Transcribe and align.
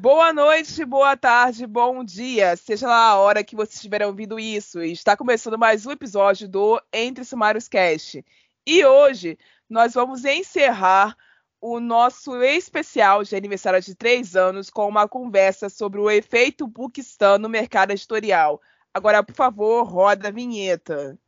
Boa 0.00 0.32
noite, 0.32 0.84
boa 0.84 1.16
tarde, 1.16 1.66
bom 1.66 2.04
dia, 2.04 2.54
seja 2.54 2.86
lá 2.86 3.08
a 3.08 3.18
hora 3.18 3.42
que 3.42 3.56
vocês 3.56 3.74
estiverem 3.74 4.06
ouvindo 4.06 4.38
isso. 4.38 4.80
Está 4.80 5.16
começando 5.16 5.58
mais 5.58 5.86
um 5.86 5.90
episódio 5.90 6.48
do 6.48 6.80
Entre 6.92 7.24
Sumários 7.24 7.66
Cast. 7.66 8.24
E 8.64 8.84
hoje 8.84 9.36
nós 9.68 9.94
vamos 9.94 10.24
encerrar 10.24 11.16
o 11.60 11.80
nosso 11.80 12.40
especial 12.44 13.24
de 13.24 13.34
aniversário 13.34 13.82
de 13.82 13.92
três 13.96 14.36
anos 14.36 14.70
com 14.70 14.86
uma 14.86 15.08
conversa 15.08 15.68
sobre 15.68 15.98
o 15.98 16.08
efeito 16.08 16.68
Bookistan 16.68 17.38
no 17.38 17.48
mercado 17.48 17.90
editorial. 17.90 18.62
Agora, 18.94 19.24
por 19.24 19.34
favor, 19.34 19.82
roda 19.82 20.28
a 20.28 20.30
vinheta. 20.30 21.18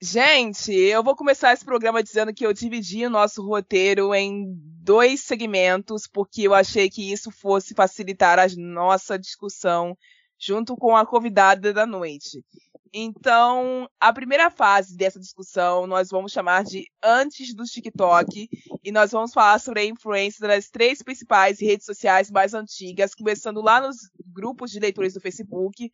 Gente, 0.00 0.72
eu 0.72 1.04
vou 1.04 1.14
começar 1.14 1.52
esse 1.52 1.66
programa 1.66 2.02
dizendo 2.02 2.32
que 2.32 2.46
eu 2.46 2.54
dividi 2.54 3.04
o 3.04 3.10
nosso 3.10 3.46
roteiro 3.46 4.14
em 4.14 4.54
dois 4.82 5.20
segmentos, 5.20 6.08
porque 6.10 6.44
eu 6.44 6.54
achei 6.54 6.88
que 6.88 7.12
isso 7.12 7.30
fosse 7.30 7.74
facilitar 7.74 8.38
a 8.38 8.46
nossa 8.56 9.18
discussão 9.18 9.94
junto 10.38 10.76
com 10.76 10.96
a 10.96 11.04
convidada 11.04 11.72
da 11.72 11.84
noite. 11.84 12.44
Então, 12.92 13.88
a 14.00 14.12
primeira 14.12 14.50
fase 14.50 14.96
dessa 14.96 15.20
discussão 15.20 15.86
nós 15.86 16.08
vamos 16.08 16.32
chamar 16.32 16.64
de 16.64 16.86
antes 17.02 17.52
do 17.52 17.64
TikTok 17.64 18.48
e 18.82 18.92
nós 18.92 19.10
vamos 19.10 19.32
falar 19.32 19.58
sobre 19.58 19.80
a 19.80 19.84
influência 19.84 20.46
das 20.46 20.70
três 20.70 21.02
principais 21.02 21.60
redes 21.60 21.84
sociais 21.84 22.30
mais 22.30 22.54
antigas, 22.54 23.14
começando 23.14 23.60
lá 23.60 23.80
nos 23.80 24.10
grupos 24.26 24.70
de 24.70 24.80
leitores 24.80 25.14
do 25.14 25.20
Facebook. 25.20 25.92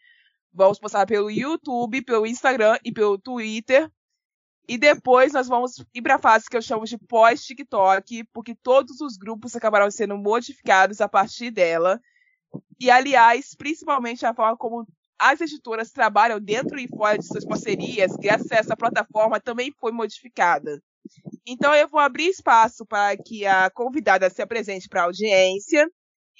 Vamos 0.52 0.78
passar 0.78 1.04
pelo 1.04 1.30
YouTube, 1.30 2.02
pelo 2.02 2.26
Instagram 2.26 2.78
e 2.84 2.92
pelo 2.92 3.18
Twitter. 3.18 3.90
E 4.68 4.78
depois 4.78 5.32
nós 5.32 5.48
vamos 5.48 5.84
ir 5.92 6.00
para 6.00 6.14
a 6.14 6.18
fase 6.18 6.48
que 6.48 6.56
eu 6.56 6.62
chamo 6.62 6.86
de 6.86 6.96
pós-TikTok, 6.96 8.24
porque 8.32 8.54
todos 8.54 9.00
os 9.00 9.16
grupos 9.16 9.54
acabaram 9.54 9.90
sendo 9.90 10.16
modificados 10.16 11.00
a 11.00 11.08
partir 11.08 11.50
dela. 11.50 12.00
E, 12.80 12.90
aliás, 12.90 13.54
principalmente 13.56 14.24
a 14.26 14.34
forma 14.34 14.56
como 14.56 14.86
as 15.18 15.40
editoras 15.40 15.90
trabalham 15.90 16.40
dentro 16.40 16.78
e 16.78 16.88
fora 16.88 17.16
de 17.16 17.26
suas 17.26 17.44
parcerias, 17.44 18.12
graças 18.16 18.50
a 18.50 18.56
essa 18.56 18.76
plataforma, 18.76 19.40
também 19.40 19.72
foi 19.78 19.92
modificada. 19.92 20.82
Então, 21.46 21.74
eu 21.74 21.88
vou 21.88 22.00
abrir 22.00 22.28
espaço 22.28 22.84
para 22.86 23.16
que 23.16 23.46
a 23.46 23.70
convidada 23.70 24.28
se 24.30 24.42
apresente 24.42 24.88
para 24.88 25.02
a 25.02 25.04
audiência 25.04 25.86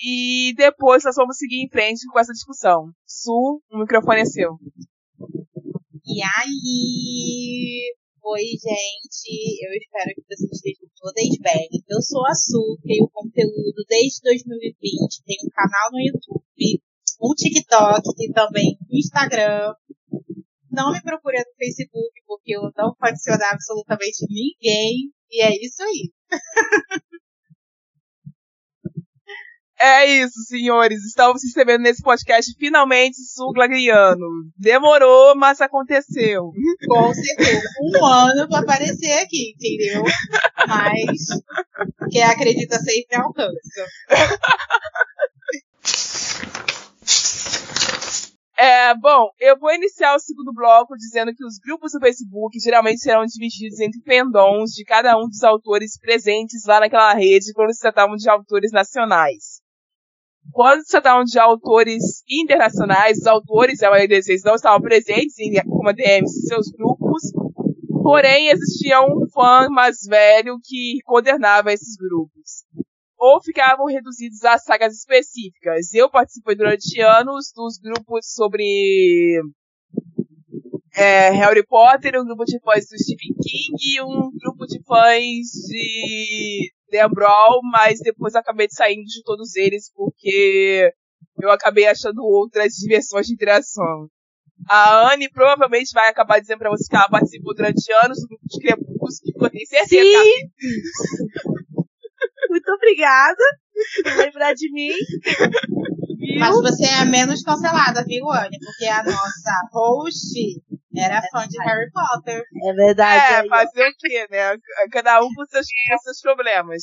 e 0.03 0.53
depois 0.57 1.05
nós 1.05 1.15
vamos 1.17 1.37
seguir 1.37 1.63
em 1.63 1.69
frente 1.69 2.07
com 2.11 2.19
essa 2.19 2.33
discussão. 2.33 2.91
Su, 3.07 3.63
o 3.71 3.79
microfone 3.79 4.23
é 4.23 4.25
seu. 4.25 4.59
E 6.07 6.21
aí? 6.39 7.95
Oi, 8.27 8.41
gente. 8.57 9.61
Eu 9.61 9.71
espero 9.77 10.15
que 10.17 10.25
vocês 10.27 10.51
estejam 10.51 10.89
todas 10.97 11.29
bem. 11.45 11.69
Eu 11.87 12.01
sou 12.01 12.25
a 12.25 12.33
Su, 12.33 12.79
tenho 12.83 13.07
conteúdo 13.13 13.85
desde 13.87 14.23
2020, 14.23 15.23
tenho 15.27 15.45
um 15.45 15.51
canal 15.51 15.93
no 15.93 16.01
YouTube, 16.01 16.83
um 17.21 17.35
TikTok 17.35 18.01
e 18.19 18.33
também 18.33 18.79
um 18.91 18.97
Instagram. 18.97 19.75
Não 20.73 20.93
me 20.93 21.03
procure 21.03 21.37
no 21.37 21.55
Facebook, 21.59 22.23
porque 22.27 22.57
eu 22.57 22.63
não 22.75 22.97
vou 22.97 22.97
adicionar 23.03 23.51
absolutamente 23.53 24.25
ninguém. 24.27 25.13
E 25.31 25.43
é 25.43 25.55
isso 25.63 25.83
aí. 25.83 26.11
É 29.87 30.07
isso, 30.07 30.41
senhores. 30.45 31.05
Estamos 31.05 31.43
recebendo 31.43 31.83
nesse 31.83 32.01
podcast 32.03 32.51
finalmente 32.59 33.17
Suglagriano. 33.23 34.27
Demorou, 34.57 35.37
mas 35.37 35.61
aconteceu. 35.61 36.53
Com 36.89 37.13
certeza. 37.13 37.69
Um 37.83 38.03
ano 38.03 38.49
para 38.49 38.61
aparecer 38.61 39.13
aqui, 39.19 39.53
entendeu? 39.55 40.03
Mas 40.67 42.09
quem 42.11 42.23
acredita 42.23 42.79
sempre 42.79 43.15
alcança. 43.15 43.87
É, 48.57 48.95
bom, 48.95 49.29
eu 49.39 49.59
vou 49.59 49.75
iniciar 49.75 50.15
o 50.15 50.19
segundo 50.21 50.51
bloco 50.55 50.97
dizendo 50.97 51.35
que 51.35 51.45
os 51.45 51.59
grupos 51.59 51.93
do 51.93 52.01
Facebook 52.01 52.59
geralmente 52.59 53.01
serão 53.01 53.27
divididos 53.27 53.81
entre 53.81 54.01
fandoms 54.01 54.71
de 54.71 54.85
cada 54.85 55.19
um 55.19 55.29
dos 55.29 55.43
autores 55.43 55.99
presentes 55.99 56.65
lá 56.65 56.81
naquela 56.81 57.13
rede 57.13 57.53
quando 57.53 57.75
se 57.75 57.81
tratavam 57.81 58.17
de 58.17 58.31
autores 58.31 58.73
nacionais. 58.73 59.54
Quando 60.53 60.83
se 60.83 60.91
tratavam 60.91 61.25
de 61.25 61.39
autores 61.39 62.23
internacionais, 62.29 63.19
os 63.19 63.27
autores, 63.27 63.83
a 63.83 63.91
maioria 63.91 64.21
não 64.45 64.55
estavam 64.55 64.81
presentes 64.81 65.39
em, 65.39 65.55
como 65.65 65.89
ADMs 65.89 66.39
em 66.39 66.47
seus 66.47 66.71
grupos, 66.71 67.33
porém 68.03 68.49
existia 68.49 69.01
um 69.01 69.27
fã 69.33 69.69
mais 69.69 70.03
velho 70.07 70.59
que 70.63 70.99
coordenava 71.05 71.73
esses 71.73 71.97
grupos 71.97 72.65
ou 73.25 73.43
ficavam 73.43 73.87
reduzidos 73.87 74.45
a 74.45 74.59
sagas 74.59 74.95
específicas. 74.99 75.95
Eu 75.95 76.11
participei 76.11 76.55
durante 76.55 77.01
anos 77.01 77.51
dos 77.55 77.79
grupos 77.79 78.27
sobre 78.35 79.41
é, 80.95 81.31
Harry 81.31 81.67
Potter, 81.67 82.21
um 82.21 82.25
grupo 82.27 82.45
de 82.45 82.61
fãs 82.61 82.87
do 82.87 82.99
Stephen 82.99 83.35
King 83.43 83.77
e 83.81 84.03
um 84.03 84.31
grupo 84.39 84.67
de 84.67 84.79
fãs 84.85 85.49
de 85.69 86.71
Dan 86.95 87.11
Brown, 87.11 87.61
mas 87.73 87.99
depois 88.01 88.35
acabei 88.35 88.69
saindo 88.71 89.05
de 89.05 89.23
todos 89.25 89.57
eles 89.57 89.91
porque 89.93 90.93
eu 91.43 91.51
acabei 91.51 91.87
achando 91.87 92.23
outras 92.23 92.75
diversões 92.79 93.27
de 93.27 93.35
interação. 93.35 94.09
A 94.69 95.13
Anne 95.13 95.29
provavelmente 95.31 95.93
vai 95.93 96.09
acabar 96.09 96.41
dizendo 96.41 96.59
pra 96.59 96.71
você 96.71 96.89
que 96.89 96.95
ela 96.95 97.09
participou 97.09 97.55
durante 97.55 97.93
anos 98.05 98.21
do 98.21 98.29
grupo 98.29 98.45
de 98.47 98.61
Crepúsculo, 98.61 99.33
que 99.39 99.45
eu 99.45 99.51
tenho 99.51 99.67
certeza. 99.67 100.23
Sim! 100.23 100.49
Muito 102.49 102.71
obrigada 102.71 103.45
por 104.05 104.17
lembrar 104.17 104.55
de 104.55 104.71
mim. 104.73 104.93
Viu? 106.17 106.41
Mas 106.41 106.55
você 106.57 106.87
é 106.87 107.05
menos 107.05 107.43
cancelada, 107.43 108.03
viu, 108.07 108.31
Anne? 108.31 108.59
Porque 108.59 108.87
a 108.87 109.03
nossa 109.03 109.69
host 109.73 110.63
era 110.97 111.23
fã 111.31 111.47
de 111.49 111.59
Harry 111.63 111.91
Potter. 111.91 112.43
É 112.63 112.73
verdade. 112.73 113.47
É, 113.47 113.49
fazer 113.49 113.89
o 113.89 113.95
quê, 113.99 114.27
né? 114.31 114.57
Cada 114.93 115.21
um 115.23 115.29
com 115.35 115.45
seus, 115.47 115.67
com 115.89 115.99
seus 115.99 116.21
problemas. 116.21 116.83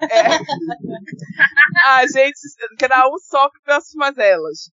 É. 0.00 0.08
a 1.86 2.06
gente, 2.06 2.38
cada 2.78 3.08
um 3.08 3.18
sofre 3.18 3.60
pelas 3.64 3.84
mazelas. 3.94 4.70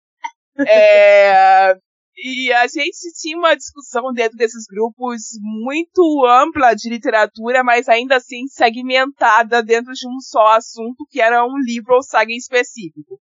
É, 0.68 1.76
e 2.18 2.54
a 2.54 2.66
gente 2.68 3.12
tinha 3.20 3.38
uma 3.38 3.56
discussão 3.56 4.14
dentro 4.14 4.38
desses 4.38 4.66
grupos 4.66 5.22
muito 5.42 6.26
ampla 6.26 6.74
de 6.74 6.90
literatura, 6.90 7.62
mas 7.64 7.90
ainda 7.90 8.16
assim 8.16 8.48
segmentada 8.48 9.62
dentro 9.62 9.92
de 9.92 10.08
um 10.08 10.20
só 10.22 10.56
assunto, 10.56 11.06
que 11.10 11.20
era 11.20 11.46
um 11.46 11.58
livro 11.58 11.96
ou 11.96 12.02
saga 12.02 12.32
em 12.32 12.38
específico. 12.38 13.20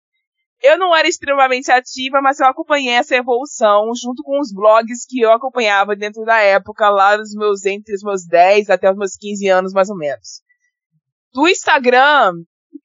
Eu 0.62 0.76
não 0.76 0.94
era 0.94 1.06
extremamente 1.06 1.70
ativa, 1.70 2.20
mas 2.20 2.40
eu 2.40 2.46
acompanhei 2.46 2.92
essa 2.92 3.14
evolução 3.14 3.92
junto 3.94 4.22
com 4.24 4.40
os 4.40 4.52
blogs 4.52 5.06
que 5.06 5.20
eu 5.20 5.32
acompanhava 5.32 5.94
dentro 5.94 6.24
da 6.24 6.38
época, 6.40 6.88
lá 6.90 7.16
nos 7.16 7.32
meus, 7.34 7.64
entre 7.64 7.94
os 7.94 8.02
meus 8.02 8.26
10 8.26 8.68
até 8.68 8.90
os 8.90 8.96
meus 8.96 9.16
15 9.16 9.48
anos, 9.48 9.72
mais 9.72 9.88
ou 9.88 9.96
menos. 9.96 10.42
Do 11.32 11.48
Instagram, 11.48 12.32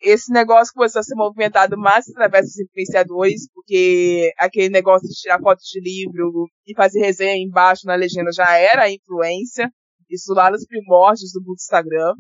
esse 0.01 0.31
negócio 0.31 0.73
começou 0.73 0.99
a 0.99 1.03
ser 1.03 1.15
movimentado 1.15 1.77
mais 1.77 2.07
através 2.09 2.45
dos 2.45 2.59
influenciadores, 2.59 3.49
porque 3.51 4.31
aquele 4.37 4.69
negócio 4.69 5.07
de 5.07 5.15
tirar 5.15 5.39
fotos 5.39 5.65
de 5.65 5.79
livro 5.79 6.45
e 6.67 6.75
fazer 6.75 6.99
resenha 6.99 7.37
embaixo 7.37 7.87
na 7.87 7.95
legenda 7.95 8.31
já 8.31 8.55
era 8.55 8.91
influência. 8.91 9.71
Isso 10.09 10.33
lá 10.33 10.51
nos 10.51 10.65
primórdios 10.65 11.31
do 11.31 11.53
Instagram. 11.53 12.13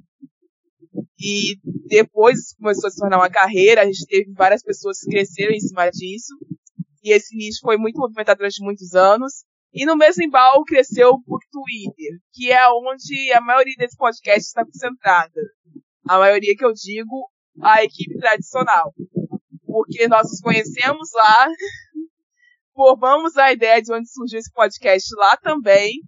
E 1.19 1.57
depois 1.87 2.53
começou 2.55 2.87
a 2.87 2.91
se 2.91 2.99
tornar 2.99 3.17
uma 3.17 3.29
carreira, 3.29 3.81
a 3.81 3.85
gente 3.85 4.05
teve 4.05 4.31
várias 4.33 4.63
pessoas 4.63 4.99
que 4.99 5.11
cresceram 5.11 5.53
em 5.53 5.59
cima 5.59 5.89
disso. 5.89 6.33
E 7.03 7.11
esse 7.13 7.35
nicho 7.35 7.59
foi 7.61 7.77
muito 7.77 7.99
movimentado 7.99 8.37
durante 8.37 8.63
muitos 8.63 8.93
anos. 8.93 9.43
E 9.73 9.85
no 9.85 9.95
mesmo 9.95 10.23
embalo 10.23 10.63
cresceu 10.63 11.09
o 11.09 11.39
Twitter, 11.51 12.19
que 12.31 12.51
é 12.51 12.67
onde 12.69 13.33
a 13.33 13.41
maioria 13.41 13.75
desse 13.77 13.97
podcast 13.97 14.47
está 14.47 14.63
concentrada. 14.63 15.41
A 16.07 16.19
maioria 16.19 16.55
que 16.55 16.63
eu 16.63 16.73
digo 16.73 17.29
a 17.61 17.83
equipe 17.83 18.17
tradicional. 18.19 18.93
Porque 19.65 20.07
nós 20.07 20.29
nos 20.29 20.39
conhecemos 20.41 21.09
lá, 21.13 21.47
formamos 22.73 23.35
a 23.37 23.51
ideia 23.51 23.81
de 23.81 23.91
onde 23.93 24.11
surgiu 24.11 24.39
esse 24.39 24.51
podcast 24.51 25.07
lá 25.15 25.37
também. 25.37 26.01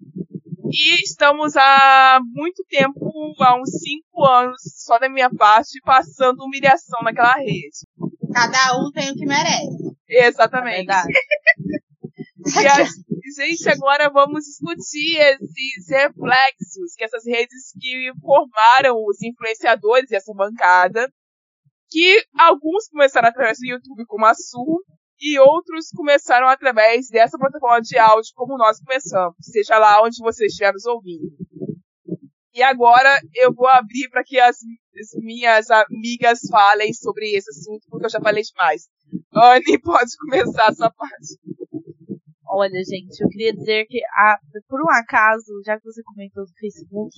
E 0.77 1.01
estamos 1.01 1.55
há 1.55 2.19
muito 2.33 2.61
tempo, 2.67 3.33
há 3.39 3.55
uns 3.55 3.69
cinco 3.79 4.25
anos, 4.25 4.61
só 4.83 4.99
da 4.99 5.07
minha 5.07 5.29
parte, 5.29 5.79
passando 5.85 6.43
humilhação 6.43 7.01
naquela 7.01 7.35
rede. 7.35 7.87
Cada 8.33 8.77
um 8.77 8.91
tem 8.91 9.09
o 9.09 9.15
que 9.15 9.25
merece. 9.25 9.95
Exatamente. 10.05 10.91
É 10.91 11.03
e 12.61 12.67
a, 12.67 12.83
gente, 13.47 13.69
agora 13.69 14.09
vamos 14.09 14.43
discutir 14.43 15.17
esses 15.17 15.87
reflexos 15.89 16.93
que 16.97 17.05
essas 17.05 17.25
redes 17.25 17.71
que 17.79 18.11
formaram 18.19 18.97
os 18.97 19.21
influenciadores 19.21 20.11
e 20.11 20.15
essa 20.17 20.33
bancada, 20.33 21.09
que 21.89 22.21
alguns 22.37 22.89
começaram 22.89 23.29
através 23.29 23.59
do 23.59 23.65
YouTube 23.65 24.05
como 24.07 24.25
a 24.25 24.33
e 25.19 25.39
outros 25.39 25.89
começaram 25.95 26.47
através 26.47 27.07
dessa 27.09 27.37
plataforma 27.37 27.81
de 27.81 27.97
áudio 27.97 28.31
como 28.35 28.57
nós 28.57 28.79
começamos, 28.79 29.35
seja 29.41 29.77
lá 29.77 30.01
onde 30.03 30.17
você 30.19 30.45
estiver 30.45 30.73
nos 30.73 30.85
ouvindo. 30.85 31.31
E 32.55 32.63
agora 32.63 33.19
eu 33.35 33.53
vou 33.53 33.67
abrir 33.67 34.09
para 34.09 34.23
que 34.23 34.39
as, 34.39 34.55
as, 34.55 35.21
minhas 35.21 35.69
amigas 35.69 36.39
falem 36.49 36.93
sobre 36.93 37.35
esse 37.35 37.49
assunto, 37.49 37.85
porque 37.89 38.05
eu 38.05 38.09
já 38.09 38.21
falei 38.21 38.43
demais. 38.43 38.83
Anne, 39.33 39.79
pode 39.83 40.11
começar 40.17 40.69
essa 40.69 40.89
parte. 40.89 41.37
Olha, 42.47 42.81
gente, 42.87 43.19
eu 43.19 43.27
queria 43.27 43.53
dizer 43.53 43.85
que, 43.87 43.99
a, 44.05 44.37
por 44.69 44.79
um 44.79 44.89
acaso, 44.89 45.51
já 45.65 45.77
que 45.77 45.83
você 45.83 46.01
comentou 46.03 46.45
do 46.45 46.53
Facebook, 46.57 47.13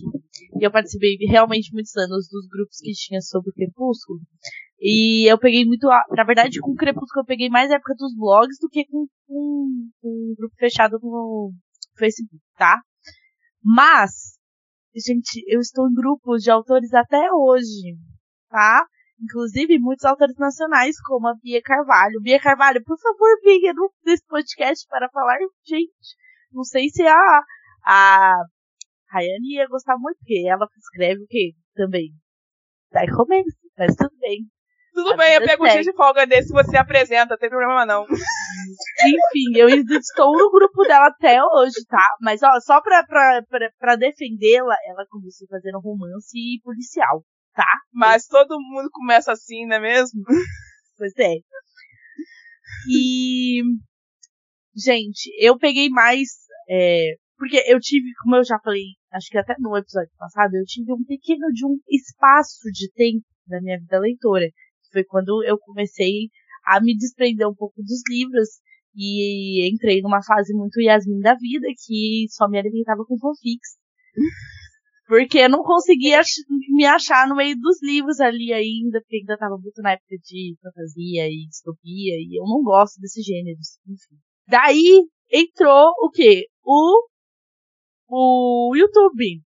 e 0.59 0.65
eu 0.65 0.71
participei 0.71 1.15
realmente 1.29 1.71
muitos 1.71 1.95
anos 1.95 2.27
dos 2.27 2.47
grupos 2.47 2.77
que 2.81 2.91
tinha 2.94 3.21
sobre 3.21 3.51
o 3.51 3.53
Crepúsculo, 3.53 4.19
e 4.79 5.29
eu 5.31 5.39
peguei 5.39 5.65
muito, 5.65 5.88
na 5.88 6.24
verdade, 6.24 6.59
com 6.59 6.71
o 6.71 6.75
Crepúsculo 6.75 7.21
eu 7.21 7.25
peguei 7.25 7.50
mais 7.50 7.71
época 7.71 7.95
dos 7.97 8.15
blogs 8.15 8.57
do 8.59 8.69
que 8.69 8.85
com, 8.85 9.07
com, 9.25 9.89
com 10.01 10.35
grupo 10.38 10.56
fechado 10.56 11.00
no 11.01 11.51
Facebook, 11.97 12.44
tá? 12.57 12.79
Mas, 13.63 14.38
gente, 14.95 15.44
eu 15.47 15.59
estou 15.59 15.89
em 15.89 15.94
grupos 15.94 16.44
de 16.44 16.51
autores 16.51 16.94
até 16.94 17.27
hoje, 17.33 17.97
tá? 18.50 18.85
Inclusive, 19.19 19.79
muitos 19.79 20.06
autores 20.06 20.35
nacionais, 20.38 20.95
como 21.01 21.27
a 21.27 21.33
Bia 21.41 21.62
Carvalho. 21.63 22.21
Bia 22.21 22.39
Carvalho, 22.39 22.83
por 22.83 23.00
favor, 23.00 23.30
venha 23.44 23.73
nesse 24.06 24.23
podcast 24.27 24.85
para 24.88 25.09
falar, 25.09 25.38
gente. 25.65 26.15
Não 26.51 26.63
sei 26.63 26.88
se 26.89 27.01
a, 27.01 27.41
a 27.83 28.44
Rayane 29.09 29.56
ia 29.56 29.68
gostar 29.68 29.97
muito, 29.97 30.18
porque 30.19 30.47
ela 30.47 30.68
escreve 30.77 31.23
o 31.23 31.27
quê? 31.27 31.53
Também. 31.73 32.12
Daí 32.91 33.07
romance, 33.09 33.57
mas 33.75 33.95
tudo 33.95 34.15
bem. 34.19 34.47
Tudo 34.97 35.15
bem, 35.15 35.35
eu 35.35 35.41
pego 35.41 35.63
um 35.63 35.69
dia 35.69 35.83
de 35.83 35.94
folga 35.94 36.25
desse 36.25 36.51
você 36.51 36.75
apresenta, 36.75 37.31
não 37.31 37.38
tem 37.38 37.49
problema 37.49 37.85
não. 37.85 38.03
Enfim, 38.03 39.55
eu 39.55 39.69
estou 39.69 40.35
no 40.35 40.49
grupo 40.49 40.83
dela 40.83 41.07
até 41.07 41.39
hoje, 41.44 41.85
tá? 41.88 42.09
Mas 42.19 42.41
ó, 42.41 42.59
só 42.59 42.81
pra, 42.81 43.03
pra, 43.03 43.44
pra, 43.47 43.69
pra 43.77 43.95
defendê-la, 43.95 44.75
ela 44.88 45.05
começou 45.07 45.47
fazendo 45.47 45.79
romance 45.79 46.59
policial 46.63 47.23
tá? 47.57 47.65
Mas 47.91 48.27
todo 48.27 48.61
mundo 48.61 48.89
começa 48.91 49.31
assim, 49.31 49.65
não 49.65 49.77
é 49.77 49.79
mesmo? 49.79 50.21
Pois 50.97 51.13
é. 51.17 51.35
E. 52.89 53.61
Gente, 54.75 55.31
eu 55.39 55.57
peguei 55.57 55.89
mais. 55.89 56.29
É, 56.69 57.15
porque 57.38 57.63
eu 57.67 57.79
tive, 57.79 58.13
como 58.21 58.35
eu 58.35 58.44
já 58.44 58.59
falei, 58.63 58.83
acho 59.11 59.29
que 59.29 59.38
até 59.38 59.55
no 59.59 59.75
episódio 59.75 60.11
passado, 60.17 60.55
eu 60.55 60.63
tive 60.65 60.94
um 60.94 61.03
pequeno 61.03 61.47
de 61.51 61.65
um 61.65 61.77
espaço 61.89 62.69
de 62.71 62.91
tempo 62.94 63.25
na 63.47 63.59
minha 63.61 63.79
vida 63.79 63.99
leitora. 63.99 64.45
Foi 64.91 65.03
quando 65.03 65.43
eu 65.43 65.57
comecei 65.57 66.29
a 66.65 66.81
me 66.81 66.95
desprender 66.95 67.47
um 67.47 67.55
pouco 67.55 67.81
dos 67.81 68.01
livros 68.09 68.49
e 68.95 69.69
entrei 69.71 70.01
numa 70.01 70.23
fase 70.23 70.53
muito 70.53 70.81
Yasmin 70.81 71.19
da 71.19 71.35
vida, 71.35 71.67
que 71.85 72.25
só 72.29 72.47
me 72.49 72.57
alimentava 72.57 73.05
com 73.05 73.17
fanfics. 73.17 73.77
Porque 75.07 75.37
eu 75.37 75.49
não 75.49 75.63
conseguia 75.63 76.21
me 76.75 76.85
achar 76.85 77.27
no 77.29 77.35
meio 77.35 77.55
dos 77.57 77.81
livros 77.81 78.19
ali 78.19 78.51
ainda, 78.51 78.99
porque 78.99 79.17
ainda 79.17 79.37
tava 79.37 79.57
muito 79.57 79.81
na 79.81 79.93
época 79.93 80.17
de 80.21 80.57
fantasia 80.61 81.29
e 81.29 81.47
distopia, 81.47 82.13
e 82.17 82.37
eu 82.37 82.43
não 82.43 82.61
gosto 82.61 82.99
desses 82.99 83.23
gêneros, 83.23 83.79
enfim. 83.87 84.19
Daí 84.49 85.07
entrou 85.31 85.93
o 86.01 86.09
quê? 86.09 86.47
O, 86.61 87.07
o 88.09 88.75
YouTube. 88.75 89.41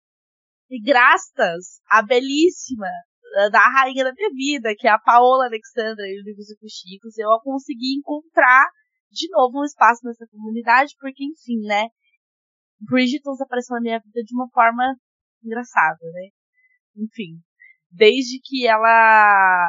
E 0.71 0.81
graças 0.81 1.81
à 1.91 2.03
belíssima 2.03 2.87
da 3.51 3.69
rainha 3.71 4.05
da 4.05 4.13
minha 4.13 4.31
vida, 4.31 4.75
que 4.77 4.87
é 4.87 4.91
a 4.91 4.99
Paola 4.99 5.47
Alexandra 5.47 6.05
e 6.07 6.21
o 6.21 6.25
Livros 6.25 6.51
e 6.51 6.71
Chicos, 6.71 7.17
eu 7.19 7.29
consegui 7.43 7.97
encontrar 7.99 8.67
de 9.11 9.29
novo 9.31 9.61
um 9.61 9.65
espaço 9.65 10.05
nessa 10.05 10.27
comunidade, 10.31 10.95
porque 10.99 11.25
enfim, 11.25 11.61
né? 11.67 11.89
Bridgerton 12.81 13.35
apareceu 13.41 13.75
na 13.75 13.81
minha 13.81 13.99
vida 13.99 14.23
de 14.23 14.35
uma 14.35 14.49
forma 14.51 14.95
engraçada, 15.43 15.99
né? 16.13 16.29
Enfim, 16.97 17.41
desde 17.91 18.41
que 18.43 18.67
ela. 18.67 19.69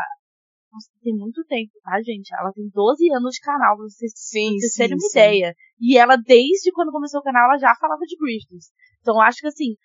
Nossa, 0.72 0.88
tem 1.02 1.16
muito 1.16 1.44
tempo, 1.46 1.72
tá, 1.84 2.00
gente? 2.02 2.30
Ela 2.36 2.52
tem 2.54 2.70
12 2.70 3.12
anos 3.12 3.34
de 3.34 3.42
canal, 3.42 3.76
pra 3.76 3.86
vocês, 3.86 4.12
sim, 4.16 4.50
pra 4.50 4.60
vocês 4.60 4.74
terem 4.74 4.96
uma 4.96 5.10
sim. 5.10 5.18
ideia. 5.18 5.56
E 5.80 5.98
ela, 5.98 6.16
desde 6.16 6.72
quando 6.72 6.92
começou 6.92 7.22
o 7.22 7.24
canal, 7.24 7.46
ela 7.46 7.58
já 7.58 7.74
falava 7.76 8.02
de 8.06 8.16
Bristles. 8.18 8.70
Então, 9.02 9.20
acho 9.20 9.40
que 9.40 9.48
assim, 9.48 9.76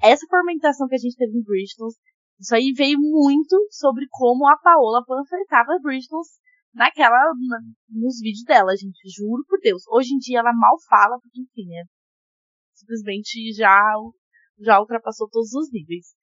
essa 0.00 0.24
fermentação 0.28 0.86
que 0.86 0.94
a 0.94 0.98
gente 0.98 1.16
teve 1.16 1.36
em 1.36 1.42
Bristles, 1.42 1.94
isso 2.42 2.54
aí 2.56 2.72
veio 2.76 2.98
muito 2.98 3.56
sobre 3.70 4.04
como 4.10 4.48
a 4.48 4.56
Paola 4.58 5.04
panfletava 5.06 5.78
Bristles 5.80 6.40
naquela, 6.74 7.16
na, 7.16 7.58
nos 7.88 8.18
vídeos 8.18 8.42
dela, 8.44 8.76
gente. 8.76 8.98
Juro 9.16 9.44
por 9.48 9.60
Deus. 9.60 9.84
Hoje 9.88 10.12
em 10.12 10.18
dia 10.18 10.40
ela 10.40 10.52
mal 10.52 10.76
fala, 10.88 11.20
porque 11.20 11.40
enfim, 11.40 11.72
é 11.76 11.84
simplesmente 12.74 13.52
já 13.54 13.78
já 14.58 14.80
ultrapassou 14.80 15.28
todos 15.30 15.52
os 15.54 15.70
níveis. 15.70 16.14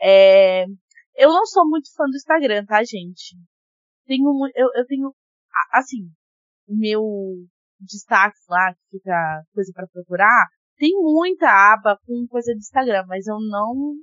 É, 0.00 0.66
eu 1.16 1.30
não 1.30 1.44
sou 1.44 1.68
muito 1.68 1.92
fã 1.96 2.04
do 2.04 2.16
Instagram, 2.16 2.64
tá, 2.64 2.82
gente? 2.84 3.36
Tenho, 4.06 4.30
eu, 4.54 4.68
eu 4.76 4.86
tenho, 4.86 5.12
assim, 5.72 6.08
o 6.68 6.76
meu 6.76 7.02
destaque 7.80 8.38
lá, 8.48 8.72
que 8.72 8.98
fica 8.98 9.42
coisa 9.52 9.72
para 9.74 9.88
procurar, 9.88 10.46
tem 10.76 10.92
muita 10.94 11.48
aba 11.48 11.98
com 12.06 12.26
coisa 12.28 12.52
do 12.52 12.58
Instagram, 12.58 13.04
mas 13.08 13.26
eu 13.26 13.38
não, 13.40 13.94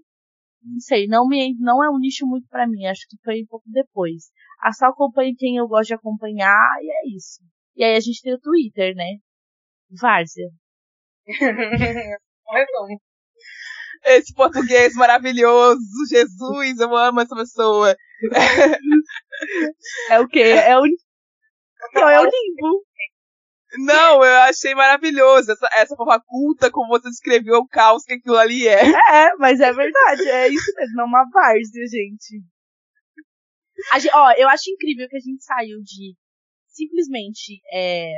não 0.63 0.79
sei, 0.79 1.07
não 1.07 1.27
me, 1.27 1.55
não 1.59 1.83
é 1.83 1.89
um 1.89 1.99
nicho 1.99 2.25
muito 2.25 2.47
para 2.47 2.67
mim, 2.67 2.85
acho 2.85 3.05
que 3.09 3.17
foi 3.23 3.41
um 3.43 3.45
pouco 3.45 3.65
depois. 3.67 4.31
A 4.61 4.71
só 4.71 4.85
acompanho 4.85 5.35
quem 5.37 5.57
eu 5.57 5.67
gosto 5.67 5.89
de 5.89 5.93
acompanhar 5.95 6.77
e 6.81 6.89
é 6.89 7.15
isso. 7.15 7.41
E 7.75 7.83
aí 7.83 7.95
a 7.95 7.99
gente 7.99 8.21
tem 8.21 8.33
o 8.33 8.39
Twitter, 8.39 8.95
né? 8.95 9.17
Várzea. 9.99 10.49
é 11.27 12.65
bom. 12.65 12.87
Esse 14.05 14.33
português 14.33 14.93
maravilhoso, 14.95 15.79
Jesus, 16.09 16.79
eu 16.79 16.95
amo 16.95 17.21
essa 17.21 17.35
pessoa. 17.35 17.95
É 20.09 20.19
o 20.19 20.27
quê? 20.27 20.39
É 20.39 20.77
o. 20.77 20.83
Não, 21.93 22.09
é 22.09 22.19
o 22.19 22.23
limbo. 22.23 22.85
Não, 23.77 24.23
eu 24.23 24.39
achei 24.41 24.75
maravilhoso 24.75 25.51
essa, 25.51 25.67
essa 25.75 25.95
forma 25.95 26.21
culta 26.25 26.71
como 26.71 26.89
você 26.89 27.09
descreveu 27.09 27.59
o 27.59 27.67
caos 27.67 28.03
que 28.03 28.13
aquilo 28.13 28.37
ali 28.37 28.67
é. 28.67 28.81
É, 28.83 29.35
mas 29.37 29.59
é 29.59 29.71
verdade, 29.71 30.29
é 30.29 30.47
isso 30.47 30.71
mesmo, 30.75 31.01
é 31.01 31.03
uma 31.03 31.25
várzea, 31.31 31.85
gente. 31.87 32.43
gente. 33.93 34.09
Ó, 34.13 34.31
eu 34.37 34.47
acho 34.49 34.69
incrível 34.69 35.07
que 35.09 35.17
a 35.17 35.19
gente 35.19 35.43
saiu 35.43 35.79
de 35.81 36.15
simplesmente 36.67 37.61
é, 37.71 38.11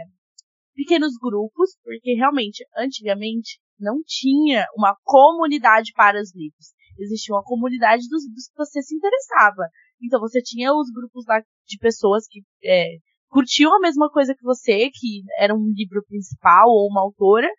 pequenos 0.76 1.14
grupos, 1.22 1.78
porque 1.84 2.14
realmente, 2.14 2.66
antigamente, 2.78 3.60
não 3.80 4.02
tinha 4.06 4.66
uma 4.76 4.96
comunidade 5.04 5.92
para 5.94 6.20
os 6.20 6.34
livros. 6.36 6.74
Existia 6.98 7.36
uma 7.36 7.44
comunidade 7.44 8.08
dos, 8.10 8.24
dos 8.34 8.48
que 8.48 8.58
você 8.58 8.82
se 8.82 8.96
interessava. 8.96 9.70
Então 10.02 10.20
você 10.20 10.42
tinha 10.42 10.74
os 10.74 10.90
grupos 10.92 11.26
lá 11.28 11.40
de 11.40 11.78
pessoas 11.78 12.26
que 12.28 12.42
é, 12.64 12.98
curtiam 13.30 13.76
a 13.76 13.80
mesma 13.80 14.10
coisa 14.10 14.34
que 14.36 14.44
você, 14.44 14.90
que 14.92 15.24
era 15.38 15.54
um 15.54 15.72
livro 15.76 16.04
principal 16.08 16.68
ou 16.68 16.88
uma 16.90 17.02
autora, 17.02 17.50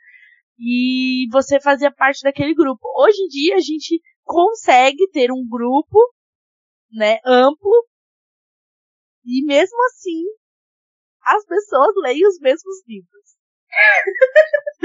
e 0.58 1.28
você 1.30 1.61
fazia 1.61 1.92
parte 1.92 2.23
daquele 2.23 2.54
grupo. 2.54 2.80
Hoje 2.96 3.23
em 3.23 3.28
dia 3.28 3.56
a 3.56 3.61
gente 3.61 4.00
consegue 4.25 5.08
ter 5.11 5.30
um 5.30 5.46
grupo, 5.49 5.99
né, 6.92 7.18
amplo, 7.25 7.87
e 9.25 9.44
mesmo 9.44 9.76
assim 9.87 10.23
as 11.23 11.44
pessoas 11.44 11.92
leem 12.04 12.26
os 12.26 12.38
mesmos 12.40 12.82
livros 12.87 13.37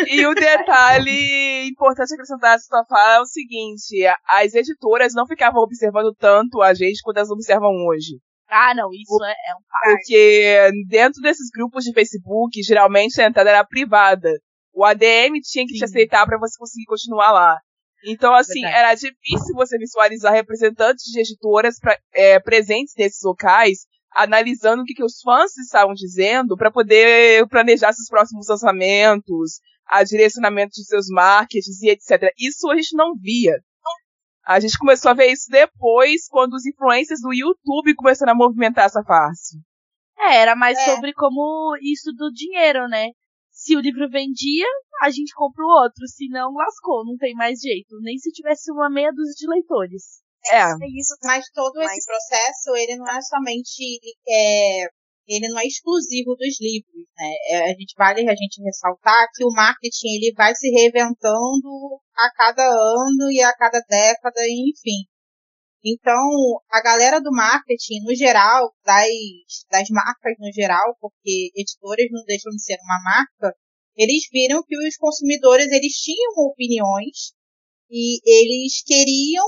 e 0.07 0.25
o 0.25 0.33
detalhe 0.33 1.69
importante 1.69 2.13
acrescentar 2.13 2.55
essa 2.55 2.65
sua 2.65 2.85
fala 2.85 3.17
é 3.17 3.21
o 3.21 3.25
seguinte: 3.25 4.05
as 4.27 4.53
editoras 4.53 5.13
não 5.13 5.27
ficavam 5.27 5.61
observando 5.61 6.13
tanto 6.15 6.61
a 6.61 6.73
gente 6.73 7.01
quanto 7.03 7.17
elas 7.17 7.29
observam 7.29 7.71
hoje. 7.87 8.19
Ah, 8.51 8.73
não, 8.75 8.89
isso 8.91 9.23
é, 9.23 9.31
é 9.31 9.55
um 9.55 9.61
fato. 9.61 9.83
Porque 9.83 10.71
dentro 10.87 11.21
desses 11.21 11.49
grupos 11.49 11.85
de 11.85 11.93
Facebook, 11.93 12.61
geralmente 12.61 13.21
a 13.21 13.27
entrada 13.27 13.49
era 13.49 13.63
privada. 13.63 14.29
O 14.73 14.83
ADM 14.83 15.39
tinha 15.41 15.65
que 15.65 15.73
Sim. 15.73 15.79
te 15.79 15.85
aceitar 15.85 16.25
para 16.25 16.37
você 16.37 16.57
conseguir 16.57 16.85
continuar 16.85 17.31
lá. 17.31 17.57
Então, 18.05 18.33
assim, 18.33 18.61
Verdade. 18.61 18.77
era 18.77 18.95
difícil 18.95 19.55
você 19.55 19.77
visualizar 19.77 20.33
representantes 20.33 21.03
de 21.05 21.19
editoras 21.19 21.79
pra, 21.79 21.97
é, 22.13 22.39
presentes 22.39 22.93
nesses 22.97 23.21
locais 23.23 23.85
analisando 24.13 24.81
o 24.81 24.85
que, 24.85 24.93
que 24.93 25.03
os 25.03 25.21
fãs 25.21 25.55
estavam 25.57 25.93
dizendo 25.93 26.57
para 26.57 26.71
poder 26.71 27.47
planejar 27.47 27.93
seus 27.93 28.09
próximos 28.09 28.47
lançamentos, 28.47 29.59
a 29.87 30.03
direcionamento 30.03 30.71
de 30.73 30.85
seus 30.85 31.07
marketings 31.09 31.81
e 31.81 31.89
etc. 31.89 32.33
Isso 32.37 32.69
a 32.69 32.75
gente 32.75 32.95
não 32.95 33.13
via. 33.15 33.57
A 34.45 34.59
gente 34.59 34.77
começou 34.77 35.11
a 35.11 35.13
ver 35.13 35.31
isso 35.31 35.49
depois, 35.49 36.27
quando 36.27 36.53
os 36.53 36.65
influencers 36.65 37.21
do 37.21 37.33
YouTube 37.33 37.95
começaram 37.95 38.33
a 38.33 38.35
movimentar 38.35 38.85
essa 38.85 39.03
face. 39.03 39.59
É, 40.17 40.37
era 40.37 40.55
mais 40.55 40.77
é. 40.77 40.85
sobre 40.85 41.13
como 41.13 41.75
isso 41.81 42.11
do 42.13 42.31
dinheiro, 42.31 42.87
né? 42.87 43.09
Se 43.51 43.75
o 43.75 43.79
livro 43.79 44.09
vendia, 44.09 44.65
a 45.01 45.09
gente 45.09 45.33
compra 45.35 45.63
o 45.63 45.83
outro. 45.83 46.07
Se 46.07 46.27
não, 46.29 46.53
lascou, 46.53 47.05
não 47.05 47.17
tem 47.17 47.33
mais 47.33 47.59
jeito. 47.59 47.95
Nem 48.01 48.17
se 48.17 48.31
tivesse 48.31 48.71
uma 48.71 48.89
meia 48.89 49.11
dúzia 49.11 49.33
de 49.37 49.47
leitores. 49.47 50.21
É. 50.49 50.61
É 50.61 50.87
isso, 50.97 51.15
mas 51.23 51.45
todo 51.53 51.75
Mas- 51.75 51.91
esse 51.91 52.05
processo, 52.05 52.75
ele 52.75 52.97
não 52.97 53.07
é 53.07 53.21
somente, 53.21 53.99
é, 54.27 54.85
ele 55.27 55.47
não 55.49 55.59
é 55.59 55.65
exclusivo 55.65 56.35
dos 56.35 56.59
livros, 56.59 57.05
né? 57.17 57.31
É, 57.49 57.71
a 57.71 57.73
gente 57.73 57.93
vale 57.97 58.21
a 58.21 58.35
gente 58.35 58.61
ressaltar 58.63 59.27
que 59.33 59.43
o 59.43 59.51
marketing, 59.51 60.15
ele 60.15 60.33
vai 60.35 60.53
se 60.55 60.69
reinventando 60.69 61.69
a 62.15 62.31
cada 62.35 62.63
ano 62.63 63.31
e 63.31 63.41
a 63.41 63.53
cada 63.53 63.79
década, 63.87 64.41
enfim. 64.47 65.05
Então, 65.83 66.21
a 66.69 66.81
galera 66.81 67.19
do 67.19 67.31
marketing, 67.31 68.03
no 68.03 68.15
geral, 68.15 68.71
das, 68.85 69.07
das 69.71 69.89
marcas 69.89 70.33
no 70.39 70.51
geral, 70.53 70.95
porque 70.99 71.49
editoras 71.55 72.05
não 72.11 72.23
deixam 72.25 72.51
de 72.51 72.63
ser 72.63 72.77
uma 72.83 73.01
marca, 73.03 73.57
eles 73.97 74.23
viram 74.31 74.63
que 74.63 74.77
os 74.77 74.95
consumidores, 74.97 75.71
eles 75.71 75.93
tinham 75.93 76.33
opiniões 76.45 77.33
e 77.89 78.19
eles 78.23 78.83
queriam 78.85 79.45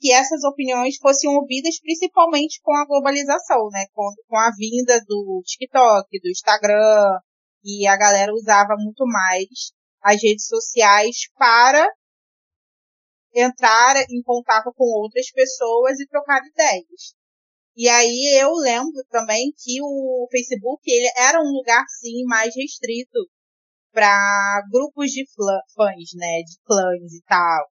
que 0.00 0.12
essas 0.12 0.42
opiniões 0.44 0.96
fossem 0.96 1.28
ouvidas 1.28 1.78
principalmente 1.78 2.58
com 2.62 2.74
a 2.74 2.86
globalização, 2.86 3.68
né? 3.70 3.84
Com, 3.92 4.10
com 4.26 4.36
a 4.36 4.50
vinda 4.56 4.98
do 5.06 5.42
TikTok, 5.44 6.08
do 6.20 6.30
Instagram, 6.30 7.20
e 7.62 7.86
a 7.86 7.96
galera 7.96 8.32
usava 8.32 8.74
muito 8.78 9.04
mais 9.06 9.72
as 10.02 10.22
redes 10.22 10.46
sociais 10.46 11.28
para 11.36 11.86
entrar 13.34 13.96
em 14.10 14.22
contato 14.22 14.72
com 14.74 14.84
outras 14.84 15.30
pessoas 15.30 16.00
e 16.00 16.06
trocar 16.06 16.40
ideias. 16.46 17.14
E 17.76 17.88
aí 17.88 18.40
eu 18.40 18.52
lembro 18.54 19.04
também 19.10 19.52
que 19.56 19.80
o 19.82 20.26
Facebook 20.30 20.82
ele 20.86 21.10
era 21.16 21.40
um 21.40 21.52
lugar 21.52 21.84
sim 22.00 22.24
mais 22.24 22.54
restrito 22.56 23.28
para 23.92 24.62
grupos 24.70 25.10
de 25.10 25.24
fãs, 25.74 26.10
né, 26.14 26.42
de 26.42 26.58
clãs 26.64 27.12
e 27.12 27.22
tal. 27.26 27.66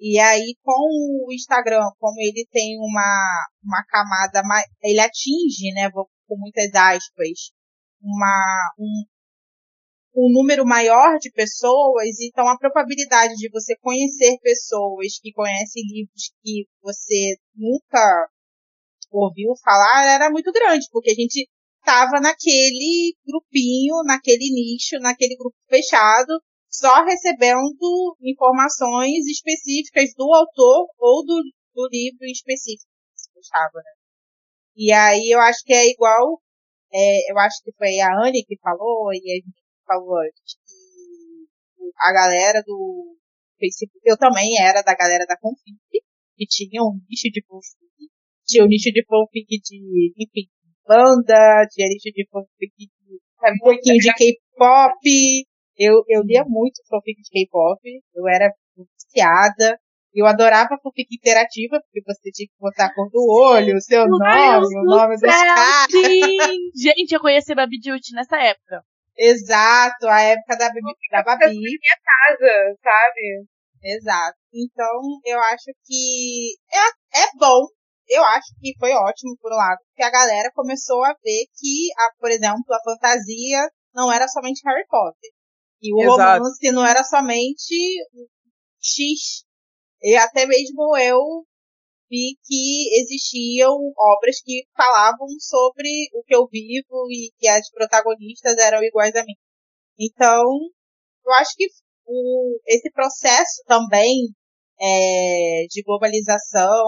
E 0.00 0.18
aí, 0.18 0.56
com 0.64 1.26
o 1.26 1.32
Instagram, 1.32 1.82
como 1.98 2.18
ele 2.20 2.46
tem 2.50 2.78
uma, 2.78 3.46
uma 3.62 3.84
camada 3.88 4.42
mais, 4.44 4.64
ele 4.82 5.00
atinge, 5.00 5.72
né, 5.74 5.90
vou- 5.90 6.08
com 6.26 6.36
muitas 6.38 6.72
aspas, 6.74 7.52
uma, 8.02 8.72
um, 8.78 9.04
um 10.14 10.32
número 10.32 10.64
maior 10.66 11.18
de 11.18 11.30
pessoas, 11.30 12.18
então 12.20 12.48
a 12.48 12.58
probabilidade 12.58 13.34
de 13.34 13.48
você 13.50 13.76
conhecer 13.80 14.38
pessoas 14.42 15.18
que 15.20 15.32
conhecem 15.32 15.82
livros 15.86 16.32
que 16.42 16.66
você 16.82 17.36
nunca 17.54 18.28
ouviu 19.10 19.54
falar 19.64 20.06
era 20.06 20.30
muito 20.30 20.52
grande, 20.52 20.86
porque 20.90 21.10
a 21.10 21.14
gente 21.14 21.48
estava 21.80 22.20
naquele 22.20 23.14
grupinho, 23.26 24.02
naquele 24.04 24.50
nicho, 24.52 24.98
naquele 25.00 25.36
grupo 25.36 25.56
fechado, 25.68 26.32
só 26.70 27.04
recebendo 27.04 28.16
informações 28.22 29.26
específicas 29.26 30.14
do 30.16 30.32
autor 30.32 30.86
ou 30.98 31.26
do, 31.26 31.42
do 31.74 31.88
livro 31.90 32.24
específico 32.26 32.88
que 33.12 33.20
se 33.20 33.30
fechava, 33.32 33.78
né? 33.84 33.92
E 34.76 34.92
aí 34.92 35.28
eu 35.30 35.40
acho 35.40 35.64
que 35.64 35.74
é 35.74 35.90
igual, 35.90 36.40
é, 36.92 37.32
eu 37.32 37.38
acho 37.38 37.62
que 37.64 37.72
foi 37.72 37.98
a 37.98 38.08
Anne 38.24 38.44
que 38.46 38.56
falou, 38.62 39.12
e 39.12 39.18
a 39.18 39.34
gente 39.34 39.62
falou 39.84 40.16
antes, 40.20 40.56
que 40.64 41.90
a 41.98 42.12
galera 42.12 42.62
do 42.64 43.16
Facebook, 43.58 44.00
eu 44.04 44.16
também 44.16 44.58
era 44.58 44.80
da 44.80 44.94
galera 44.94 45.26
da 45.26 45.36
Config, 45.36 45.76
que 46.36 46.46
tinha 46.46 46.82
um 46.82 46.98
nicho 47.10 47.28
de 47.30 47.44
fanfic, 47.46 48.10
tinha 48.46 48.64
um 48.64 48.68
nicho 48.68 48.90
de 48.92 49.04
fanfic 49.04 49.60
de, 49.60 50.12
enfim, 50.16 50.48
banda, 50.86 51.66
tinha 51.70 51.88
nicho 51.88 52.10
de 52.14 52.26
fanfic 52.30 52.72
de 52.78 53.20
um 53.42 53.58
pouquinho 53.58 53.98
de 53.98 54.12
K-pop, 54.12 55.00
eu, 55.80 56.04
eu 56.08 56.22
lia 56.22 56.44
muito 56.44 56.82
fanfic 56.88 57.20
de 57.22 57.30
K-pop, 57.30 57.80
eu 58.14 58.28
era 58.28 58.52
viciada, 58.76 59.78
eu 60.14 60.26
adorava 60.26 60.76
fanfic 60.82 61.08
interativa, 61.14 61.80
porque 61.80 62.02
você 62.04 62.30
tinha 62.30 62.46
que 62.48 62.54
botar 62.60 62.86
a 62.86 62.94
cor 62.94 63.08
do 63.10 63.24
olho, 63.26 63.76
o 63.76 63.80
seu 63.80 64.04
Meu 64.06 64.18
nome, 64.18 64.30
Deus 64.50 64.66
o 64.66 64.80
do 64.80 64.84
nome 64.84 65.14
dos 65.16 65.20
céu, 65.20 65.30
caras. 65.54 65.90
Sim! 65.90 66.58
Gente, 66.76 67.12
eu 67.14 67.20
conheci 67.20 67.54
Babi 67.54 67.78
Duty 67.80 68.12
nessa 68.14 68.36
época. 68.36 68.82
Exato, 69.16 70.06
a 70.08 70.20
época 70.20 70.56
da, 70.56 70.68
Bibi- 70.70 70.94
da 71.10 71.22
Babi. 71.22 71.60
casa, 72.04 72.76
sabe? 72.82 73.44
Exato. 73.82 74.36
Então, 74.52 75.00
eu 75.24 75.38
acho 75.40 75.70
que 75.86 76.54
é, 76.72 77.22
é 77.22 77.26
bom. 77.38 77.66
Eu 78.08 78.24
acho 78.24 78.48
que 78.60 78.74
foi 78.78 78.90
ótimo, 78.92 79.36
por 79.40 79.52
um 79.52 79.56
lado, 79.56 79.78
porque 79.88 80.02
a 80.02 80.10
galera 80.10 80.50
começou 80.52 81.04
a 81.04 81.14
ver 81.22 81.44
que, 81.56 81.88
a, 81.96 82.10
por 82.18 82.28
exemplo, 82.30 82.64
a 82.74 82.82
fantasia 82.82 83.68
não 83.94 84.10
era 84.12 84.26
somente 84.26 84.60
Harry 84.66 84.84
Potter. 84.88 85.30
E 85.82 85.94
o 85.94 86.00
Exato. 86.02 86.42
romance 86.42 86.72
não 86.72 86.86
era 86.86 87.02
somente 87.02 87.74
X. 88.80 89.44
E 90.02 90.16
até 90.16 90.46
mesmo 90.46 90.96
eu 90.96 91.44
vi 92.10 92.36
que 92.44 93.00
existiam 93.00 93.76
obras 93.96 94.40
que 94.42 94.64
falavam 94.76 95.28
sobre 95.38 96.08
o 96.14 96.22
que 96.24 96.34
eu 96.34 96.46
vivo 96.50 97.06
e 97.10 97.30
que 97.38 97.46
as 97.46 97.70
protagonistas 97.70 98.58
eram 98.58 98.82
iguais 98.82 99.14
a 99.14 99.22
mim. 99.22 99.34
Então, 99.98 100.44
eu 101.24 101.32
acho 101.34 101.54
que 101.56 101.66
o, 102.06 102.58
esse 102.66 102.90
processo 102.90 103.62
também 103.66 104.34
é, 104.80 105.66
de 105.70 105.82
globalização, 105.82 106.84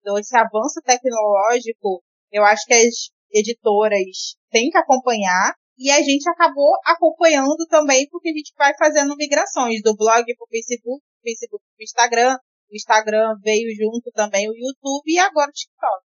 então 0.00 0.18
esse 0.18 0.36
avanço 0.36 0.80
tecnológico, 0.84 2.02
eu 2.30 2.44
acho 2.44 2.64
que 2.66 2.74
as 2.74 3.10
editoras 3.32 4.36
têm 4.50 4.70
que 4.70 4.78
acompanhar 4.78 5.54
e 5.78 5.90
a 5.90 6.02
gente 6.02 6.28
acabou 6.28 6.72
acompanhando 6.84 7.66
também 7.68 8.08
porque 8.10 8.30
a 8.30 8.32
gente 8.32 8.52
vai 8.56 8.72
fazendo 8.76 9.14
migrações 9.16 9.80
do 9.82 9.94
blog 9.94 10.24
para 10.24 10.44
o 10.44 10.48
Facebook, 10.50 11.00
do 11.00 11.22
Facebook 11.22 11.64
para 11.64 11.80
o 11.80 11.84
Instagram, 11.84 12.38
o 12.70 12.76
Instagram 12.76 13.34
veio 13.42 13.74
junto 13.74 14.10
também 14.12 14.48
o 14.48 14.54
YouTube 14.54 15.04
e 15.06 15.18
agora 15.18 15.48
o 15.48 15.52
TikTok. 15.52 16.08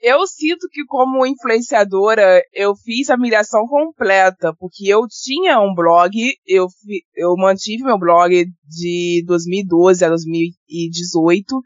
Eu 0.00 0.26
sinto 0.26 0.68
que 0.70 0.84
como 0.84 1.24
influenciadora 1.24 2.42
eu 2.52 2.74
fiz 2.76 3.08
a 3.08 3.16
migração 3.16 3.66
completa, 3.66 4.52
porque 4.58 4.86
eu 4.86 5.06
tinha 5.08 5.58
um 5.58 5.74
blog, 5.74 6.12
eu, 6.46 6.66
eu 7.14 7.34
mantive 7.36 7.84
meu 7.84 7.98
blog 7.98 8.44
de 8.68 9.24
2012 9.26 10.04
a 10.04 10.08
2018. 10.08 11.58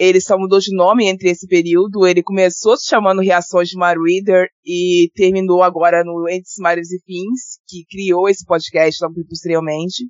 Ele 0.00 0.18
só 0.18 0.38
mudou 0.38 0.58
de 0.58 0.74
nome 0.74 1.06
entre 1.06 1.28
esse 1.28 1.46
período. 1.46 2.06
Ele 2.06 2.22
começou 2.22 2.74
se 2.74 2.88
chamando 2.88 3.20
Reações 3.20 3.68
de 3.68 3.76
Mar 3.76 3.98
Reader 3.98 4.48
e 4.64 5.10
terminou 5.14 5.62
agora 5.62 6.02
no 6.02 6.26
Entre 6.26 6.50
Mares 6.58 6.90
e 6.90 6.98
Fins, 7.04 7.58
que 7.68 7.84
criou 7.84 8.26
esse 8.26 8.42
podcast 8.46 9.04
logo 9.04 9.22
posteriormente. 9.28 10.04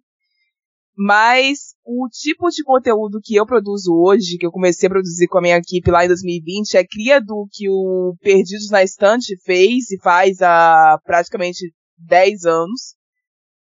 Mas 0.97 1.75
o 1.85 2.07
tipo 2.09 2.49
de 2.51 2.63
conteúdo 2.63 3.19
que 3.21 3.35
eu 3.35 3.45
produzo 3.45 3.93
hoje, 3.93 4.39
que 4.39 4.47
eu 4.47 4.53
comecei 4.53 4.87
a 4.87 4.91
produzir 4.91 5.27
com 5.27 5.39
a 5.39 5.43
minha 5.43 5.57
equipe 5.57 5.91
lá 5.91 6.05
em 6.05 6.09
2020, 6.09 6.77
é 6.77 6.87
cria 6.87 7.21
do 7.21 7.49
que 7.51 7.69
o 7.69 8.15
Perdidos 8.21 8.71
na 8.71 8.85
Estante 8.85 9.37
fez 9.43 9.91
e 9.91 10.01
faz 10.01 10.41
há 10.41 11.01
praticamente 11.05 11.69
10 11.99 12.45
anos. 12.45 12.95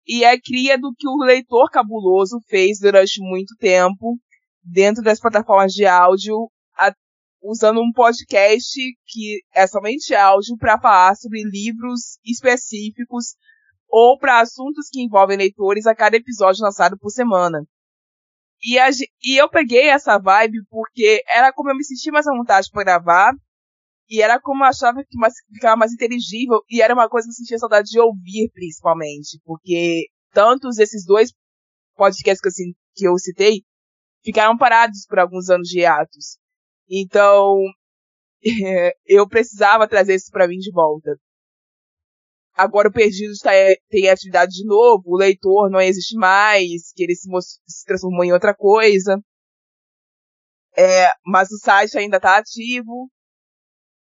E 0.06 0.22
é 0.22 0.38
cria 0.38 0.78
do 0.78 0.92
que 0.96 1.08
o 1.08 1.24
Leitor 1.24 1.68
Cabuloso 1.70 2.38
fez 2.46 2.78
durante 2.78 3.20
muito 3.20 3.56
tempo, 3.58 4.16
dentro 4.64 5.02
das 5.02 5.20
plataformas 5.20 5.72
de 5.72 5.86
áudio, 5.86 6.50
a- 6.76 6.94
usando 7.42 7.80
um 7.80 7.92
podcast 7.92 8.80
que 9.06 9.42
é 9.54 9.66
somente 9.66 10.14
áudio 10.14 10.56
para 10.58 10.80
falar 10.80 11.14
sobre 11.16 11.42
livros 11.44 12.18
específicos 12.24 13.34
ou 13.88 14.18
para 14.18 14.40
assuntos 14.40 14.88
que 14.90 15.02
envolvem 15.02 15.36
leitores 15.36 15.86
a 15.86 15.94
cada 15.94 16.16
episódio 16.16 16.64
lançado 16.64 16.98
por 16.98 17.10
semana. 17.10 17.64
E, 18.62 18.78
a 18.78 18.88
e 19.22 19.36
eu 19.36 19.48
peguei 19.48 19.88
essa 19.90 20.18
vibe 20.18 20.64
porque 20.70 21.22
era 21.28 21.52
como 21.52 21.70
eu 21.70 21.76
me 21.76 21.84
sentia 21.84 22.10
mais 22.10 22.26
à 22.26 22.32
vontade 22.32 22.70
para 22.72 22.82
gravar, 22.84 23.34
e 24.08 24.22
era 24.22 24.40
como 24.40 24.64
eu 24.64 24.68
achava 24.68 25.04
que 25.04 25.18
mais, 25.18 25.34
ficava 25.52 25.76
mais 25.76 25.92
inteligível, 25.92 26.60
e 26.68 26.80
era 26.80 26.94
uma 26.94 27.08
coisa 27.08 27.26
que 27.26 27.30
eu 27.32 27.34
sentia 27.34 27.58
saudade 27.58 27.90
de 27.90 28.00
ouvir, 28.00 28.50
principalmente, 28.52 29.38
porque 29.44 30.06
tantos 30.32 30.78
esses 30.78 31.04
dois 31.04 31.30
podcasts 31.94 32.40
que 32.40 32.48
eu, 32.48 32.72
que 32.94 33.08
eu 33.08 33.18
citei 33.18 33.62
ficaram 34.24 34.56
parados 34.56 35.04
por 35.06 35.18
alguns 35.18 35.50
anos 35.50 35.68
de 35.68 35.80
hiatos. 35.80 36.38
Então, 36.88 37.58
eu 39.06 39.28
precisava 39.28 39.88
trazer 39.88 40.14
isso 40.14 40.30
para 40.30 40.48
mim 40.48 40.58
de 40.58 40.72
volta. 40.72 41.16
Agora 42.56 42.88
o 42.88 42.92
Perdido 42.92 43.32
está, 43.32 43.50
tem 43.88 44.08
atividade 44.08 44.52
de 44.52 44.64
novo, 44.64 45.02
o 45.06 45.16
leitor 45.16 45.68
não 45.70 45.80
existe 45.80 46.16
mais, 46.16 46.92
que 46.94 47.02
ele 47.02 47.14
se, 47.14 47.28
se 47.66 47.84
transformou 47.84 48.24
em 48.24 48.32
outra 48.32 48.54
coisa. 48.54 49.20
É, 50.76 51.08
mas 51.26 51.50
o 51.50 51.58
site 51.58 51.98
ainda 51.98 52.16
está 52.16 52.36
ativo. 52.36 53.10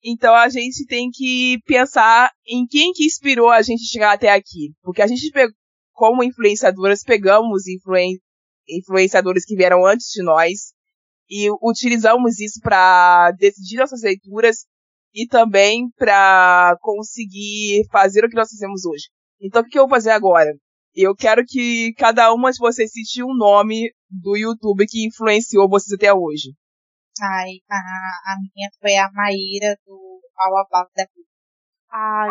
Então 0.03 0.35
a 0.35 0.47
gente 0.47 0.85
tem 0.85 1.09
que 1.11 1.59
pensar 1.65 2.29
em 2.47 2.67
quem 2.67 2.91
que 2.93 3.05
inspirou 3.05 3.49
a 3.49 3.63
gente 3.63 3.83
chegar 3.85 4.13
até 4.13 4.31
aqui. 4.31 4.73
Porque 4.83 5.01
a 5.01 5.07
gente, 5.07 5.31
como 5.91 6.23
influenciadoras, 6.23 7.01
pegamos 7.03 7.67
influen 7.67 8.19
influenciadores 8.67 9.45
que 9.45 9.55
vieram 9.55 9.85
antes 9.85 10.07
de 10.11 10.23
nós 10.23 10.73
e 11.29 11.49
utilizamos 11.61 12.39
isso 12.39 12.59
para 12.61 13.31
decidir 13.31 13.77
nossas 13.77 14.01
leituras 14.01 14.65
e 15.13 15.27
também 15.27 15.89
para 15.97 16.77
conseguir 16.81 17.87
fazer 17.91 18.23
o 18.23 18.29
que 18.29 18.35
nós 18.35 18.49
fazemos 18.49 18.85
hoje. 18.85 19.05
Então 19.41 19.61
o 19.61 19.65
que, 19.65 19.77
eu 19.77 19.83
vou 19.83 19.89
fazer 19.89 20.11
agora? 20.11 20.51
Eu 20.93 21.15
quero 21.15 21.43
que 21.45 21.93
cada 21.97 22.33
uma 22.33 22.51
de 22.51 22.59
vocês 22.59 22.91
cite 22.91 23.23
um 23.23 23.35
nome 23.35 23.91
do 24.09 24.35
YouTube 24.37 24.85
que 24.87 25.05
influenciou 25.05 25.69
vocês 25.69 25.93
até 25.93 26.13
hoje. 26.13 26.53
Ai, 27.21 27.51
a, 27.69 27.75
a 27.75 28.35
minha 28.39 28.69
foi 28.79 28.95
a 28.95 29.09
Maíra 29.11 29.77
do 29.85 30.21
All 30.37 30.57
About 30.59 30.91
the 30.95 31.05
Book. 31.05 31.27
Ai, 31.91 32.29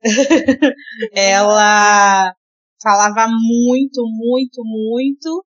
Ela 1.12 2.34
falava 2.82 3.26
muito, 3.28 4.02
muito, 4.06 4.62
muito 4.64 5.44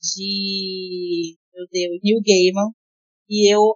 de, 0.00 1.36
meu 1.52 1.66
Deus, 1.70 2.00
Neil 2.02 2.20
Gaiman. 2.24 2.70
E 3.28 3.52
eu 3.52 3.74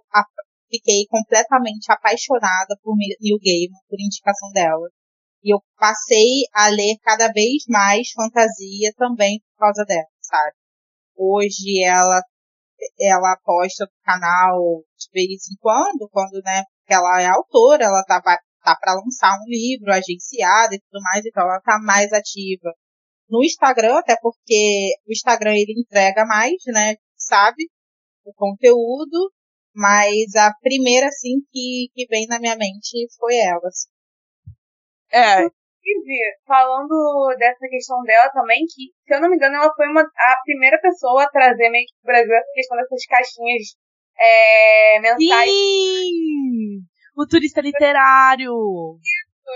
fiquei 0.69 1.05
completamente 1.09 1.91
apaixonada 1.91 2.77
por 2.83 2.95
Neil 2.95 3.39
Gaiman, 3.43 3.79
por 3.89 3.99
indicação 3.99 4.51
dela. 4.51 4.87
E 5.43 5.53
eu 5.53 5.59
passei 5.77 6.43
a 6.53 6.67
ler 6.67 6.97
cada 7.01 7.31
vez 7.31 7.63
mais 7.67 8.11
fantasia 8.11 8.91
também 8.97 9.39
por 9.39 9.65
causa 9.65 9.85
dela, 9.85 10.07
sabe? 10.21 10.53
Hoje 11.15 11.81
ela, 11.83 12.21
ela 12.99 13.37
posta 13.43 13.85
no 13.85 14.03
canal 14.03 14.83
de 14.97 15.07
vez 15.13 15.49
em 15.49 15.55
quando, 15.59 16.09
quando, 16.11 16.41
né, 16.43 16.63
ela 16.87 17.21
é 17.21 17.27
autora, 17.27 17.85
ela 17.85 18.03
tá, 18.05 18.21
tá 18.21 18.75
para 18.75 18.93
lançar 18.95 19.37
um 19.39 19.45
livro 19.47 19.91
agenciado 19.93 20.73
e 20.73 20.79
tudo 20.79 21.01
mais, 21.03 21.25
então 21.25 21.43
ela 21.43 21.61
tá 21.61 21.79
mais 21.79 22.11
ativa 22.11 22.73
no 23.29 23.43
Instagram, 23.43 23.97
até 23.97 24.15
porque 24.21 24.93
o 25.07 25.11
Instagram 25.11 25.53
ele 25.53 25.79
entrega 25.79 26.25
mais, 26.25 26.55
né, 26.67 26.95
sabe, 27.15 27.69
o 28.25 28.33
conteúdo, 28.33 29.31
mas 29.73 30.35
a 30.35 30.53
primeira, 30.61 31.07
assim, 31.07 31.39
que, 31.51 31.87
que 31.93 32.07
vem 32.07 32.27
na 32.27 32.39
minha 32.39 32.55
mente 32.55 33.07
foi 33.19 33.35
ela. 33.37 33.67
assim. 33.67 33.89
É, 35.11 35.49
Inclusive, 35.89 36.37
falando 36.45 37.35
dessa 37.37 37.67
questão 37.69 38.03
dela 38.03 38.29
também, 38.31 38.59
que, 38.59 38.91
se 39.07 39.15
eu 39.15 39.21
não 39.21 39.29
me 39.29 39.35
engano, 39.35 39.55
ela 39.55 39.73
foi 39.73 39.87
uma, 39.87 40.01
a 40.01 40.35
primeira 40.43 40.79
pessoa 40.79 41.23
a 41.23 41.29
trazer 41.29 41.69
meio 41.69 41.85
que 41.85 41.93
pro 42.03 42.13
Brasil 42.13 42.33
essa 42.35 42.53
questão 42.53 42.77
dessas 42.77 43.05
caixinhas 43.05 43.63
é, 44.19 44.99
mensais. 44.99 45.49
Sim! 45.49 46.81
O 47.15 47.25
turista 47.25 47.61
literário! 47.61 48.53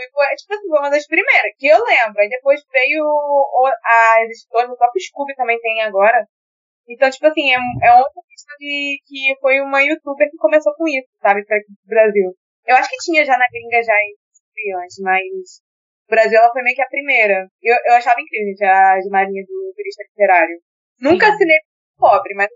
E 0.02 0.10
foi, 0.12 0.26
tipo 0.36 0.54
assim, 0.54 0.68
foi 0.68 0.80
uma 0.80 0.90
das 0.90 1.08
primeiras, 1.08 1.52
que 1.58 1.68
eu 1.68 1.78
lembro. 1.84 2.22
Aí 2.22 2.30
depois 2.30 2.62
veio 2.72 3.04
o, 3.04 3.68
as 3.68 4.30
editoras, 4.30 4.70
o 4.70 4.78
próprio 4.78 5.02
Scooby 5.02 5.36
também 5.36 5.60
tem 5.60 5.82
agora. 5.82 6.26
Então, 6.88 7.10
tipo 7.10 7.28
assim, 7.28 7.52
é, 7.52 7.58
é 7.88 7.94
outra 7.94 8.22
questão 8.28 8.56
de 8.60 8.98
que 9.06 9.36
foi 9.40 9.62
uma 9.62 9.82
youtuber 9.82 10.30
que 10.30 10.38
começou 10.38 10.74
com 10.76 10.88
isso, 10.88 11.08
sabe, 11.22 11.46
pra 11.46 11.58
aqui 11.58 11.66
pro 11.66 11.96
Brasil. 11.96 12.36
Eu 12.66 12.76
acho 12.76 12.90
que 12.90 12.98
tinha 12.98 13.26
já 13.26 13.38
na 13.38 13.48
gringa 13.52 13.82
já 13.84 13.94
antes, 14.84 15.00
mas 15.00 15.24
no 16.10 16.16
Brasil 16.16 16.40
ela 16.40 16.52
foi 16.52 16.62
meio 16.62 16.76
que 16.76 16.82
a 16.82 16.88
primeira. 16.88 17.48
Eu, 17.62 17.76
eu 17.86 17.94
achava 17.96 18.20
incrível, 18.20 18.48
gente, 18.48 18.64
a 18.66 19.00
Marinha 19.10 19.44
do 19.44 19.74
turista 19.76 20.04
literário. 20.10 20.60
Nunca 21.00 21.26
Sim. 21.28 21.32
assinei 21.34 21.58
pobre, 21.98 22.34
mas 22.36 22.50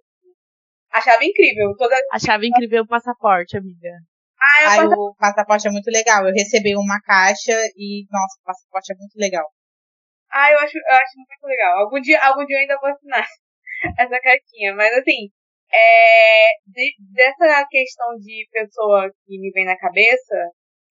achava 0.92 1.24
incrível. 1.24 1.74
Toda... 1.78 1.96
Achava 2.12 2.46
incrível 2.46 2.84
o 2.84 2.88
passaporte, 2.88 3.58
amiga. 3.58 3.92
Ah, 4.40 4.64
eu 4.64 4.70
Aí 4.82 4.88
o 4.88 5.16
passaporte 5.18 5.68
é 5.68 5.72
muito 5.72 5.90
legal. 5.90 6.26
Eu 6.28 6.34
recebi 6.34 6.76
uma 6.76 7.00
caixa 7.02 7.54
e, 7.76 8.06
nossa, 8.12 8.38
o 8.42 8.46
passaporte 8.46 8.94
é 8.94 8.98
muito 8.98 9.16
legal. 9.18 9.46
Ah, 10.32 10.52
eu 10.52 10.60
acho, 10.60 10.78
eu 10.78 10.96
acho 10.96 11.14
muito 11.18 11.46
legal. 11.48 11.80
Algum 11.80 12.00
dia, 12.02 12.20
algum 12.24 12.46
dia 12.46 12.58
eu 12.58 12.62
ainda 12.62 12.78
vou 12.80 12.90
assinar 12.90 13.26
essa 14.00 14.20
cartinha. 14.22 14.76
Mas 14.76 14.94
assim, 14.98 15.30
é, 15.72 16.50
de- 16.68 16.96
dessa 17.14 17.66
questão 17.70 18.16
de 18.18 18.48
pessoa 18.52 19.10
que 19.26 19.40
me 19.40 19.52
vem 19.52 19.66
na 19.66 19.78
cabeça, 19.78 20.36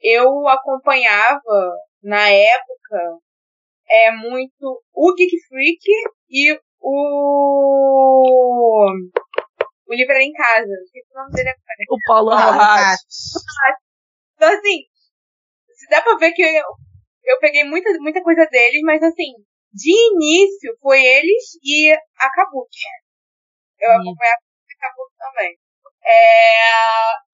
eu 0.02 0.48
acompanhava 0.48 1.74
na 2.04 2.30
época 2.30 3.20
é 3.90 4.12
muito 4.12 4.84
o 4.94 5.14
Geek 5.16 5.32
Freak 5.48 5.80
e 6.30 6.58
o 6.82 6.96
o 9.88 9.94
livro 9.94 10.13
era 10.13 10.24
em 10.24 10.32
casa. 10.34 10.68
O 10.68 11.20
nome 11.20 11.31
dele 11.33 11.50
agora. 11.50 11.86
O 11.90 11.98
Paulo. 12.07 12.31
Haas. 12.31 13.00
Então, 14.36 14.50
assim, 14.50 14.81
se 15.74 15.88
dá 15.90 16.01
pra 16.01 16.18
ver 16.18 16.31
que 16.33 16.42
eu, 16.42 16.64
eu 17.25 17.40
peguei 17.40 17.64
muita, 17.64 17.90
muita 18.00 18.22
coisa 18.22 18.46
deles, 18.51 18.81
mas 18.83 19.01
assim, 19.03 19.33
de 19.74 19.92
início 20.14 20.75
foi 20.81 21.03
eles 21.03 21.57
e 21.64 21.92
a 21.94 22.29
Kabuki. 22.31 22.79
Eu 23.79 23.90
Sim. 23.92 23.96
acompanhava 24.00 24.40
a 24.40 24.79
Kabuki 24.81 25.16
também. 25.18 25.57
É, 26.07 26.72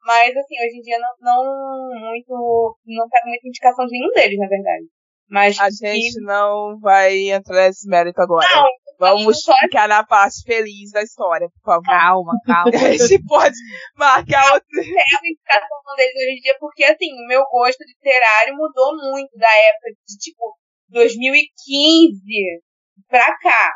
mas 0.06 0.30
assim, 0.38 0.56
hoje 0.64 0.78
em 0.78 0.82
dia 0.82 0.98
não, 1.00 1.10
não 1.20 2.00
muito, 2.10 2.78
não 2.86 3.10
pego 3.10 3.28
muita 3.28 3.48
indicação 3.48 3.86
de 3.86 3.92
nenhum 3.92 4.12
deles, 4.14 4.38
na 4.40 4.48
verdade. 4.48 4.86
Mas 5.30 5.60
a 5.60 5.68
que- 5.68 5.76
gente 5.76 6.22
não 6.22 6.80
vai 6.80 7.30
entrar 7.32 7.68
nesse 7.68 7.88
mérito 7.88 8.22
agora. 8.22 8.48
não, 8.54 8.70
Vamos 9.02 9.42
só- 9.42 9.58
ficar 9.58 9.88
na 9.88 10.06
parte 10.06 10.44
feliz 10.46 10.92
da 10.92 11.02
história, 11.02 11.50
por 11.50 11.62
favor. 11.64 11.86
Calma, 11.86 12.34
calma. 12.46 12.72
A 12.88 13.08
gente 13.08 13.26
pode 13.26 13.56
marcar 13.98 14.54
outro. 14.54 14.68
pego 14.70 14.94
a 14.94 15.28
indicação 15.28 15.96
deles 15.98 16.16
hoje 16.16 16.38
em 16.38 16.42
dia 16.42 16.56
porque, 16.60 16.84
assim, 16.84 17.12
o 17.12 17.28
meu 17.28 17.44
gosto 17.52 17.82
literário 17.84 18.56
mudou 18.56 18.96
muito 18.96 19.36
da 19.38 19.52
época 19.52 19.90
de, 20.08 20.18
tipo, 20.18 20.56
2015 20.90 22.62
pra 23.08 23.26
cá, 23.40 23.72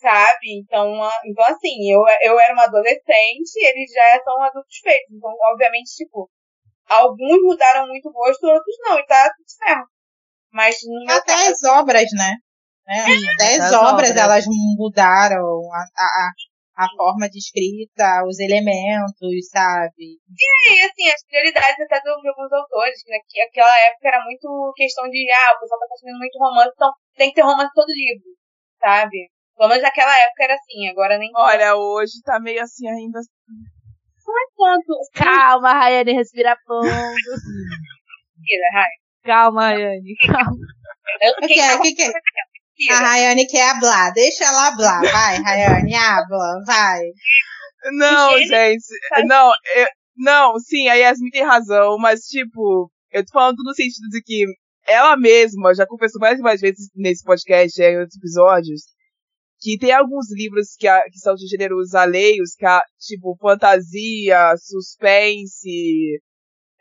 sabe? 0.00 0.58
Então, 0.62 0.86
então 1.26 1.44
assim, 1.44 1.92
eu, 1.92 2.00
eu 2.22 2.40
era 2.40 2.52
uma 2.54 2.64
adolescente, 2.64 3.56
eles 3.60 3.90
já 3.92 4.22
são 4.24 4.42
adultos 4.42 4.78
feitos. 4.82 5.14
Então, 5.14 5.30
obviamente, 5.52 5.94
tipo, 5.94 6.30
alguns 6.88 7.42
mudaram 7.42 7.86
muito 7.86 8.08
o 8.08 8.12
gosto, 8.12 8.44
outros 8.46 8.76
não, 8.80 8.98
e 8.98 9.06
tá 9.06 9.24
tudo 9.36 9.46
certo. 9.46 9.88
Mas 10.52 10.76
Até 11.08 11.32
caso, 11.34 11.50
as 11.52 11.62
obras, 11.64 12.08
né? 12.16 12.34
Né? 12.90 13.06
Até 13.34 13.56
as 13.56 13.64
as 13.66 13.72
obras, 13.72 14.10
obras. 14.10 14.16
elas 14.16 14.44
mudaram 14.76 15.46
a, 15.72 15.82
a, 15.96 16.84
a 16.84 16.88
forma 16.96 17.28
de 17.30 17.38
escrita, 17.38 18.24
os 18.26 18.40
elementos, 18.40 19.30
sabe? 19.50 20.18
E 20.18 20.84
assim, 20.84 21.06
as 21.08 21.22
prioridades 21.28 21.78
até 21.86 22.00
do- 22.02 22.20
de 22.20 22.28
alguns 22.28 22.52
autores, 22.52 22.98
né? 23.06 23.18
Que 23.28 23.40
aquela 23.42 23.78
época 23.86 24.08
era 24.08 24.24
muito 24.24 24.72
questão 24.74 25.08
de, 25.08 25.26
ah, 25.30 25.54
o 25.56 25.60
pessoal 25.60 25.78
tá 25.80 25.86
consumindo 25.88 26.18
muito 26.18 26.38
romance, 26.38 26.72
então 26.74 26.90
tem 27.16 27.28
que 27.28 27.34
ter 27.36 27.42
romance 27.42 27.70
todo 27.74 27.86
livro, 27.94 28.26
sabe? 28.80 29.30
Pelo 29.56 29.68
menos 29.68 29.82
naquela 29.82 30.14
época 30.24 30.44
era 30.44 30.54
assim, 30.54 30.88
agora 30.88 31.18
nem 31.18 31.30
Olha, 31.36 31.76
hoje 31.76 32.12
tá 32.24 32.40
meio 32.40 32.62
assim 32.62 32.88
ainda. 32.88 33.20
tanto. 34.56 34.92
Calma, 35.14 35.72
Rayane, 35.74 36.12
respira 36.14 36.56
fundo. 36.66 36.88
Mentira, 36.88 38.68
Rai. 38.72 38.90
Calma, 39.22 39.68
Rayane, 39.68 40.14
calma. 40.26 40.56
O 41.42 41.46
que, 41.46 41.60
é? 41.60 41.74
o 41.74 41.82
que, 41.82 41.92
que 41.94 42.02
A. 42.90 43.00
Rayane 43.00 43.46
quer 43.46 43.70
hablar. 43.70 44.12
Deixa 44.12 44.44
ela 44.44 44.68
hablar. 44.68 45.00
Vai, 45.12 45.36
Rayane, 45.42 45.94
habla. 45.94 46.62
Vai. 46.66 47.00
Não, 47.92 48.38
gente. 48.38 48.84
Não, 49.26 49.52
eu- 49.76 49.88
não, 50.16 50.58
sim, 50.58 50.88
a 50.88 50.94
Yasmin 50.94 51.30
tem 51.30 51.44
razão, 51.44 51.96
mas 51.98 52.20
tipo, 52.26 52.90
eu 53.10 53.24
tô 53.24 53.32
falando 53.32 53.56
no 53.64 53.74
sentido 53.74 54.06
de 54.10 54.20
que 54.22 54.44
ela 54.86 55.16
mesma 55.16 55.74
já 55.74 55.86
confessou 55.86 56.20
mais 56.20 56.38
e 56.38 56.42
mais 56.42 56.60
vezes 56.60 56.88
nesse 56.94 57.24
podcast, 57.24 57.80
em 57.80 57.98
outros 57.98 58.16
episódios, 58.16 58.82
que 59.60 59.78
tem 59.78 59.92
alguns 59.92 60.26
livros 60.30 60.74
que, 60.78 60.86
a- 60.86 61.02
que 61.10 61.18
são 61.18 61.34
de 61.34 61.46
gêneros 61.46 61.94
alheios, 61.94 62.54
que 62.54 62.66
a, 62.66 62.82
tipo, 62.98 63.34
fantasia, 63.40 64.54
suspense, 64.58 66.20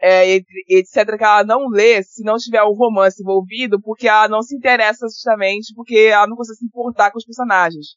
é, 0.01 0.27
et- 0.35 0.45
etc., 0.69 1.17
que 1.17 1.23
ela 1.23 1.43
não 1.43 1.67
lê 1.69 2.01
se 2.03 2.23
não 2.23 2.37
tiver 2.37 2.63
um 2.63 2.73
romance 2.73 3.21
envolvido, 3.21 3.81
porque 3.81 4.07
ela 4.07 4.27
não 4.27 4.41
se 4.41 4.55
interessa 4.55 5.05
justamente 5.07 5.73
porque 5.75 5.97
ela 6.11 6.27
não 6.27 6.35
consegue 6.35 6.57
se 6.59 6.65
importar 6.65 7.11
com 7.11 7.17
os 7.17 7.25
personagens. 7.25 7.95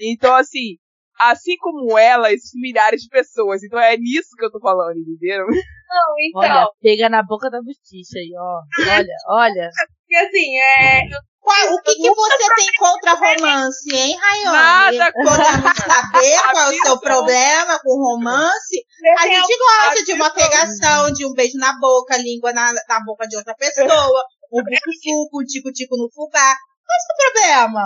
Então, 0.00 0.34
assim, 0.34 0.76
assim 1.20 1.56
como 1.58 1.96
ela, 1.98 2.32
existem 2.32 2.60
milhares 2.60 3.02
de 3.02 3.08
pessoas. 3.08 3.62
Então 3.62 3.78
é 3.78 3.96
nisso 3.96 4.30
que 4.36 4.44
eu 4.44 4.50
tô 4.50 4.60
falando, 4.60 4.98
entenderam? 4.98 5.46
Não, 5.46 6.14
então. 6.28 6.40
Olha, 6.42 6.66
pega 6.82 7.08
na 7.08 7.22
boca 7.22 7.48
da 7.50 7.58
justiça 7.62 8.18
aí, 8.18 8.32
ó. 8.36 8.60
Olha, 8.96 9.14
olha. 9.28 9.70
Porque 10.14 10.16
assim, 10.16 10.56
é. 10.56 11.04
Eu, 11.06 11.18
Qual, 11.40 11.74
o 11.74 11.82
que, 11.82 11.94
que 11.96 12.14
você 12.14 12.54
tem 12.54 12.68
contra 12.78 13.14
romance, 13.14 13.94
hein, 13.94 14.16
Rayane? 14.16 14.98
Nada 14.98 15.12
Podemos 15.12 15.76
saber 15.76 16.40
qual 16.52 16.72
é 16.72 16.74
o 16.74 16.82
seu 16.82 17.00
problema 17.00 17.78
com 17.80 17.98
romance? 17.98 18.86
A 19.18 19.26
gente 19.26 19.58
gosta 19.58 20.04
de 20.04 20.12
uma 20.12 20.30
pegação, 20.30 21.12
de 21.12 21.26
um 21.26 21.34
beijo 21.34 21.58
na 21.58 21.78
boca, 21.78 22.16
língua 22.16 22.52
na, 22.52 22.72
na 22.72 23.00
boca 23.04 23.26
de 23.26 23.36
outra 23.36 23.54
pessoa, 23.56 24.24
um 24.52 24.62
buco-fuco, 24.62 25.40
um 25.42 25.44
tico-tico 25.44 25.96
no 25.96 26.08
fubá. 26.14 26.54
Qual 26.84 26.94
é 26.94 27.00
o 27.00 27.04
seu 27.04 27.16
problema? 27.18 27.82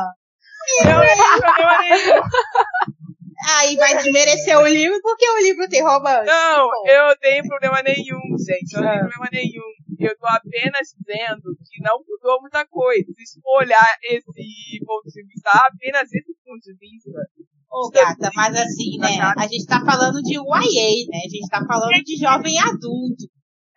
Não 0.84 1.00
tem 1.00 1.40
problema 1.40 1.78
nenhum. 1.78 2.22
Aí 3.48 3.76
vai 3.76 3.96
desmerecer 3.96 4.58
o 4.58 4.66
livro 4.66 5.00
porque 5.00 5.28
o 5.30 5.38
livro 5.38 5.68
tem 5.68 5.82
romance. 5.82 6.26
Não, 6.26 6.68
eu 6.86 7.08
não 7.08 7.16
tenho 7.16 7.46
problema 7.46 7.82
nenhum, 7.82 8.20
gente. 8.38 8.74
Eu 8.74 8.82
não 8.82 8.90
tenho 8.90 9.08
problema 9.08 9.28
nenhum. 9.32 9.77
Eu 9.98 10.16
tô 10.16 10.26
apenas 10.26 10.94
dizendo 10.94 11.56
que 11.66 11.82
não 11.82 11.98
mudou 12.06 12.40
muita 12.40 12.66
coisa. 12.66 13.06
Se 13.24 13.40
olhar 13.44 13.88
esse 14.02 14.84
ponto 14.86 15.08
de 15.10 15.24
vista, 15.24 15.50
apenas 15.50 16.12
esse 16.12 16.34
ponto 16.44 16.60
de 16.62 16.74
vista. 16.78 17.10
Ô, 17.70 17.90
gata, 17.90 18.30
mas 18.34 18.56
assim, 18.56 18.96
né? 18.98 19.18
A 19.36 19.46
gente 19.46 19.66
tá 19.66 19.84
falando 19.84 20.22
de 20.22 20.34
YA, 20.34 21.06
né? 21.10 21.18
A 21.18 21.28
gente 21.28 21.48
tá 21.50 21.64
falando 21.66 22.02
de 22.02 22.16
jovem 22.16 22.58
adulto. 22.58 23.26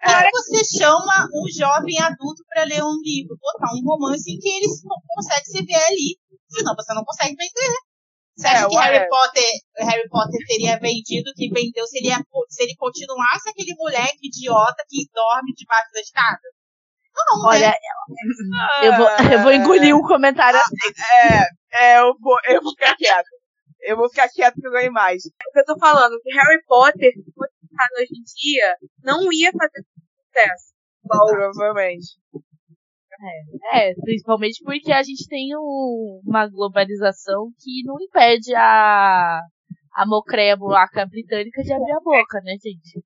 Como 0.02 0.18
é. 0.18 0.30
você 0.32 0.78
chama 0.80 1.28
um 1.34 1.46
jovem 1.52 2.00
adulto 2.00 2.44
para 2.48 2.64
ler 2.64 2.84
um 2.84 2.98
livro? 3.04 3.38
Botar 3.40 3.74
um 3.76 3.84
romance 3.84 4.32
em 4.32 4.40
que 4.40 4.50
ele 4.50 4.68
consegue 5.08 5.46
se 5.46 5.66
ver 5.66 5.76
ali. 5.76 6.18
Senão 6.50 6.76
você 6.76 6.94
não 6.94 7.04
consegue 7.04 7.36
vender. 7.36 7.91
Você 8.42 8.48
acha 8.48 8.66
é, 8.66 8.70
que 8.70 8.76
Harry 8.76 9.08
Potter, 9.08 9.46
Harry 9.78 10.10
Potter 10.10 10.40
teria 10.48 10.80
vendido, 10.80 11.32
que 11.36 11.48
vendeu, 11.50 11.86
se 11.86 12.00
ele, 12.00 12.10
se 12.50 12.64
ele 12.64 12.76
continuasse 12.76 13.50
aquele 13.50 13.76
moleque 13.76 14.28
idiota 14.28 14.84
que 14.90 15.06
dorme 15.14 15.54
debaixo 15.56 15.92
da 15.94 16.02
escada? 16.02 16.42
Não, 17.14 17.46
Olha, 17.46 17.68
né? 17.68 18.88
eu, 18.88 18.98
vou, 18.98 19.08
eu 19.32 19.40
vou 19.44 19.52
engolir 19.52 19.96
um 19.96 20.02
comentário 20.02 20.58
ah, 20.58 20.64
assim. 20.64 21.48
É, 21.74 21.94
é, 21.94 22.00
eu 22.00 22.16
vou, 22.20 22.38
eu 22.46 22.62
vou 22.64 22.72
ficar 22.72 22.96
quieto. 22.96 23.30
Eu 23.82 23.98
vou 23.98 24.10
ficar 24.10 24.30
quieto 24.30 24.56
porque 24.56 24.68
eu 24.68 24.72
ganhei 24.72 24.90
mais. 24.90 25.24
É 25.26 25.50
o 25.50 25.52
que 25.54 25.60
eu 25.60 25.66
tô 25.66 25.78
falando, 25.78 26.20
que 26.24 26.34
Harry 26.34 26.64
Potter, 26.66 27.12
se 27.14 27.32
fosse 27.34 27.54
hoje 28.00 28.14
em 28.14 28.24
dia, 28.24 28.76
não 29.04 29.32
ia 29.32 29.52
fazer 29.52 29.86
sucesso. 30.26 30.74
Provavelmente. 31.06 32.18
É, 33.24 33.92
é, 33.92 33.94
principalmente 33.94 34.64
porque 34.64 34.92
a 34.92 35.04
gente 35.04 35.28
tem 35.28 35.56
um, 35.56 36.22
uma 36.26 36.48
globalização 36.48 37.52
que 37.60 37.84
não 37.86 37.96
impede 38.02 38.56
a, 38.56 39.42
a 39.94 40.06
mocreia 40.08 40.58
buraca 40.58 41.06
britânica 41.06 41.62
de 41.62 41.72
abrir 41.72 41.92
a 41.92 42.00
boca, 42.00 42.42
né, 42.42 42.54
gente? 42.54 43.04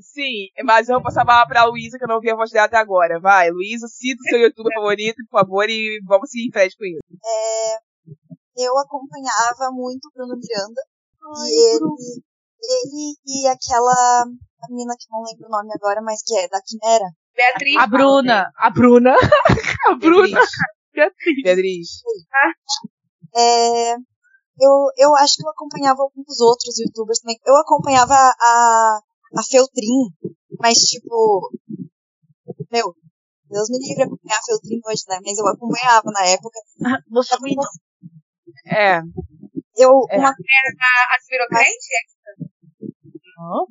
Sim, 0.00 0.48
mas 0.62 0.88
eu 0.88 0.96
vou 0.96 1.02
passar 1.02 1.22
a 1.22 1.26
palavra 1.26 1.48
pra 1.48 1.64
Luísa, 1.64 1.98
que 1.98 2.04
eu 2.04 2.08
não 2.08 2.16
ouvi 2.16 2.30
a 2.30 2.36
voz 2.36 2.50
dela 2.50 2.66
até 2.66 2.76
agora. 2.76 3.18
Vai, 3.18 3.50
Luísa, 3.50 3.88
cita 3.88 4.20
o 4.20 4.28
seu 4.28 4.40
youtuber 4.40 4.72
favorito, 4.74 5.16
por 5.30 5.40
favor, 5.40 5.68
e 5.68 5.98
vamos 6.04 6.30
seguir 6.30 6.48
em 6.48 6.52
frente 6.52 6.76
com 6.76 6.84
isso. 6.84 7.00
É, 7.24 7.76
eu 8.56 8.78
acompanhava 8.78 9.72
muito 9.72 10.06
o 10.06 10.12
Bruno 10.12 10.36
Miranda. 10.36 10.82
Ai, 11.40 11.48
e 11.48 11.74
ele, 11.74 12.22
ele 12.62 13.16
e 13.26 13.48
aquela 13.48 14.26
menina 14.68 14.94
que 14.98 15.06
não 15.10 15.22
lembro 15.22 15.48
o 15.48 15.50
nome 15.50 15.70
agora, 15.74 16.00
mas 16.02 16.22
que 16.22 16.36
é 16.36 16.46
da 16.48 16.60
Quimera. 16.60 17.10
Beatriz. 17.36 17.76
A 17.76 17.86
Bruna. 17.86 18.50
A 18.56 18.70
Bruna. 18.70 19.14
A 19.88 19.94
Bruna. 19.94 20.40
Beatriz. 20.92 21.42
Beatriz. 21.44 21.88
É, 23.36 23.92
eu, 23.92 24.72
eu 24.96 25.14
acho 25.16 25.36
que 25.36 25.44
eu 25.44 25.50
acompanhava 25.50 26.02
alguns 26.02 26.40
outros 26.40 26.78
youtubers 26.78 27.20
também. 27.20 27.38
Eu 27.44 27.56
acompanhava 27.56 28.14
a, 28.14 29.00
a 29.36 29.42
Feltrin, 29.50 30.08
mas 30.58 30.78
tipo. 30.78 31.50
Meu, 32.72 32.94
Deus 33.50 33.68
me 33.68 33.78
livre 33.86 34.04
acompanhar 34.04 34.38
a 34.38 34.44
Feltrin 34.46 34.80
hoje, 34.86 35.02
né? 35.08 35.20
Mas 35.22 35.38
eu 35.38 35.46
acompanhava 35.46 36.10
na 36.10 36.26
época. 36.26 36.58
Ah, 36.86 37.02
você 37.10 37.36
É. 38.66 39.00
Eu. 39.76 39.90
É. 40.08 40.18
Uma... 40.18 40.30
Era 40.30 40.70
a, 40.80 41.14
a 41.14 41.20
Spirocrente? 41.20 41.86
Não. 43.36 43.66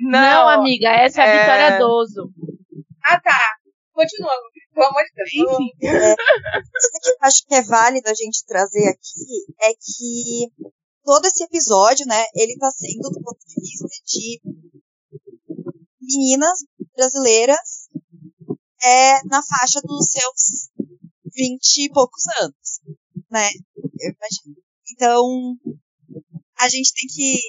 Não, 0.00 0.48
amiga, 0.48 0.88
essa 0.88 1.22
é 1.22 1.24
a 1.24 1.28
é... 1.28 1.40
Vitória 1.40 1.78
Doso. 1.78 2.30
Ah, 3.04 3.20
tá. 3.20 3.38
Continua, 3.92 4.30
pelo 4.72 4.86
amor 4.86 5.02
de 5.02 5.10
Deus. 5.14 5.50
Enfim. 5.50 5.70
É, 5.82 6.14
que 6.14 7.08
eu 7.08 7.16
acho 7.22 7.44
que 7.46 7.54
é 7.54 7.62
válido 7.62 8.08
a 8.08 8.14
gente 8.14 8.44
trazer 8.46 8.88
aqui 8.88 9.44
é 9.60 9.72
que 9.74 10.52
todo 11.04 11.26
esse 11.26 11.42
episódio, 11.42 12.06
né, 12.06 12.24
ele 12.34 12.56
tá 12.58 12.70
sendo 12.70 13.10
do 13.10 13.20
ponto 13.22 13.38
de 13.46 13.60
vista 13.60 13.88
de 14.06 14.40
meninas 16.00 16.64
brasileiras 16.96 17.88
é, 18.82 19.24
na 19.24 19.42
faixa 19.42 19.80
dos 19.82 20.06
seus 20.10 20.70
vinte 21.34 21.84
e 21.84 21.92
poucos 21.92 22.22
anos, 22.40 22.80
né? 23.30 23.48
Eu 24.00 24.12
imagino. 24.12 24.62
Então, 24.92 25.56
a 26.58 26.68
gente 26.68 26.92
tem 26.94 27.08
que 27.08 27.40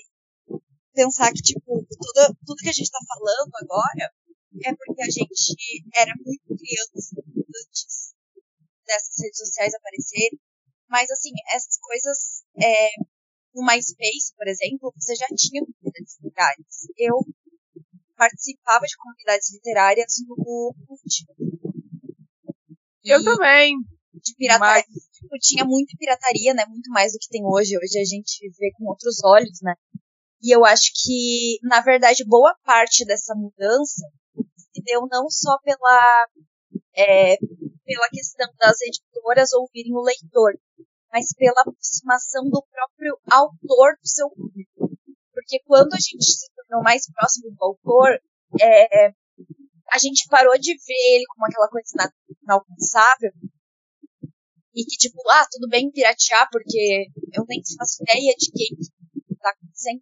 pensar 0.93 1.31
que, 1.31 1.41
tipo, 1.41 1.61
tudo, 1.65 2.35
tudo 2.45 2.57
que 2.57 2.69
a 2.69 2.73
gente 2.73 2.91
tá 2.91 2.99
falando 3.07 3.51
agora 3.61 4.11
é 4.63 4.73
porque 4.75 5.01
a 5.01 5.09
gente 5.09 5.83
era 5.95 6.11
muito 6.25 6.41
criança 6.47 7.21
antes 7.21 8.13
dessas 8.85 9.15
redes 9.21 9.37
sociais 9.37 9.73
aparecerem. 9.73 10.39
Mas, 10.89 11.09
assim, 11.11 11.29
essas 11.53 11.77
coisas, 11.79 12.43
é, 12.61 12.89
no 13.53 13.63
MySpace, 13.63 14.33
por 14.35 14.47
exemplo, 14.47 14.91
você 14.97 15.15
já 15.15 15.27
tinha 15.35 15.61
comunidades 15.61 16.17
literárias. 16.23 16.75
Eu 16.97 17.19
participava 18.17 18.85
de 18.85 18.97
comunidades 18.97 19.53
literárias 19.53 20.13
no 20.27 20.75
Eu 23.03 23.23
também. 23.23 23.77
De 24.13 24.35
pirataria. 24.35 24.83
Mas... 24.89 25.09
Tipo, 25.13 25.37
tinha 25.39 25.65
muita 25.65 25.95
pirataria, 25.97 26.53
né? 26.53 26.65
Muito 26.65 26.89
mais 26.89 27.13
do 27.13 27.19
que 27.19 27.29
tem 27.29 27.45
hoje. 27.45 27.77
Hoje 27.77 27.99
a 27.99 28.05
gente 28.05 28.49
vê 28.57 28.71
com 28.73 28.85
outros 28.85 29.23
olhos, 29.23 29.59
né? 29.61 29.75
E 30.41 30.55
eu 30.55 30.65
acho 30.65 30.91
que, 30.95 31.59
na 31.63 31.81
verdade, 31.81 32.23
boa 32.25 32.55
parte 32.63 33.05
dessa 33.05 33.35
mudança 33.35 34.01
se 34.73 34.81
deu 34.83 35.07
não 35.09 35.29
só 35.29 35.57
pela, 35.59 36.27
é, 36.95 37.37
pela 37.85 38.09
questão 38.09 38.47
das 38.57 38.79
editoras 38.81 39.53
ouvirem 39.53 39.93
o 39.93 40.01
leitor, 40.01 40.53
mas 41.11 41.33
pela 41.35 41.61
aproximação 41.61 42.43
do 42.45 42.63
próprio 42.71 43.19
autor 43.31 43.97
do 44.01 44.07
seu 44.07 44.29
público. 44.29 44.91
Porque 45.33 45.59
quando 45.65 45.93
a 45.93 45.99
gente 45.99 46.23
se 46.23 46.47
tornou 46.55 46.83
mais 46.83 47.09
próximo 47.11 47.51
do 47.51 47.63
autor, 47.63 48.19
é, 48.61 49.09
a 49.91 49.97
gente 49.97 50.27
parou 50.29 50.57
de 50.57 50.73
ver 50.73 51.15
ele 51.15 51.25
como 51.27 51.45
aquela 51.45 51.67
coisa 51.67 52.13
inalcançável 52.43 53.31
e 54.75 54.85
que, 54.85 54.97
tipo, 54.97 55.17
ah, 55.29 55.47
tudo 55.51 55.67
bem 55.67 55.91
piratear 55.91 56.47
porque 56.51 57.07
eu 57.33 57.43
nem 57.47 57.61
faço 57.77 58.03
ideia 58.03 58.33
de 58.37 58.51
quem 58.51 58.77
está 58.79 59.49
acontecendo. 59.49 60.01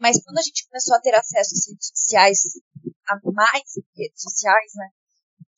Mas 0.00 0.22
quando 0.22 0.38
a 0.38 0.42
gente 0.42 0.66
começou 0.66 0.94
a 0.94 1.00
ter 1.00 1.14
acesso 1.14 1.54
às 1.54 1.68
redes 1.68 1.88
sociais 1.88 2.38
a 3.08 3.18
mais 3.32 3.64
redes 3.96 4.22
sociais, 4.22 4.72
né? 4.76 4.88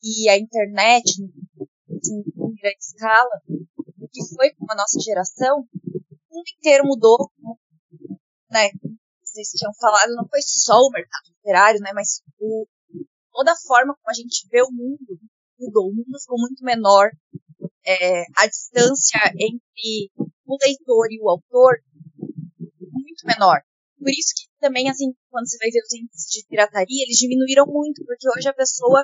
E 0.03 0.29
a 0.29 0.37
internet 0.37 1.21
em, 1.21 2.19
em 2.19 2.55
grande 2.55 2.77
escala, 2.79 3.41
o 3.99 4.07
que 4.07 4.21
foi 4.35 4.51
com 4.55 4.71
a 4.71 4.75
nossa 4.75 4.99
geração, 4.99 5.67
o 6.29 6.35
mundo 6.35 6.47
inteiro 6.57 6.85
mudou, 6.85 7.31
né? 8.51 8.69
Vocês 9.23 9.49
tinham 9.49 9.73
falado, 9.73 10.15
não 10.15 10.27
foi 10.27 10.41
só 10.41 10.79
o 10.79 10.91
mercado 10.91 11.29
literário, 11.29 11.79
né? 11.81 11.91
Mas 11.93 12.21
o, 12.39 12.67
toda 13.31 13.51
a 13.51 13.67
forma 13.67 13.95
como 13.95 14.09
a 14.09 14.13
gente 14.13 14.47
vê 14.49 14.61
o 14.61 14.71
mundo 14.71 15.19
mudou. 15.59 15.89
O 15.89 15.93
mundo 15.93 16.19
ficou 16.19 16.39
muito 16.39 16.63
menor. 16.63 17.09
É, 17.85 18.23
a 18.35 18.47
distância 18.47 19.19
entre 19.35 20.11
o 20.45 20.57
leitor 20.61 21.07
e 21.11 21.21
o 21.21 21.29
autor 21.29 21.77
muito 22.79 23.25
menor. 23.25 23.61
Por 23.97 24.09
isso 24.09 24.33
que 24.35 24.47
também, 24.59 24.89
assim, 24.89 25.13
quando 25.29 25.47
você 25.47 25.57
vai 25.57 25.69
ver 25.69 25.81
os 25.81 25.93
índices 25.93 26.29
de 26.31 26.45
pirataria, 26.47 27.03
eles 27.03 27.17
diminuíram 27.17 27.65
muito, 27.65 28.03
porque 28.05 28.27
hoje 28.29 28.47
a 28.47 28.53
pessoa 28.53 29.03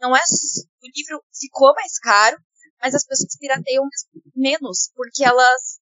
não 0.00 0.14
é. 0.14 0.20
O 0.20 0.88
livro 0.94 1.24
ficou 1.32 1.72
mais 1.74 1.98
caro, 1.98 2.36
mas 2.80 2.94
as 2.94 3.04
pessoas 3.04 3.36
pirateiam 3.38 3.84
menos, 4.34 4.90
porque 4.94 5.24
elas 5.24 5.80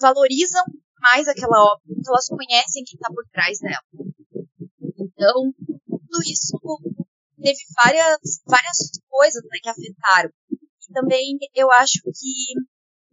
valorizam 0.00 0.64
mais 1.00 1.28
aquela 1.28 1.62
obra, 1.62 1.82
porque 1.86 2.08
elas 2.08 2.28
conhecem 2.28 2.84
quem 2.84 2.96
está 2.96 3.08
por 3.12 3.24
trás 3.30 3.58
dela. 3.60 3.84
Então, 4.98 5.52
tudo 5.86 6.22
isso 6.26 6.58
teve 7.40 7.58
várias, 7.82 8.40
várias 8.46 8.78
coisas 9.08 9.42
né, 9.44 9.58
que 9.62 9.68
afetaram. 9.68 10.30
E 10.50 10.92
também 10.92 11.38
eu 11.54 11.70
acho 11.72 12.00
que 12.02 12.54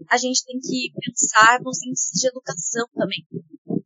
a 0.09 0.17
gente 0.17 0.43
tem 0.45 0.59
que 0.59 0.91
pensar 0.99 1.59
nos 1.61 1.81
índices 1.83 2.19
de 2.19 2.27
educação 2.27 2.85
também. 2.93 3.25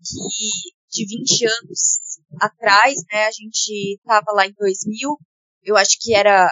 Que 0.10 0.78
de 0.89 1.06
20 1.06 1.46
anos 1.46 2.20
atrás, 2.41 2.96
né? 3.12 3.26
A 3.26 3.32
gente 3.32 3.96
estava 3.96 4.32
lá 4.34 4.48
em 4.48 4.54
2000, 4.54 5.17
eu 5.63 5.76
acho 5.76 5.98
que 6.00 6.15
era 6.15 6.50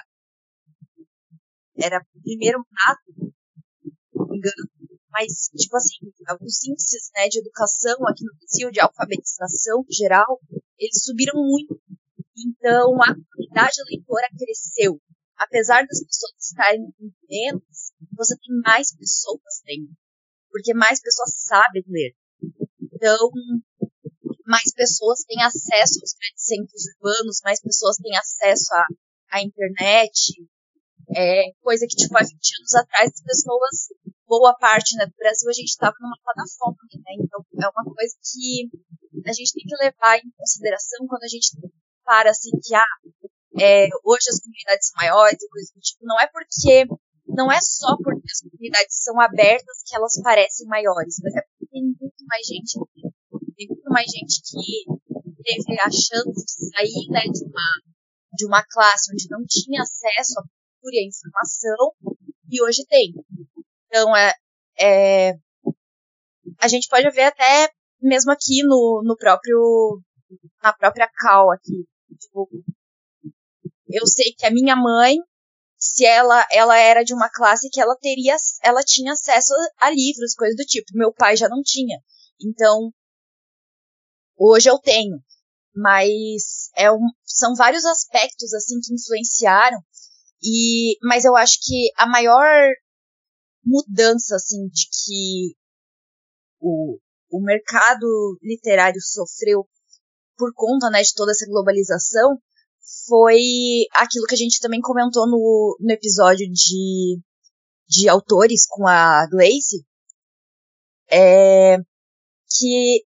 era 1.78 2.06
primeiro 2.24 2.60
mato, 2.60 3.34
não 4.14 4.28
me 4.28 4.38
engano, 4.38 4.70
mas 5.12 5.50
tipo 5.56 5.76
assim, 5.76 5.98
os 6.42 6.64
índices, 6.66 7.10
né, 7.16 7.28
de 7.28 7.40
educação 7.40 7.96
aqui 8.08 8.24
no 8.24 8.36
Brasil, 8.38 8.72
de 8.72 8.80
alfabetização 8.80 9.86
geral, 9.90 10.40
eles 10.78 11.04
subiram 11.04 11.36
muito. 11.36 11.80
Então 12.38 13.02
a 13.02 13.16
comunidade 13.16 13.76
leitora 13.90 14.28
cresceu. 14.38 15.02
Apesar 15.38 15.86
das 15.86 16.04
pessoas 16.04 16.34
estarem 16.40 16.94
menos, 17.30 17.92
você 18.16 18.36
tem 18.38 18.56
mais 18.64 18.96
pessoas 18.96 19.62
lendo, 19.68 19.92
porque 20.50 20.74
mais 20.74 21.02
pessoas 21.02 21.34
sabem 21.42 21.84
ler. 21.88 22.16
Então, 22.96 23.30
mais 24.46 24.74
pessoas 24.74 25.24
têm 25.28 25.42
acesso 25.44 26.00
aos 26.02 26.14
grandes 26.14 26.46
centros 26.46 26.84
urbanos, 26.96 27.42
mais 27.44 27.62
pessoas 27.62 27.98
têm 27.98 28.16
acesso 28.16 28.74
à, 28.74 28.86
à 29.38 29.42
internet, 29.42 30.34
é, 31.16 31.52
coisa 31.62 31.86
que, 31.88 31.96
tipo, 31.96 32.18
há 32.18 32.22
20 32.22 32.32
anos 32.32 32.76
atrás, 32.76 33.12
as 33.14 33.22
pessoas, 33.22 33.76
boa 34.28 34.56
parte 34.58 34.96
né, 34.98 35.06
do 35.06 35.14
Brasil, 35.18 35.50
a 35.50 35.54
gente 35.54 35.70
estava 35.70 35.96
numa 36.00 36.18
plataforma, 36.24 36.78
né? 36.94 37.14
Então, 37.20 37.46
é 37.62 37.68
uma 37.70 37.86
coisa 37.86 38.16
que 38.24 38.70
a 39.26 39.34
gente 39.34 39.54
tem 39.54 39.64
que 39.66 39.84
levar 39.84 40.18
em 40.18 40.32
consideração 40.38 41.06
quando 41.08 41.24
a 41.24 41.28
gente 41.28 41.52
para, 42.04 42.30
assim, 42.30 42.52
que, 42.64 42.76
ah, 42.76 42.96
é, 43.60 43.88
hoje 44.04 44.30
as 44.30 44.40
comunidades 44.42 44.88
são 44.88 44.96
maiores 44.98 45.40
coisas 45.50 45.72
do 45.72 45.80
tipo, 45.80 46.06
não 46.06 46.20
é 46.20 46.28
porque, 46.28 46.86
não 47.28 47.52
é 47.52 47.60
só 47.62 47.96
porque 47.98 48.28
as 48.30 48.42
comunidades 48.42 48.98
são 49.02 49.20
abertas 49.20 49.82
que 49.86 49.96
elas 49.96 50.22
parecem 50.22 50.68
maiores, 50.68 51.16
mas 51.24 51.36
é 51.36 51.42
tem 51.76 51.84
muito 51.84 52.24
mais 52.26 52.48
gente 52.48 52.80
tem 53.56 53.68
muito 53.68 53.90
mais 53.90 54.06
gente 54.10 54.42
que 54.42 54.86
teve 55.44 55.82
a 55.82 55.92
chance 55.92 56.46
de 56.46 56.70
sair 56.72 57.10
né, 57.10 57.22
de, 57.32 57.44
uma, 57.44 57.82
de 58.34 58.46
uma 58.46 58.64
classe 58.66 59.12
onde 59.12 59.28
não 59.30 59.46
tinha 59.46 59.82
acesso 59.82 60.40
à 60.40 60.44
cultura 60.44 60.96
e 60.96 61.00
à 61.00 61.08
informação, 61.08 61.92
e 62.50 62.64
hoje 62.64 62.86
tem. 62.88 63.14
Então, 63.88 64.16
é, 64.16 64.34
é, 64.80 65.34
a 66.60 66.68
gente 66.68 66.88
pode 66.90 67.10
ver 67.12 67.24
até 67.24 67.70
mesmo 68.02 68.32
aqui 68.32 68.64
no, 68.64 69.02
no 69.06 69.16
próprio, 69.16 70.02
na 70.62 70.74
própria 70.74 71.10
Cal 71.14 71.52
aqui. 71.52 71.86
Tipo, 72.20 72.50
eu 73.88 74.06
sei 74.08 74.34
que 74.38 74.46
a 74.46 74.52
minha 74.52 74.76
mãe, 74.76 75.16
se 75.94 76.04
ela, 76.04 76.46
ela 76.52 76.78
era 76.78 77.04
de 77.04 77.14
uma 77.14 77.30
classe 77.30 77.70
que 77.70 77.80
ela 77.80 77.96
teria, 77.96 78.36
ela 78.64 78.82
tinha 78.84 79.14
acesso 79.14 79.54
a 79.80 79.90
livros, 79.92 80.34
coisas 80.34 80.56
do 80.56 80.66
tipo. 80.66 80.88
Meu 80.94 81.14
pai 81.14 81.38
já 81.38 81.48
não 81.48 81.62
tinha. 81.64 82.00
Então, 82.42 82.92
hoje 84.36 84.70
eu 84.70 84.80
tenho. 84.80 85.20
Mas 85.76 86.70
é 86.76 86.92
um, 86.92 87.08
são 87.24 87.54
vários 87.54 87.86
aspectos 87.86 88.54
assim 88.54 88.80
que 88.80 88.94
influenciaram. 88.94 89.80
E, 90.42 90.98
mas 91.04 91.24
eu 91.24 91.36
acho 91.36 91.60
que 91.62 91.92
a 91.98 92.08
maior 92.08 92.70
mudança 93.64 94.36
assim 94.36 94.68
de 94.68 94.88
que 94.90 95.56
o, 96.60 96.98
o 97.30 97.42
mercado 97.42 98.38
literário 98.42 99.02
sofreu 99.02 99.68
por 100.38 100.52
conta 100.54 100.90
né, 100.90 101.02
de 101.02 101.14
toda 101.14 101.32
essa 101.32 101.46
globalização 101.46 102.40
foi 103.08 103.42
aquilo 103.94 104.26
que 104.28 104.36
a 104.36 104.38
gente 104.38 104.60
também 104.60 104.80
comentou 104.80 105.28
no, 105.28 105.78
no 105.80 105.92
episódio 105.92 106.48
de, 106.52 107.20
de 107.88 108.08
autores 108.08 108.66
com 108.68 108.88
a 108.88 109.28
Glace, 109.28 109.86
é, 111.10 111.78
que 112.58 113.04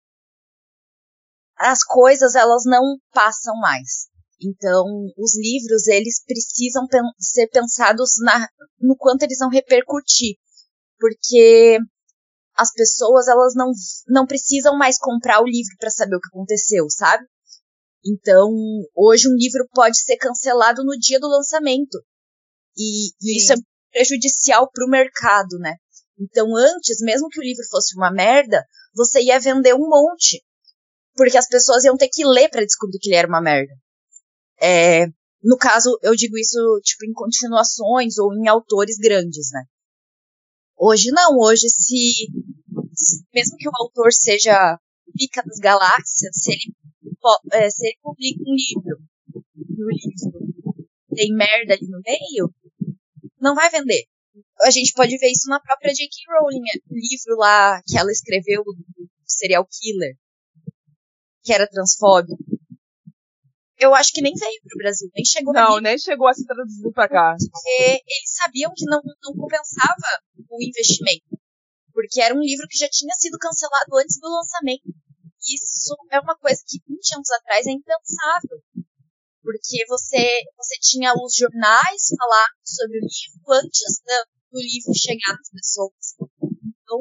as 1.57 1.83
coisas 1.83 2.35
elas 2.35 2.65
não 2.65 2.97
passam 3.13 3.57
mais. 3.57 4.09
Então, 4.41 4.85
os 5.17 5.37
livros 5.39 5.87
eles 5.87 6.23
precisam 6.25 6.87
pen 6.87 7.03
ser 7.19 7.49
pensados 7.49 8.13
na, 8.23 8.49
no 8.81 8.97
quanto 8.97 9.23
eles 9.23 9.39
vão 9.39 9.49
repercutir, 9.49 10.37
porque 10.99 11.79
as 12.57 12.73
pessoas 12.73 13.27
elas 13.29 13.55
não, 13.55 13.73
não 14.09 14.27
precisam 14.27 14.77
mais 14.77 14.99
comprar 14.99 15.41
o 15.41 15.47
livro 15.47 15.75
para 15.79 15.91
saber 15.91 16.17
o 16.17 16.21
que 16.21 16.29
aconteceu, 16.29 16.89
sabe? 16.91 17.25
Então, 18.05 18.51
hoje 18.95 19.29
um 19.29 19.35
livro 19.35 19.67
pode 19.73 19.99
ser 19.99 20.17
cancelado 20.17 20.85
no 20.85 20.99
dia 20.99 21.19
do 21.19 21.29
lançamento. 21.29 21.99
E, 22.77 23.09
e 23.23 23.39
isso 23.39 23.53
é 23.53 23.57
prejudicial 23.93 24.69
para 24.71 24.85
o 24.85 24.91
mercado, 24.91 25.59
né? 25.59 25.77
Então, 26.19 26.55
antes, 26.57 27.01
mesmo 27.01 27.29
que 27.29 27.41
o 27.41 27.43
livro 27.43 27.65
fosse 27.71 27.97
uma 27.97 28.13
merda, 28.13 28.65
você 28.95 29.23
ia 29.23 29.41
vender 29.41 29.75
um 29.75 29.89
monte. 29.89 30.45
Porque 31.17 31.39
as 31.39 31.49
pessoas 31.49 31.85
iam 31.85 31.97
ter 31.97 32.09
que 32.09 32.25
ler 32.25 32.49
para 32.51 32.65
descobrir 32.65 32.99
que 32.99 33.09
ele 33.09 33.17
era 33.17 33.29
uma 33.29 33.41
merda. 33.41 33.73
É, 34.61 35.07
no 35.43 35.57
caso, 35.57 35.99
eu 36.03 36.15
digo 36.15 36.39
isso 36.39 36.59
tipo 36.83 37.05
em 37.05 37.13
continuações 37.13 38.19
ou 38.19 38.35
em 38.35 38.49
autores 38.49 38.97
grandes, 38.99 39.51
né? 39.53 39.65
Hoje 40.77 41.11
não, 41.13 41.39
hoje 41.39 41.69
se, 41.69 42.27
se 42.95 43.25
mesmo 43.33 43.57
que 43.57 43.69
o 43.69 43.73
autor 43.79 44.13
seja 44.13 44.79
pica 45.13 45.43
das 45.43 45.59
galáxias, 45.59 46.35
se 46.35 46.53
ele, 46.53 46.75
é, 47.53 47.71
se 47.71 47.87
ele 47.87 47.99
publica 48.03 48.43
um 48.43 48.55
livro 48.55 48.99
e 49.55 49.85
o 49.85 49.89
livro 49.91 50.95
tem 51.15 51.33
merda 51.33 51.75
ali 51.75 51.87
no 51.89 52.01
meio, 52.05 52.53
não 53.41 53.55
vai 53.55 53.71
vender. 53.71 54.05
A 54.63 54.71
gente 54.71 54.93
pode 54.93 55.17
ver 55.19 55.31
isso 55.31 55.49
na 55.49 55.61
própria 55.61 55.93
J.K. 55.93 56.11
Rowling, 56.29 56.63
o 56.91 56.95
livro 56.95 57.37
lá 57.37 57.81
que 57.87 57.99
ela 57.99 58.11
escreveu 58.11 58.65
do 58.65 59.05
serial 59.27 59.67
killer, 59.67 60.17
que 61.43 61.53
era 61.53 61.69
transfóbico 61.69 62.37
eu 63.79 63.95
acho 63.95 64.13
que 64.13 64.23
nem 64.23 64.33
veio 64.33 64.61
pro 64.63 64.79
Brasil, 64.79 65.11
nem 65.15 65.25
chegou 65.25 65.53
Não, 65.53 65.81
nem 65.81 65.99
chegou 65.99 66.29
a 66.29 66.35
ser 66.35 66.45
traduzido 66.45 66.93
para 66.93 67.09
cá. 67.09 67.37
Porque 67.51 68.03
eles 68.07 68.35
sabiam 68.37 68.73
que 68.75 68.85
não, 68.87 69.01
não 69.23 69.35
compensava 69.35 70.23
o 70.51 70.63
investimento. 70.63 71.25
Porque 71.95 72.21
era 72.21 72.35
um 72.35 72.43
livro 72.43 72.67
que 72.69 72.77
já 72.77 72.89
tinha 72.91 73.15
sido 73.15 73.39
cancelado 73.39 73.97
antes 73.97 74.19
do 74.19 74.29
lançamento. 74.29 74.91
Isso 75.47 75.95
é 76.11 76.19
uma 76.19 76.37
coisa 76.37 76.61
que 76.67 76.83
20 76.83 77.15
anos 77.15 77.31
atrás 77.31 77.67
é 77.67 77.71
impensável. 77.71 78.59
Porque 79.41 79.87
você, 79.87 80.43
você 80.59 80.75
tinha 80.81 81.15
os 81.15 81.37
jornais 81.37 82.03
falar 82.19 82.49
sobre 82.65 82.99
o 82.99 83.07
livro 83.07 83.53
antes 83.63 84.03
do 84.51 84.59
livro 84.59 84.93
chegar 84.99 85.39
nas 85.39 85.51
pessoas. 85.51 86.17
Então, 86.43 86.99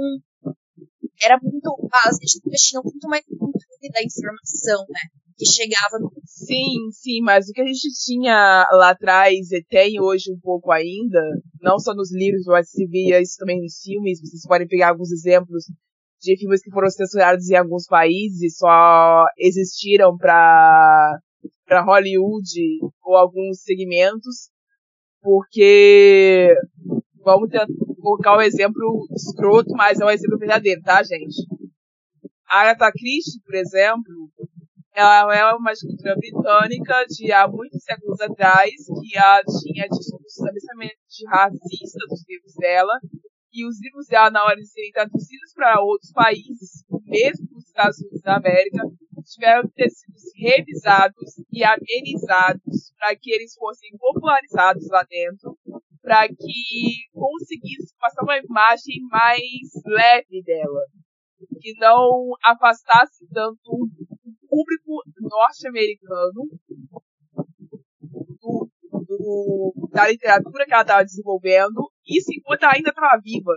era 1.23 1.39
muito. 1.41 1.73
As 2.05 2.17
editoras 2.21 2.61
tinham 2.61 2.83
muito 2.83 3.07
mais 3.07 3.25
controle 3.25 3.89
da 3.91 4.03
informação, 4.03 4.85
né? 4.89 5.01
Que 5.37 5.45
chegava 5.45 5.99
no 5.99 6.11
Sim, 6.25 6.91
sim, 6.91 7.21
mas 7.21 7.47
o 7.47 7.53
que 7.53 7.61
a 7.61 7.65
gente 7.65 7.89
tinha 8.05 8.67
lá 8.71 8.89
atrás 8.89 9.51
e 9.51 9.63
tem 9.63 9.99
hoje 10.01 10.31
um 10.31 10.39
pouco 10.39 10.71
ainda, 10.71 11.21
não 11.61 11.79
só 11.79 11.93
nos 11.93 12.13
livros, 12.13 12.45
mas 12.45 12.69
se 12.69 12.85
via 12.87 13.21
isso 13.21 13.35
também 13.37 13.61
nos 13.61 13.79
filmes, 13.81 14.19
vocês 14.19 14.43
podem 14.47 14.67
pegar 14.67 14.89
alguns 14.89 15.11
exemplos 15.11 15.63
de 16.21 16.37
filmes 16.37 16.61
que 16.61 16.71
foram 16.71 16.89
censurados 16.89 17.49
em 17.49 17.55
alguns 17.55 17.85
países 17.85 18.57
só 18.57 19.25
existiram 19.37 20.17
para 20.17 21.19
para 21.65 21.81
Hollywood 21.81 22.79
ou 23.03 23.15
alguns 23.15 23.61
segmentos, 23.61 24.49
porque 25.21 26.53
vamos 27.23 27.49
tentar 27.49 27.67
colocar 28.01 28.37
um 28.37 28.41
exemplo 28.41 29.07
escroto, 29.15 29.71
mas 29.75 29.99
é 29.99 30.05
um 30.05 30.09
exemplo 30.09 30.37
verdadeiro, 30.37 30.81
tá, 30.81 31.01
gente? 31.03 31.35
A 32.47 32.61
Agatha 32.61 32.91
Christie, 32.91 33.41
por 33.45 33.55
exemplo, 33.55 34.22
ela 34.93 35.35
é 35.35 35.53
uma 35.55 35.71
escritora 35.71 36.15
britânica 36.15 37.05
de 37.07 37.31
há 37.31 37.47
muitos 37.47 37.83
séculos 37.83 38.21
atrás, 38.21 38.71
que 38.71 39.17
ela 39.17 39.41
tinha 39.43 39.87
discursos 39.89 40.41
absolutamente 40.41 41.25
racistas 41.27 42.09
dos 42.09 42.23
livros 42.27 42.53
dela, 42.55 42.93
e 43.51 43.65
os 43.67 43.79
livros 43.81 44.07
dela, 44.07 44.31
na 44.31 44.43
hora 44.43 44.55
de 44.55 44.67
serem 44.67 44.91
traduzidos 44.91 45.53
para 45.55 45.81
outros 45.81 46.11
países, 46.11 46.83
mesmo 47.05 47.47
nos 47.51 47.65
Estados 47.65 47.99
Unidos 47.99 48.21
da 48.21 48.37
América, 48.37 48.81
tiveram 49.23 49.67
que 49.67 49.75
ter 49.75 49.89
sido 49.89 50.17
revisados 50.35 51.33
e 51.51 51.63
amenizados 51.63 52.93
para 52.97 53.15
que 53.15 53.31
eles 53.31 53.53
fossem 53.53 53.91
popularizados 53.97 54.87
lá 54.89 55.03
dentro, 55.03 55.57
para 56.01 56.27
que 56.27 57.07
conseguisse 57.13 57.95
passar 57.99 58.23
uma 58.23 58.37
imagem 58.37 59.01
mais 59.09 59.41
leve 59.85 60.43
dela, 60.43 60.81
que 61.61 61.73
não 61.79 62.33
afastasse 62.43 63.27
tanto 63.31 63.89
público 64.53 65.01
norte-americano 65.19 66.47
do, 68.39 68.69
do, 68.91 69.89
da 69.91 70.07
literatura 70.07 70.65
que 70.65 70.73
ela 70.73 70.83
estava 70.83 71.03
desenvolvendo, 71.03 71.89
isso 72.05 72.27
enquanto 72.31 72.63
ela 72.63 72.73
ainda 72.75 72.89
estava 72.89 73.19
viva. 73.23 73.53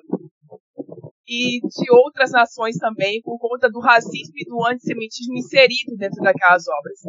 E 1.28 1.60
de 1.60 1.90
outras 1.90 2.30
nações 2.30 2.76
também, 2.78 3.20
por 3.20 3.38
conta 3.38 3.68
do 3.68 3.80
racismo 3.80 4.34
e 4.36 4.48
do 4.48 4.64
antissemitismo 4.64 5.36
inserido 5.36 5.96
dentro 5.98 6.22
daquelas 6.22 6.64
obras. 6.66 7.00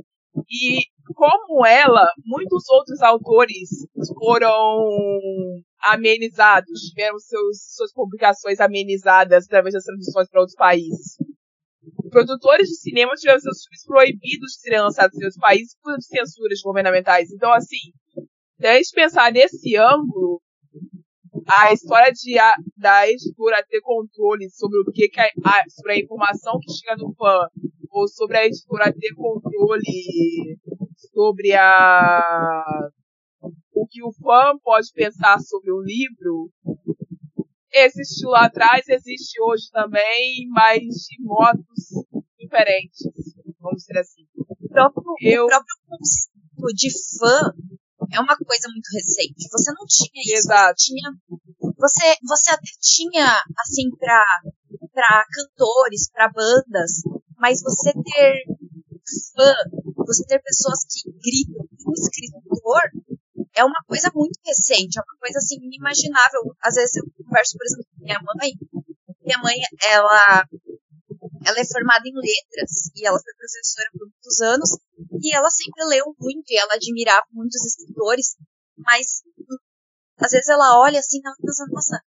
E 0.50 0.80
como 1.16 1.66
ela, 1.66 2.12
muitos 2.26 2.68
outros 2.70 3.02
autores 3.02 3.70
foram 4.20 4.86
amenizados, 5.82 6.80
tiveram 6.90 7.18
seus, 7.20 7.76
suas 7.76 7.94
publicações 7.94 8.60
amenizadas 8.60 9.46
através 9.46 9.74
das 9.74 9.84
traduções 9.84 10.30
para 10.30 10.42
outros 10.42 10.58
países 10.58 11.18
produtores 12.18 12.68
de 12.70 12.78
cinema 12.78 13.14
tiveram 13.14 13.40
seus 13.40 13.64
filmes 13.64 13.86
proibidos 13.86 14.54
de 14.54 14.62
serem 14.62 14.82
lançados 14.82 15.16
em 15.16 15.24
outros 15.24 15.40
países 15.40 15.76
por 15.84 16.02
censuras 16.02 16.62
governamentais. 16.64 17.32
Então, 17.32 17.54
assim, 17.54 17.78
se 18.60 18.66
a 18.66 18.74
gente 18.76 18.92
pensar 18.92 19.32
nesse 19.32 19.76
ângulo, 19.78 20.42
a 21.48 21.72
história 21.72 22.12
de 22.12 22.40
a, 22.40 22.56
da 22.76 23.08
editora 23.08 23.64
ter 23.70 23.82
controle 23.82 24.50
sobre 24.50 24.80
o 24.80 24.92
que, 24.92 25.10
que 25.10 25.20
a, 25.20 25.30
sobre 25.70 25.94
a 25.94 26.00
informação 26.00 26.60
que 26.60 26.74
chega 26.74 26.96
no 26.98 27.14
fã, 27.14 27.48
ou 27.92 28.08
sobre 28.08 28.38
a 28.38 28.46
editora 28.48 28.92
ter 28.92 29.14
controle 29.14 30.58
sobre 31.14 31.54
a 31.54 32.90
o 33.74 33.86
que 33.88 34.04
o 34.04 34.12
fã 34.12 34.58
pode 34.64 34.88
pensar 34.92 35.40
sobre 35.40 35.72
o 35.72 35.80
livro, 35.80 36.50
existiu 37.72 38.30
lá 38.30 38.46
atrás, 38.46 38.88
existe 38.90 39.40
hoje 39.42 39.70
também, 39.72 40.48
mas 40.50 40.82
de 40.82 41.22
modos 41.22 42.07
diferentes, 42.48 43.00
vamos 43.60 43.84
dizer 43.84 44.00
assim. 44.00 44.24
O 44.36 44.70
próprio, 44.70 45.04
Eu... 45.22 45.46
o 45.46 45.48
próprio 45.48 45.76
conceito 45.88 46.74
de 46.76 46.90
fã 47.20 47.54
é 48.14 48.20
uma 48.20 48.38
coisa 48.38 48.68
muito 48.70 48.88
recente. 48.94 49.50
Você 49.52 49.72
não 49.72 49.86
tinha 49.86 50.24
isso. 50.24 50.48
Exato. 50.48 50.80
Você, 50.80 50.86
tinha, 50.86 51.12
você, 51.78 52.16
você 52.24 52.52
até 52.52 52.72
tinha, 52.80 53.44
assim, 53.60 53.90
pra, 53.98 54.24
pra 54.94 55.26
cantores, 55.32 56.10
pra 56.12 56.32
bandas, 56.32 57.02
mas 57.38 57.62
você 57.62 57.92
ter 57.94 58.44
fã, 59.36 59.54
você 60.06 60.26
ter 60.26 60.42
pessoas 60.42 60.80
que 60.86 61.12
gritam 61.12 61.66
um 61.88 61.94
escritor, 61.94 62.82
é 63.56 63.64
uma 63.64 63.82
coisa 63.88 64.12
muito 64.14 64.40
recente, 64.46 65.00
é 65.00 65.02
uma 65.02 65.20
coisa 65.20 65.40
assim 65.40 65.58
inimaginável. 65.62 66.56
Às 66.62 66.76
vezes 66.76 66.96
eu 66.98 67.04
converso, 67.26 67.58
por 67.58 67.66
exemplo, 67.66 67.86
com 67.98 68.04
minha 68.04 68.20
mãe. 68.22 68.52
Minha 69.26 69.40
mãe, 69.40 69.56
ela, 69.84 70.46
ela 71.48 71.60
é 71.60 71.66
formada 71.66 72.04
em 72.04 72.14
letras 72.14 72.92
e 72.94 73.08
ela 73.08 73.20
foi 73.20 73.34
professora 73.34 73.90
por 73.94 74.08
muitos 74.08 74.42
anos. 74.42 74.70
e 75.24 75.34
ela 75.34 75.50
sempre 75.50 75.86
leu 75.86 76.14
muito 76.20 76.52
e 76.52 76.58
ela 76.58 76.74
admirava 76.74 77.26
muitos 77.32 77.64
escritores, 77.66 78.36
mas 78.78 79.24
às 80.20 80.32
vezes 80.32 80.50
ela 80.50 80.78
olha 80.80 81.00
assim, 81.00 81.22
ela 81.24 81.36
pensa, 81.40 81.66
nossa, 81.72 82.02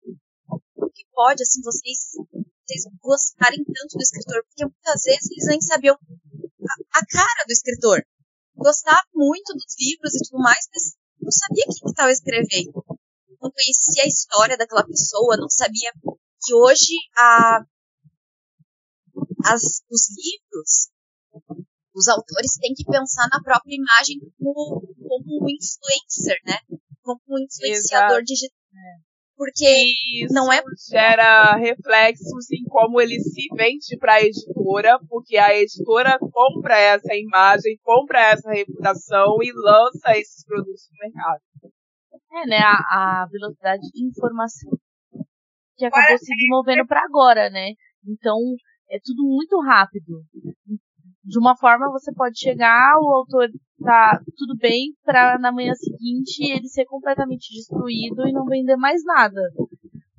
o 0.76 0.90
que 0.90 1.06
pode 1.14 1.44
assim 1.44 1.62
vocês, 1.62 2.18
vocês 2.66 2.84
gostarem 3.00 3.64
tanto 3.64 3.98
do 3.98 4.02
escritor? 4.02 4.44
Porque 4.46 4.66
muitas 4.66 5.04
vezes 5.04 5.30
eles 5.30 5.46
nem 5.46 5.62
sabiam 5.62 5.96
a, 5.96 7.00
a 7.00 7.06
cara 7.06 7.46
do 7.46 7.52
escritor. 7.52 8.02
Gostavam 8.56 9.04
muito 9.14 9.54
dos 9.54 9.76
livros 9.80 10.16
e 10.16 10.24
tudo 10.26 10.42
mais, 10.42 10.66
mas 10.74 10.98
não 11.22 11.32
sabia 11.32 11.66
quem 11.66 11.92
estava 11.92 12.12
escrevendo. 12.12 12.84
Não 13.40 13.52
conhecia 13.52 14.04
a 14.04 14.08
história 14.08 14.58
daquela 14.58 14.84
pessoa, 14.84 15.38
não 15.38 15.50
sabia 15.50 15.92
que 16.42 16.56
hoje 16.56 16.96
a, 17.16 17.62
as, 19.46 19.82
os 19.90 20.08
livros, 20.10 20.90
os 21.96 22.08
autores 22.08 22.58
têm 22.60 22.74
que 22.74 22.86
pensar 22.86 23.28
na 23.32 23.42
própria 23.42 23.76
imagem 23.76 24.20
como, 24.38 24.82
como 24.82 25.44
um 25.44 25.50
influencer, 25.50 26.38
né? 26.46 26.58
Como 27.02 27.20
um 27.30 27.40
influenciador 27.40 28.18
Exato. 28.18 28.24
digital. 28.24 28.58
Porque 29.36 29.70
Isso 30.24 30.34
não 30.34 30.52
é 30.52 30.60
gera 30.90 31.56
reflexos 31.58 32.52
em 32.52 32.64
como 32.66 33.00
ele 33.00 33.20
se 33.20 33.48
vende 33.56 33.96
para 34.00 34.16
a 34.16 34.24
editora, 34.24 35.00
porque 35.08 35.38
a 35.38 35.56
editora 35.56 36.18
compra 36.20 36.78
essa 36.80 37.14
imagem, 37.14 37.78
compra 37.84 38.32
essa 38.32 38.50
reputação 38.52 39.38
e 39.44 39.52
lança 39.54 40.18
esses 40.18 40.44
produtos 40.44 40.90
no 40.92 41.08
mercado. 41.08 41.42
É, 42.32 42.48
né? 42.48 42.58
A, 42.58 43.22
a 43.22 43.28
velocidade 43.32 43.82
de 43.92 44.08
informação 44.08 44.72
que 45.78 45.86
acabou 45.86 46.18
se 46.18 46.36
desenvolvendo 46.36 46.88
para 46.88 47.04
agora, 47.04 47.50
né? 47.52 47.74
Então, 48.08 48.38
é 48.90 49.00
tudo 49.04 49.24
muito 49.24 49.60
rápido. 49.62 50.22
De 51.24 51.40
uma 51.40 51.58
forma 51.58 51.92
você 51.92 52.14
pode 52.14 52.40
chegar, 52.40 52.98
o 53.02 53.14
autor 53.14 53.50
tá 53.84 54.20
tudo 54.38 54.56
bem, 54.58 54.94
para 55.04 55.38
na 55.38 55.52
manhã 55.52 55.74
seguinte 55.76 56.44
ele 56.52 56.68
ser 56.68 56.86
completamente 56.86 57.54
destruído 57.54 58.28
e 58.28 58.32
não 58.32 58.46
vender 58.46 58.78
mais 58.78 59.04
nada. 59.04 59.42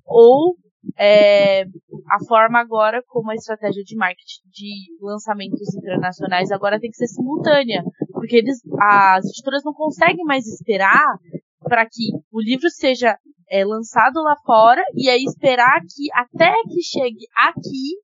Ou 0.04 0.54
é, 0.98 1.62
a 1.62 2.24
forma 2.26 2.58
agora, 2.58 3.02
como 3.06 3.30
a 3.30 3.34
estratégia 3.34 3.82
de 3.82 3.96
marketing 3.96 4.48
de 4.50 4.72
lançamentos 5.00 5.74
internacionais 5.74 6.50
agora 6.50 6.80
tem 6.80 6.90
que 6.90 6.96
ser 6.96 7.06
simultânea, 7.06 7.82
porque 8.12 8.36
eles, 8.36 8.60
as 8.80 9.24
editoras 9.26 9.62
não 9.64 9.72
conseguem 9.72 10.24
mais 10.24 10.46
esperar 10.46 11.18
para 11.62 11.84
que 11.84 12.10
o 12.32 12.40
livro 12.40 12.68
seja 12.70 13.18
é, 13.50 13.64
lançado 13.64 14.22
lá 14.22 14.36
fora 14.44 14.82
e 14.94 15.08
aí 15.08 15.24
esperar 15.24 15.80
que 15.80 16.08
até 16.14 16.52
que 16.64 16.82
chegue 16.82 17.26
aqui 17.36 17.96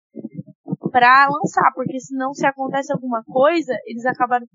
para 0.94 1.26
lançar, 1.26 1.72
porque 1.74 1.98
senão 1.98 2.33
se 2.33 2.46
acontece 2.46 2.92
alguma 2.92 3.24
coisa, 3.24 3.76
eles 3.85 4.07
acabaram 4.07 4.46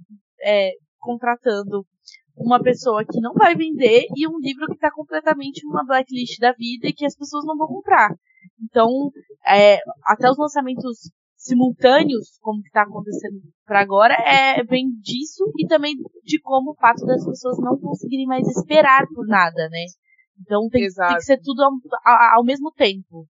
é, 0.41 0.71
contratando 0.97 1.85
uma 2.33 2.63
pessoa 2.63 3.03
que 3.03 3.19
não 3.19 3.33
vai 3.33 3.53
vender 3.55 4.05
e 4.15 4.25
um 4.25 4.39
livro 4.39 4.67
que 4.67 4.75
está 4.75 4.89
completamente 4.89 5.65
numa 5.65 5.85
blacklist 5.85 6.39
da 6.39 6.53
vida 6.53 6.87
e 6.87 6.93
que 6.93 7.05
as 7.05 7.13
pessoas 7.13 7.43
não 7.45 7.57
vão 7.57 7.67
comprar. 7.67 8.15
Então, 8.63 8.87
é, 9.45 9.79
até 10.05 10.31
os 10.31 10.37
lançamentos 10.37 11.11
simultâneos, 11.35 12.37
como 12.39 12.61
que 12.61 12.69
está 12.69 12.83
acontecendo 12.83 13.41
para 13.65 13.81
agora, 13.81 14.13
é 14.13 14.63
bem 14.63 14.91
disso 15.01 15.43
e 15.57 15.67
também 15.67 15.93
de 16.23 16.39
como 16.39 16.71
o 16.71 16.75
fato 16.75 17.05
das 17.05 17.25
pessoas 17.25 17.57
não 17.59 17.77
conseguirem 17.77 18.25
mais 18.25 18.47
esperar 18.47 19.05
por 19.13 19.27
nada, 19.27 19.67
né? 19.69 19.83
Então 20.39 20.69
tem, 20.69 20.87
tem 20.87 21.15
que 21.17 21.21
ser 21.21 21.41
tudo 21.41 21.63
ao, 21.63 21.71
ao 22.37 22.45
mesmo 22.45 22.71
tempo 22.71 23.27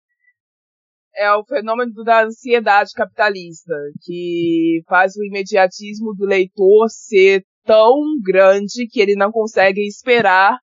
é 1.16 1.32
o 1.34 1.44
fenômeno 1.44 1.92
da 2.04 2.26
ansiedade 2.26 2.92
capitalista, 2.94 3.74
que 4.04 4.82
faz 4.88 5.16
o 5.16 5.24
imediatismo 5.24 6.14
do 6.16 6.26
leitor 6.26 6.88
ser 6.90 7.44
tão 7.66 7.94
grande 8.24 8.88
que 8.90 9.00
ele 9.00 9.16
não 9.16 9.32
consegue 9.32 9.86
esperar 9.86 10.58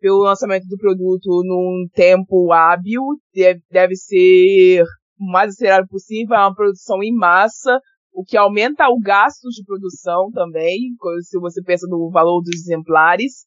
pelo 0.00 0.22
lançamento 0.22 0.66
do 0.66 0.76
produto 0.76 1.42
num 1.44 1.88
tempo 1.94 2.52
hábil, 2.52 3.00
deve, 3.34 3.60
deve 3.70 3.96
ser 3.96 4.82
o 5.18 5.32
mais 5.32 5.50
acelerado 5.50 5.86
possível, 5.88 6.36
é 6.36 6.40
uma 6.40 6.54
produção 6.54 7.02
em 7.02 7.14
massa, 7.14 7.80
o 8.12 8.22
que 8.22 8.36
aumenta 8.36 8.88
o 8.88 9.00
gasto 9.00 9.48
de 9.48 9.64
produção 9.64 10.30
também, 10.32 10.78
se 11.22 11.38
você 11.40 11.62
pensa 11.62 11.86
no 11.88 12.10
valor 12.10 12.42
dos 12.42 12.54
exemplares, 12.54 13.46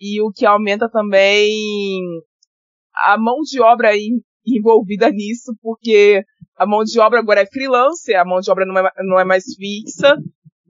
e 0.00 0.20
o 0.20 0.30
que 0.30 0.44
aumenta 0.44 0.90
também 0.90 2.02
a 3.06 3.16
mão 3.16 3.40
de 3.42 3.60
obra 3.60 3.96
envolvida 4.46 5.10
nisso, 5.10 5.54
porque 5.62 6.22
a 6.56 6.66
mão 6.66 6.84
de 6.84 6.98
obra 7.00 7.20
agora 7.20 7.40
é 7.40 7.46
freelancer, 7.46 8.18
a 8.18 8.24
mão 8.24 8.40
de 8.40 8.50
obra 8.50 8.64
não 8.64 8.78
é, 8.78 8.90
não 9.00 9.18
é 9.18 9.24
mais 9.24 9.44
fixa, 9.56 10.16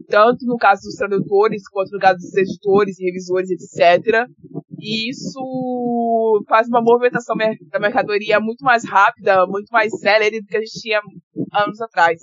tanto 0.08 0.46
no 0.46 0.56
caso 0.56 0.82
dos 0.82 0.94
tradutores, 0.94 1.68
quanto 1.68 1.90
no 1.92 1.98
caso 1.98 2.18
dos 2.18 2.34
editores 2.36 2.98
e 2.98 3.04
revisores, 3.04 3.50
etc. 3.50 4.26
E 4.78 5.10
isso 5.10 6.44
faz 6.48 6.68
uma 6.68 6.82
movimentação 6.82 7.36
da 7.70 7.78
mercadoria 7.78 8.38
muito 8.40 8.64
mais 8.64 8.84
rápida, 8.84 9.46
muito 9.46 9.68
mais 9.70 9.98
célere 9.98 10.40
do 10.40 10.46
que 10.46 10.56
a 10.56 10.60
gente 10.60 10.80
tinha 10.80 11.00
anos 11.52 11.80
atrás. 11.80 12.20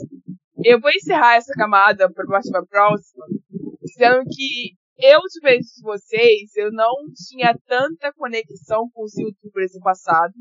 Eu 0.64 0.80
vou 0.80 0.92
encerrar 0.92 1.36
essa 1.36 1.54
camada 1.54 2.12
para 2.12 2.24
a 2.24 2.66
próxima, 2.66 3.26
dizendo 3.84 4.24
que 4.30 4.76
eu, 5.04 5.20
diferente 5.22 5.66
de 5.76 5.82
vocês, 5.82 6.56
eu 6.56 6.72
não 6.72 6.94
tinha 7.28 7.58
tanta 7.66 8.14
conexão 8.14 8.88
com 8.94 9.04
os 9.04 9.18
youtubers 9.18 9.74
no 9.74 9.82
passado. 9.82 10.34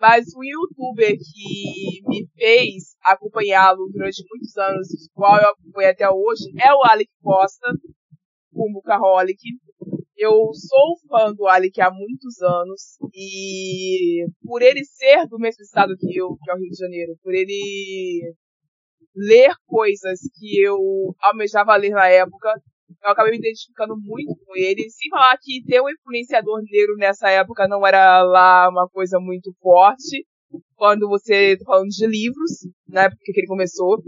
Mas 0.00 0.24
o 0.34 0.42
youtuber 0.42 1.12
que 1.12 2.00
me 2.08 2.26
fez 2.34 2.96
acompanhá-lo 3.04 3.86
durante 3.92 4.24
muitos 4.30 4.56
anos, 4.56 4.88
qual 5.12 5.38
eu 5.38 5.50
acompanho 5.50 5.90
até 5.90 6.08
hoje, 6.08 6.44
é 6.58 6.72
o 6.72 6.82
Alec 6.82 7.10
Costa, 7.22 7.68
o 8.50 8.72
Bucaholic. 8.72 9.38
Eu 10.16 10.52
sou 10.54 10.96
fã 11.06 11.34
do 11.34 11.46
Alec 11.46 11.78
há 11.82 11.90
muitos 11.90 12.40
anos 12.40 12.96
e 13.14 14.24
por 14.42 14.62
ele 14.62 14.84
ser 14.84 15.26
do 15.26 15.38
mesmo 15.38 15.62
estado 15.62 15.94
que 15.98 16.16
eu, 16.16 16.36
que 16.42 16.50
é 16.50 16.54
o 16.54 16.58
Rio 16.58 16.70
de 16.70 16.78
Janeiro, 16.78 17.12
por 17.22 17.34
ele 17.34 18.34
ler 19.14 19.52
coisas 19.66 20.20
que 20.38 20.62
eu 20.62 20.78
almejava 21.20 21.76
ler 21.76 21.90
na 21.90 22.08
época, 22.08 22.54
eu 23.02 23.10
acabei 23.10 23.32
me 23.32 23.38
identificando 23.38 23.96
muito 23.96 24.36
com 24.44 24.56
ele. 24.56 24.88
Sem 24.90 25.10
falar 25.10 25.36
que 25.40 25.62
ter 25.64 25.80
um 25.80 25.88
influenciador 25.88 26.60
negro 26.70 26.96
nessa 26.96 27.30
época 27.30 27.66
não 27.68 27.86
era 27.86 28.22
lá 28.22 28.68
uma 28.68 28.88
coisa 28.88 29.18
muito 29.18 29.52
forte. 29.60 30.26
Quando 30.74 31.08
você 31.08 31.56
tá 31.56 31.64
falando 31.64 31.88
de 31.88 32.06
livros, 32.06 32.50
na 32.88 33.04
época 33.04 33.20
que 33.24 33.40
ele 33.40 33.46
começou. 33.46 34.02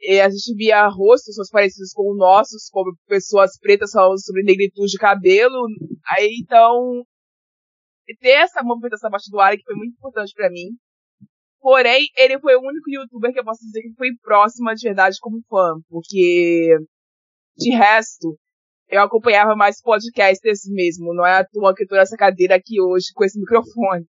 E 0.00 0.18
a 0.18 0.30
gente 0.30 0.54
via 0.54 0.88
rostos 0.88 1.36
parecidos 1.50 1.92
com 1.92 2.10
os 2.10 2.16
nossos, 2.16 2.70
como 2.70 2.96
pessoas 3.06 3.58
pretas 3.58 3.92
falando 3.92 4.20
sobre 4.24 4.42
negritude 4.42 4.92
de 4.92 4.98
cabelo. 4.98 5.66
Aí 6.16 6.40
então, 6.42 7.04
ter 8.18 8.30
essa 8.30 8.62
movimentação 8.62 9.08
abaixo 9.08 9.30
do 9.30 9.38
ar 9.38 9.56
que 9.56 9.62
foi 9.62 9.74
muito 9.74 9.92
importante 9.92 10.32
para 10.34 10.50
mim. 10.50 10.70
Porém, 11.60 12.06
ele 12.16 12.40
foi 12.40 12.56
o 12.56 12.60
único 12.60 12.90
youtuber 12.90 13.32
que 13.32 13.38
eu 13.38 13.44
posso 13.44 13.60
dizer 13.66 13.82
que 13.82 13.94
foi 13.94 14.08
próximo 14.22 14.74
de 14.74 14.82
verdade 14.82 15.18
como 15.20 15.42
fã, 15.46 15.74
porque 15.90 16.74
de 17.56 17.70
resto, 17.70 18.38
eu 18.88 19.00
acompanhava 19.02 19.54
mais 19.54 19.80
podcasters 19.80 20.62
mesmo, 20.68 21.14
não 21.14 21.24
é 21.24 21.38
à 21.38 21.44
toa 21.44 21.74
que 21.74 21.84
eu 21.84 21.88
tô 21.88 21.94
nessa 21.94 22.16
cadeira 22.16 22.56
aqui 22.56 22.80
hoje 22.80 23.06
com 23.14 23.24
esse 23.24 23.38
microfone. 23.38 24.06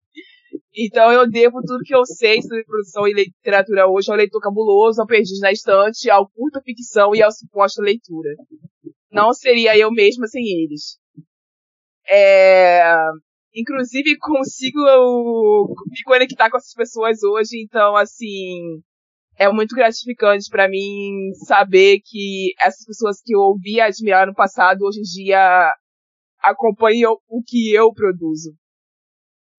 Então 0.76 1.12
eu 1.12 1.30
devo 1.30 1.62
tudo 1.62 1.84
que 1.84 1.96
eu 1.96 2.06
sei 2.06 2.42
sobre 2.42 2.64
produção 2.64 3.08
e 3.08 3.14
literatura 3.14 3.88
hoje 3.88 4.12
ao 4.12 4.18
leitor 4.18 4.40
cabuloso, 4.40 5.02
ao 5.02 5.08
perdido 5.08 5.40
na 5.40 5.52
estante, 5.52 6.10
ao 6.10 6.30
curta 6.30 6.62
ficção 6.62 7.16
e 7.16 7.22
ao 7.22 7.32
suposto 7.32 7.82
leitura. 7.82 8.30
Não 9.12 9.34
seria 9.34 9.78
eu 9.78 9.92
mesma 9.92 10.28
sem 10.28 10.44
eles. 10.44 11.00
É... 12.08 12.94
Inclusive 13.56 14.18
consigo 14.20 14.80
me 15.88 16.04
conectar 16.06 16.52
com 16.52 16.58
essas 16.58 16.74
pessoas 16.74 17.24
hoje, 17.24 17.60
então 17.64 17.96
assim, 17.96 18.80
é 19.38 19.52
muito 19.52 19.76
gratificante 19.76 20.50
para 20.50 20.68
mim 20.68 21.32
saber 21.46 22.00
que 22.04 22.54
essas 22.60 22.84
pessoas 22.86 23.22
que 23.24 23.36
eu 23.36 23.40
ouvia 23.40 23.86
admirar 23.86 24.26
no 24.26 24.34
passado 24.34 24.82
hoje 24.82 25.00
em 25.00 25.04
dia 25.04 25.72
acompanham 26.42 27.16
o 27.28 27.42
que 27.46 27.72
eu 27.74 27.94
produzo. 27.94 28.54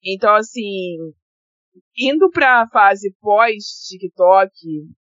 Então, 0.05 0.35
assim, 0.35 0.97
indo 1.97 2.29
para 2.31 2.63
a 2.63 2.69
fase 2.69 3.15
pós-TikTok, 3.21 4.53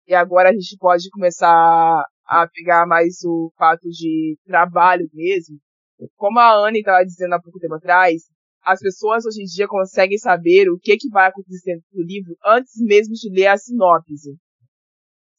e 0.06 0.14
agora 0.14 0.48
a 0.48 0.52
gente 0.52 0.76
pode 0.78 1.10
começar 1.10 2.04
a 2.26 2.48
pegar 2.48 2.86
mais 2.86 3.22
o 3.24 3.52
fato 3.58 3.88
de 3.90 4.38
trabalho 4.46 5.06
mesmo, 5.12 5.58
como 6.16 6.38
a 6.38 6.66
Anne 6.66 6.78
estava 6.78 7.04
dizendo 7.04 7.34
há 7.34 7.40
pouco 7.40 7.58
tempo 7.58 7.74
atrás, 7.74 8.22
as 8.62 8.80
pessoas 8.80 9.26
hoje 9.26 9.42
em 9.42 9.44
dia 9.44 9.68
conseguem 9.68 10.16
saber 10.16 10.70
o 10.70 10.78
que, 10.78 10.96
que 10.96 11.10
vai 11.10 11.28
acontecer 11.28 11.78
no 11.92 12.02
livro 12.02 12.34
antes 12.46 12.72
mesmo 12.80 13.12
de 13.12 13.30
ler 13.30 13.48
a 13.48 13.58
sinopse 13.58 14.38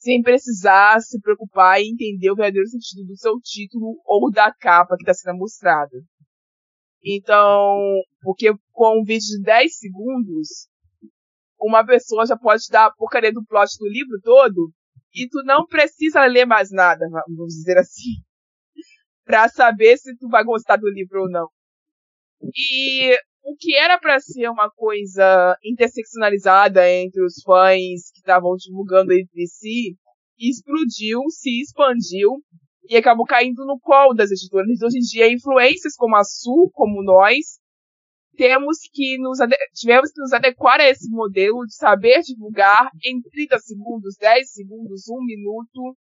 sem 0.05 0.21
precisar 0.21 1.01
se 1.01 1.19
preocupar 1.19 1.81
em 1.81 1.93
entender 1.93 2.29
o 2.29 2.35
verdadeiro 2.35 2.67
sentido 2.67 3.07
do 3.07 3.17
seu 3.17 3.39
título 3.41 3.99
ou 4.05 4.29
da 4.29 4.53
capa 4.53 4.95
que 4.95 5.01
está 5.01 5.15
sendo 5.15 5.39
mostrada. 5.39 5.97
Então, 7.03 7.75
porque 8.21 8.53
com 8.71 9.01
um 9.01 9.03
vídeo 9.03 9.25
de 9.25 9.41
10 9.41 9.75
segundos, 9.75 10.67
uma 11.59 11.83
pessoa 11.83 12.27
já 12.27 12.37
pode 12.37 12.65
dar 12.69 12.85
a 12.85 12.91
porcaria 12.91 13.33
do 13.33 13.43
plot 13.43 13.71
do 13.79 13.87
livro 13.87 14.19
todo 14.23 14.71
e 15.11 15.27
tu 15.27 15.41
não 15.43 15.65
precisa 15.65 16.23
ler 16.27 16.45
mais 16.45 16.69
nada, 16.69 17.07
vamos 17.09 17.55
dizer 17.55 17.79
assim, 17.79 18.21
para 19.25 19.49
saber 19.49 19.97
se 19.97 20.15
tu 20.17 20.29
vai 20.29 20.43
gostar 20.43 20.77
do 20.77 20.87
livro 20.87 21.23
ou 21.23 21.29
não. 21.31 21.47
E 22.55 23.15
o 23.43 23.55
que 23.57 23.75
era 23.75 23.97
para 23.97 24.19
ser 24.19 24.49
uma 24.49 24.69
coisa 24.69 25.57
interseccionalizada 25.63 26.87
entre 26.91 27.23
os 27.25 27.41
fãs 27.43 28.11
estavam 28.25 28.55
divulgando 28.55 29.13
entre 29.13 29.45
si, 29.45 29.95
explodiu, 30.39 31.21
se 31.29 31.61
expandiu 31.61 32.43
e 32.89 32.97
acabou 32.97 33.25
caindo 33.25 33.65
no 33.65 33.79
colo 33.79 34.13
das 34.13 34.31
editoras. 34.31 34.81
Hoje 34.81 34.97
em 34.97 35.01
dia, 35.01 35.31
influências 35.31 35.95
como 35.95 36.15
a 36.15 36.23
Su, 36.23 36.71
como 36.73 37.03
nós, 37.03 37.59
temos 38.35 38.79
que 38.91 39.17
nos 39.19 39.37
tivemos 39.73 40.11
que 40.11 40.19
nos 40.19 40.33
adequar 40.33 40.81
a 40.81 40.89
esse 40.89 41.09
modelo 41.09 41.65
de 41.65 41.75
saber 41.75 42.21
divulgar 42.21 42.89
em 43.05 43.21
30 43.21 43.59
segundos, 43.59 44.15
10 44.19 44.51
segundos, 44.51 45.07
1 45.07 45.23
minuto, 45.23 45.95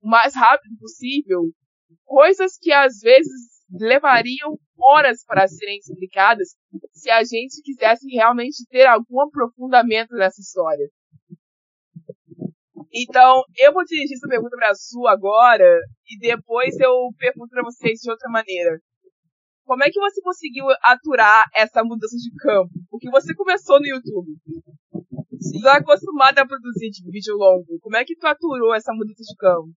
o 0.00 0.08
mais 0.08 0.34
rápido 0.34 0.76
possível, 0.78 1.50
coisas 2.04 2.56
que 2.60 2.72
às 2.72 3.00
vezes 3.00 3.56
levariam 3.70 4.56
horas 4.78 5.24
para 5.24 5.48
serem 5.48 5.78
explicadas 5.78 6.50
se 6.92 7.10
a 7.10 7.24
gente 7.24 7.60
quisesse 7.62 8.06
realmente 8.08 8.64
ter 8.68 8.86
algum 8.86 9.20
aprofundamento 9.22 10.14
nessa 10.14 10.40
história. 10.40 10.88
Então, 12.98 13.42
eu 13.58 13.74
vou 13.74 13.84
dirigir 13.84 14.16
essa 14.16 14.26
pergunta 14.26 14.56
para 14.56 14.70
a 14.70 14.74
Su 14.74 15.06
agora 15.06 15.78
e 16.08 16.18
depois 16.18 16.74
eu 16.80 17.12
pergunto 17.18 17.50
para 17.50 17.62
vocês 17.62 18.00
de 18.00 18.10
outra 18.10 18.30
maneira. 18.30 18.80
Como 19.66 19.84
é 19.84 19.90
que 19.90 20.00
você 20.00 20.22
conseguiu 20.22 20.64
aturar 20.82 21.44
essa 21.54 21.84
mudança 21.84 22.16
de 22.16 22.30
campo? 22.38 22.72
Porque 22.88 23.10
você 23.10 23.34
começou 23.34 23.78
no 23.80 23.86
YouTube. 23.86 24.32
Você 25.30 25.58
está 25.58 25.76
acostumada 25.76 26.40
a 26.40 26.46
produzir 26.46 26.88
de 26.88 27.04
vídeo 27.10 27.36
longo. 27.36 27.78
Como 27.82 27.96
é 27.96 28.04
que 28.04 28.16
tu 28.16 28.26
aturou 28.26 28.74
essa 28.74 28.94
mudança 28.94 29.22
de 29.28 29.36
campo? 29.36 29.68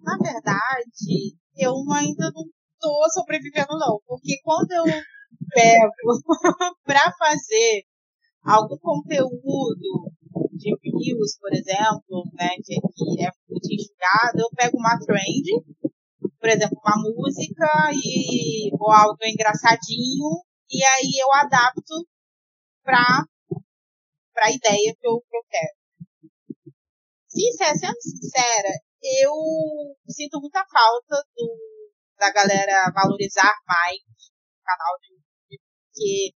Na 0.00 0.16
verdade, 0.16 1.34
eu 1.56 1.74
ainda 1.92 2.30
não 2.32 2.44
tô 2.78 3.10
sobrevivendo 3.10 3.76
não, 3.76 4.00
porque 4.06 4.38
quando 4.44 4.70
eu 4.70 4.84
pego 5.52 5.90
para 6.86 7.12
fazer 7.18 7.82
algum 8.44 8.78
conteúdo 8.78 10.12
de 10.60 10.76
views, 10.82 11.38
por 11.40 11.52
exemplo, 11.52 12.24
né, 12.34 12.50
que, 12.62 12.76
que 12.76 13.24
é 13.24 13.30
muito 13.48 13.68
enxugado, 13.72 14.40
eu 14.40 14.50
pego 14.54 14.76
uma 14.76 14.98
trend 15.00 15.64
por 16.40 16.48
exemplo, 16.48 16.80
uma 16.82 16.96
música 16.96 17.68
e, 17.92 18.70
ou 18.72 18.90
algo 18.90 19.18
engraçadinho, 19.22 20.42
e 20.70 20.82
aí 20.82 21.20
eu 21.20 21.32
adapto 21.34 22.08
pra, 22.82 23.04
pra 24.32 24.50
ideia 24.50 24.96
que 24.98 25.06
eu, 25.06 25.20
que 25.20 25.36
eu 25.36 25.42
quero. 25.48 26.74
Sincera, 27.28 27.74
sendo 27.76 28.00
sincera, 28.00 28.72
eu 29.22 29.34
sinto 30.08 30.40
muita 30.40 30.64
falta 30.66 31.22
do, 31.36 31.56
da 32.18 32.32
galera 32.32 32.90
valorizar 32.94 33.52
mais 33.66 33.98
o 33.98 34.64
canal 34.64 34.96
de 35.00 35.14
YouTube, 35.14 35.62
porque 35.84 36.32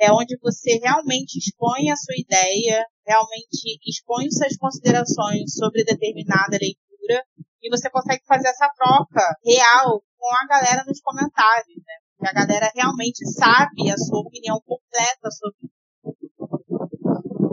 é 0.00 0.12
onde 0.12 0.36
você 0.40 0.78
realmente 0.78 1.38
expõe 1.38 1.90
a 1.90 1.96
sua 1.96 2.14
ideia, 2.18 2.84
realmente 3.08 3.80
expõe 3.86 4.30
suas 4.30 4.56
considerações 4.58 5.54
sobre 5.54 5.84
determinada 5.84 6.58
leitura 6.60 7.24
e 7.62 7.70
você 7.70 7.88
consegue 7.88 8.22
fazer 8.26 8.48
essa 8.48 8.68
troca 8.76 9.24
real 9.42 10.02
com 10.18 10.34
a 10.34 10.46
galera 10.46 10.84
nos 10.86 11.00
comentários, 11.00 11.78
né? 11.78 11.94
Que 12.20 12.28
a 12.28 12.32
galera 12.32 12.70
realmente 12.74 13.24
sabe 13.32 13.90
a 13.90 13.96
sua 13.96 14.20
opinião 14.20 14.60
completa 14.66 15.30
sobre 15.30 15.70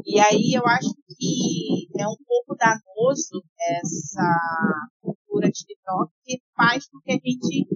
e 0.06 0.20
aí 0.20 0.54
eu 0.56 0.66
acho 0.68 0.94
que 1.18 1.88
é 2.00 2.08
um 2.08 2.16
pouco 2.26 2.56
danoso 2.56 3.44
essa 3.60 4.40
cultura 5.02 5.52
TikTok 5.52 6.12
que 6.24 6.40
faz 6.56 6.88
com 6.88 7.00
que 7.02 7.12
a 7.12 7.16
gente 7.16 7.68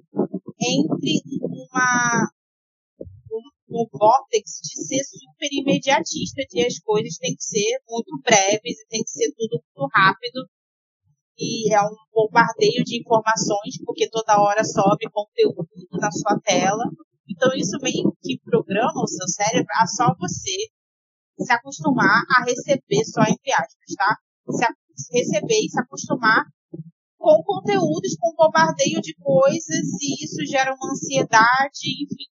entre 0.61 1.21
numa 1.41 2.29
um 3.69 3.85
vortex 3.91 4.59
de 4.63 4.83
ser 4.85 5.03
super 5.03 5.49
imediatista, 5.51 6.43
de 6.49 6.65
as 6.65 6.79
coisas 6.79 7.17
têm 7.17 7.35
que 7.35 7.43
ser 7.43 7.79
muito 7.87 8.11
breves 8.23 8.79
e 8.79 8.87
tem 8.89 9.03
que 9.03 9.11
ser 9.11 9.31
tudo 9.37 9.61
muito 9.63 9.89
rápido 9.93 10.49
e 11.39 11.73
é 11.73 11.81
um 11.81 11.95
bombardeio 12.11 12.83
de 12.83 12.99
informações, 12.99 13.79
porque 13.85 14.09
toda 14.09 14.41
hora 14.41 14.63
sobe 14.63 15.09
conteúdo 15.09 15.69
na 15.93 16.11
sua 16.11 16.37
tela. 16.43 16.83
Então 17.29 17.53
isso 17.55 17.77
meio 17.81 18.11
que 18.21 18.39
programa 18.43 19.01
o 19.01 19.07
seu 19.07 19.27
cérebro 19.27 19.71
a 19.79 19.87
só 19.87 20.13
você 20.19 20.67
se 21.39 21.53
acostumar 21.53 22.23
a 22.35 22.43
receber, 22.43 23.05
só 23.05 23.21
entre 23.21 23.53
aspas, 23.53 23.95
tá? 23.95 24.17
Se 24.97 25.17
receber 25.17 25.59
e 25.63 25.69
se 25.69 25.79
acostumar 25.79 26.43
com 27.17 27.41
conteúdos, 27.43 28.17
com 28.19 28.35
bombardeio 28.35 28.99
de 29.01 29.13
coisas, 29.15 29.85
e 30.01 30.25
isso 30.25 30.45
gera 30.45 30.73
uma 30.73 30.91
ansiedade, 30.91 32.03
enfim. 32.03 32.27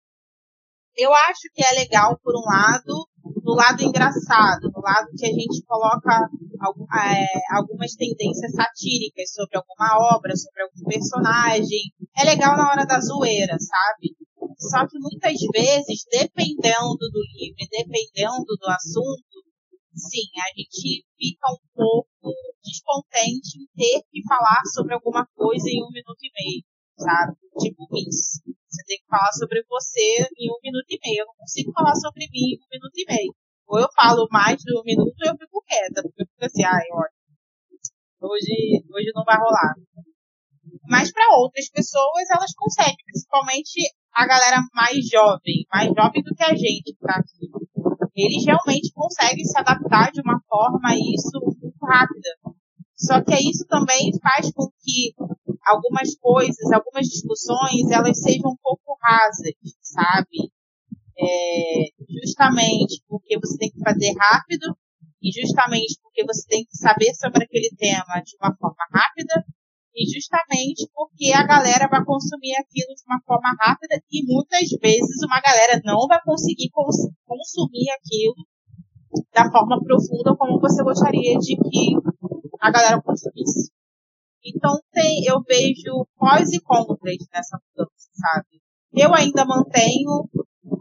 Eu 0.97 1.13
acho 1.13 1.51
que 1.53 1.65
é 1.65 1.73
legal, 1.73 2.19
por 2.23 2.35
um 2.37 2.45
lado, 2.45 3.09
no 3.43 3.55
lado 3.55 3.83
engraçado, 3.83 4.71
no 4.73 4.81
lado 4.81 5.09
que 5.17 5.27
a 5.27 5.33
gente 5.33 5.63
coloca 5.67 6.29
é, 6.97 7.57
algumas 7.57 7.95
tendências 7.95 8.53
satíricas 8.53 9.33
sobre 9.33 9.59
alguma 9.59 10.15
obra, 10.15 10.37
sobre 10.37 10.63
algum 10.63 10.85
personagem. 10.89 11.93
É 12.17 12.25
legal 12.25 12.57
na 12.57 12.71
hora 12.71 12.87
da 12.87 13.01
zoeira, 13.01 13.57
sabe? 13.59 14.15
Só 14.59 14.87
que 14.87 14.99
muitas 14.99 15.35
vezes, 15.53 16.05
dependendo 16.11 16.97
do 16.97 17.23
livro, 17.35 17.67
dependendo 17.71 18.47
do 18.47 18.69
assunto, 18.71 19.43
sim, 19.95 20.31
a 20.39 20.49
gente 20.57 21.05
fica 21.19 21.51
um 21.51 21.59
pouco 21.75 22.35
descontente 22.63 23.59
em 23.59 23.67
ter 23.77 24.03
que 24.11 24.23
falar 24.29 24.61
sobre 24.73 24.95
alguma 24.95 25.27
coisa 25.35 25.69
em 25.69 25.83
um 25.83 25.91
minuto 25.91 26.23
e 26.23 26.31
meio, 26.39 26.63
sabe? 26.99 27.37
Tipo 27.59 27.87
isso. 28.09 28.43
Você 28.69 28.83
tem 28.87 28.99
que 28.99 29.07
falar 29.07 29.33
sobre 29.33 29.63
você 29.69 30.27
em 30.37 30.51
um 30.51 30.59
minuto 30.63 30.91
e 30.91 30.99
meio. 31.05 31.23
Eu 31.23 31.27
não 31.27 31.35
consigo 31.39 31.73
falar 31.73 31.95
sobre 31.95 32.27
mim 32.31 32.55
em 32.55 32.59
um 32.59 32.71
minuto 32.71 32.97
e 32.97 33.07
meio. 33.07 33.35
Ou 33.67 33.79
eu 33.81 33.89
falo 33.95 34.27
mais 34.31 34.59
de 34.59 34.71
um 34.77 34.83
minuto 34.85 35.15
ou 35.15 35.31
eu 35.31 35.39
fico 35.39 35.65
quieta, 35.67 36.03
porque 36.03 36.23
eu 36.23 36.27
fico 36.27 36.45
assim, 36.45 36.65
ai, 36.65 36.87
olha, 36.93 37.15
hoje, 38.21 38.85
hoje 38.93 39.11
não 39.15 39.25
vai 39.25 39.37
rolar. 39.37 39.75
Mas 40.89 41.13
para 41.13 41.37
outras 41.39 41.71
pessoas, 41.71 42.29
elas 42.31 42.53
conseguem, 42.55 42.97
principalmente 43.07 43.81
a 44.13 44.27
galera 44.27 44.61
mais 44.75 45.07
jovem, 45.09 45.65
mais 45.73 45.89
jovem 45.89 46.23
do 46.23 46.35
que 46.35 46.45
a 46.45 46.55
gente 46.55 46.97
tá 47.01 47.17
aqui. 47.17 47.49
Eles 48.15 48.45
realmente 48.45 48.93
conseguem 48.95 49.45
se 49.45 49.59
adaptar 49.59 50.13
de 50.13 50.21
uma 50.21 50.41
forma 50.49 50.81
a 50.85 50.95
isso 50.95 51.41
muito 51.41 51.79
rápida. 51.83 52.31
Só 52.97 53.23
que 53.23 53.35
isso 53.35 53.67
também 53.67 54.13
faz 54.23 54.53
com 54.53 54.69
que 54.81 55.15
algumas 55.67 56.15
coisas, 56.17 56.73
algumas 56.73 57.07
discussões, 57.07 57.91
elas 57.91 58.21
sejam 58.21 58.51
um 58.51 58.57
pouco 58.63 58.97
rasas, 59.03 59.55
sabe? 59.83 60.53
É, 61.19 61.85
justamente 62.23 63.03
porque 63.09 63.39
você 63.39 63.57
tem 63.59 63.71
que 63.71 63.81
fazer 63.81 64.13
rápido 64.19 64.77
e 65.23 65.31
justamente 65.31 65.99
porque 66.03 66.25
você 66.25 66.47
tem 66.49 66.65
que 66.65 66.77
saber 66.77 67.15
sobre 67.15 67.45
aquele 67.45 67.71
tema 67.79 68.21
de 68.25 68.37
uma 68.41 68.55
forma 68.57 68.85
rápida 68.93 69.45
e 69.95 70.05
justamente 70.13 70.91
porque 70.93 71.33
a 71.33 71.47
galera 71.47 71.89
vai 71.89 72.05
consumir 72.05 72.55
aquilo 72.57 72.95
de 72.95 73.03
uma 73.07 73.21
forma 73.25 73.57
rápida 73.63 74.03
e 74.11 74.27
muitas 74.27 74.69
vezes 74.83 75.23
uma 75.23 75.41
galera 75.41 75.81
não 75.85 76.07
vai 76.09 76.21
conseguir 76.23 76.69
cons 76.71 77.09
consumir 77.25 77.91
aquilo 77.95 78.35
da 79.33 79.51
forma 79.51 79.81
profunda 79.85 80.35
como 80.37 80.61
você 80.61 80.83
gostaria 80.83 81.39
de 81.39 81.57
que 81.57 81.95
a 82.65 82.71
galera 82.71 83.03
consumisse. 83.03 83.71
Então 84.43 84.81
tem, 84.91 85.25
eu 85.27 85.43
vejo 85.43 86.09
pós 86.17 86.51
e 86.51 86.61
contras 86.61 87.21
nessa 87.31 87.61
mudança, 87.61 88.09
sabe? 88.17 88.57
Eu 88.91 89.13
ainda 89.13 89.45
mantenho 89.45 90.25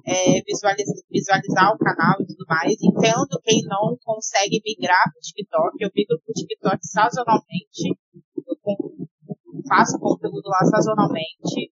é, 0.07 0.39
visualizar, 0.47 1.75
o 1.75 1.77
canal 1.77 2.15
e 2.21 2.25
tudo 2.25 2.45
mais. 2.47 2.75
Entendo 2.79 3.41
quem 3.43 3.63
não 3.67 3.97
consegue 4.01 4.61
migrar 4.63 5.11
para 5.11 5.19
o 5.19 5.21
TikTok. 5.21 5.75
Eu 5.79 5.91
migro 5.93 6.19
para 6.23 6.31
o 6.31 6.34
TikTok 6.34 6.79
sazonalmente. 6.88 7.99
Eu 8.38 9.61
faço 9.67 9.99
conteúdo 9.99 10.47
lá 10.47 10.63
sazonalmente. 10.71 11.73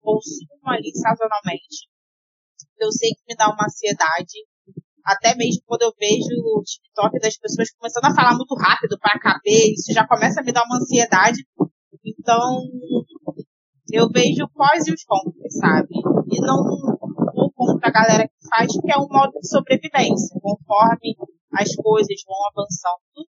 Consumo 0.00 0.64
ali 0.64 0.92
sazonalmente. 0.96 1.92
Eu 2.78 2.90
sei 2.90 3.10
que 3.10 3.22
me 3.28 3.36
dá 3.36 3.52
uma 3.52 3.66
ansiedade. 3.66 4.48
Até 5.04 5.34
mesmo 5.34 5.62
quando 5.66 5.82
eu 5.82 5.92
vejo 5.98 6.34
o 6.44 6.62
TikTok 6.62 7.18
das 7.18 7.36
pessoas 7.36 7.70
começando 7.72 8.04
a 8.04 8.14
falar 8.14 8.36
muito 8.36 8.54
rápido 8.54 8.98
para 8.98 9.18
caber, 9.18 9.72
isso 9.72 9.92
já 9.92 10.06
começa 10.06 10.40
a 10.40 10.44
me 10.44 10.52
dar 10.52 10.64
uma 10.64 10.76
ansiedade. 10.76 11.44
Então, 12.04 12.62
eu 13.90 14.08
vejo 14.08 14.48
pós 14.54 14.86
e 14.86 14.92
os 14.92 15.04
contras, 15.04 15.56
sabe? 15.58 15.94
E 16.30 16.40
não, 16.40 16.62
contra 17.54 17.88
a 17.88 17.92
galera 17.92 18.28
que 18.28 18.48
faz, 18.48 18.72
que 18.72 18.92
é 18.92 18.96
um 18.96 19.08
modo 19.08 19.32
de 19.40 19.48
sobrevivência. 19.48 20.38
Conforme 20.40 21.14
as 21.52 21.74
coisas 21.76 22.22
vão 22.26 22.38
avançando, 22.50 23.28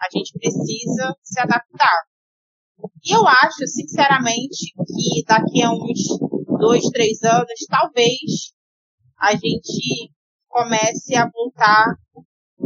a 0.00 0.08
gente 0.12 0.32
precisa 0.38 1.14
se 1.22 1.40
adaptar. 1.40 2.02
E 3.04 3.12
eu 3.14 3.26
acho, 3.26 3.66
sinceramente, 3.66 4.72
que 4.86 5.24
daqui 5.26 5.62
a 5.62 5.70
uns 5.70 6.18
dois, 6.58 6.84
três 6.90 7.22
anos, 7.22 7.66
talvez 7.68 8.52
a 9.18 9.32
gente 9.32 10.12
comece 10.54 11.16
a 11.16 11.28
voltar 11.34 11.98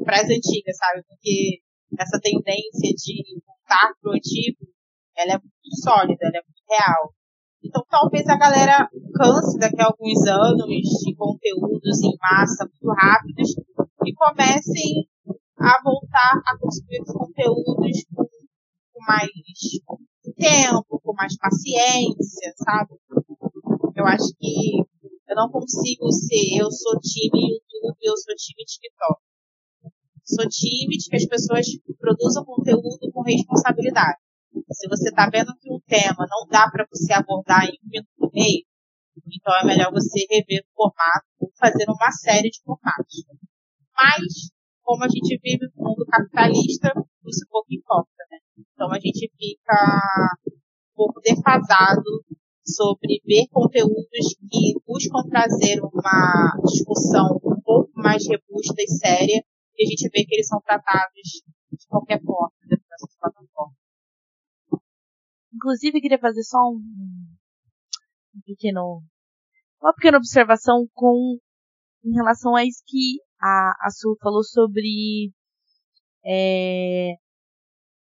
para 0.05 0.21
as 0.21 0.29
antigas, 0.29 0.77
sabe? 0.77 1.03
Porque 1.09 1.63
essa 1.99 2.21
tendência 2.21 2.93
de 2.93 3.41
voltar 3.41 3.95
pro 4.03 4.13
antigo, 4.13 4.69
ela 5.17 5.33
é 5.33 5.39
muito 5.41 5.73
sólida, 5.83 6.21
ela 6.21 6.37
é 6.37 6.45
muito 6.45 6.63
real. 6.69 7.15
Então 7.65 7.83
talvez 7.89 8.29
a 8.29 8.37
galera 8.37 8.89
canse 9.17 9.59
daqui 9.59 9.81
a 9.81 9.87
alguns 9.87 10.21
anos 10.27 10.69
de 10.69 11.15
conteúdos 11.17 12.03
em 12.05 12.15
massa 12.21 12.69
muito 12.69 12.95
rápidos 12.95 13.57
e 14.05 14.13
comecem 14.13 15.09
a 15.59 15.83
voltar 15.83 16.43
a 16.47 16.59
consumir 16.59 17.01
os 17.01 17.13
conteúdos 17.13 18.05
com, 18.15 18.23
com 18.23 19.01
mais 19.09 19.31
tempo, 20.37 21.01
com 21.03 21.15
mais 21.15 21.37
paciência, 21.39 22.53
sabe? 22.63 22.95
Eu 23.97 24.07
acho 24.07 24.29
que 24.39 24.79
eu 25.29 25.37
não 25.37 25.51
consigo 25.51 26.13
ser, 26.13 26.61
eu 26.61 26.71
sou 26.71 26.99
time 27.01 27.61
Eu 27.79 28.17
sou 28.17 28.35
time 28.35 28.65
TikTok. 28.65 29.23
Sou 30.25 30.49
time 30.49 30.97
de 30.99 31.09
que 31.09 31.17
as 31.17 31.27
pessoas 31.27 31.67
produzam 31.99 32.45
conteúdo 32.45 33.11
com 33.13 33.23
responsabilidade. 33.23 34.19
Se 34.73 34.89
você 34.89 35.11
está 35.11 35.31
vendo 35.31 35.55
que 35.61 35.73
um 35.73 35.81
tema 35.87 36.27
não 36.29 36.47
dá 36.49 36.69
para 36.71 36.87
você 36.91 37.13
abordar 37.13 37.67
em 37.67 37.79
um 37.85 37.89
minuto 37.89 38.35
e 38.35 38.35
meio, 38.35 38.65
então 39.27 39.55
é 39.55 39.65
melhor 39.65 39.93
você 39.93 40.27
rever 40.29 40.63
o 40.63 40.75
formato 40.75 41.27
ou 41.39 41.51
fazer 41.57 41.85
uma 41.89 42.11
série 42.11 42.51
de 42.51 42.61
formatos. 42.65 43.25
Mas, 43.95 44.51
como 44.83 45.05
a 45.05 45.09
gente 45.09 45.39
vive 45.43 45.69
no 45.77 45.85
mundo 45.85 46.05
capitalista, 46.07 46.93
isso 47.27 47.47
pouco 47.49 47.69
importa, 47.71 48.25
né? 48.31 48.39
Então 48.59 48.91
a 48.91 48.99
gente 48.99 49.31
fica 49.39 50.41
um 50.47 50.95
pouco 50.97 51.21
defasado 51.21 52.25
sobre 52.65 53.21
ver 53.25 53.47
conteúdos 53.51 54.37
que 54.51 54.75
buscam 54.87 55.23
trazer 55.31 55.81
uma 55.81 56.53
discussão 56.67 57.41
pouco 57.69 57.93
mais 57.95 58.25
robusta 58.27 58.81
e 58.83 58.89
séria, 58.89 59.45
e 59.77 59.85
a 59.85 59.89
gente 59.91 60.09
vê 60.09 60.25
que 60.25 60.35
eles 60.35 60.49
são 60.49 60.59
tratados 60.63 61.43
de 61.71 61.87
qualquer 61.87 62.19
forma 62.23 62.51
dentro 62.67 62.87
dessas 62.89 63.15
plataformas. 63.21 63.77
Inclusive, 65.53 66.01
queria 66.01 66.19
fazer 66.19 66.43
só 66.45 66.59
um, 66.59 66.81
um 68.35 68.41
pequeno, 68.47 69.03
uma 69.83 69.93
pequena 69.93 70.17
observação 70.17 70.89
com 70.95 71.39
em 72.05 72.15
relação 72.15 72.57
a 72.57 72.65
isso 72.65 72.83
que 72.87 73.19
a, 73.39 73.87
a 73.87 73.91
Su 73.91 74.17
falou 74.23 74.43
sobre 74.43 75.31
é, 76.25 77.17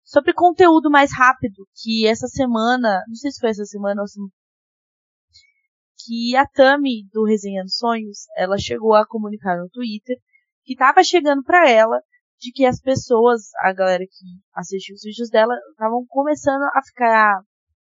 sobre 0.05 0.33
conteúdo 0.33 0.89
mais 0.91 1.11
rápido, 1.13 1.67
que 1.75 2.07
essa 2.07 2.29
semana, 2.29 3.03
não 3.09 3.15
sei 3.15 3.33
se 3.33 3.41
foi 3.41 3.51
essa 3.51 3.65
semana 3.65 4.03
ou 4.03 4.07
semana, 4.07 4.33
que 6.09 6.35
a 6.35 6.47
Tami 6.47 7.07
do 7.13 7.27
Resenhando 7.27 7.71
Sonhos, 7.71 8.21
ela 8.35 8.57
chegou 8.57 8.95
a 8.95 9.07
comunicar 9.07 9.59
no 9.59 9.69
Twitter 9.69 10.17
que 10.65 10.73
estava 10.73 11.05
chegando 11.05 11.43
para 11.43 11.69
ela 11.69 12.01
de 12.41 12.51
que 12.51 12.65
as 12.65 12.81
pessoas, 12.81 13.51
a 13.61 13.75
galera 13.75 14.03
que 14.05 14.27
assistiu 14.55 14.95
os 14.95 15.03
vídeos 15.03 15.29
dela, 15.29 15.55
estavam 15.71 16.07
começando 16.09 16.63
a 16.63 16.81
ficar 16.83 17.43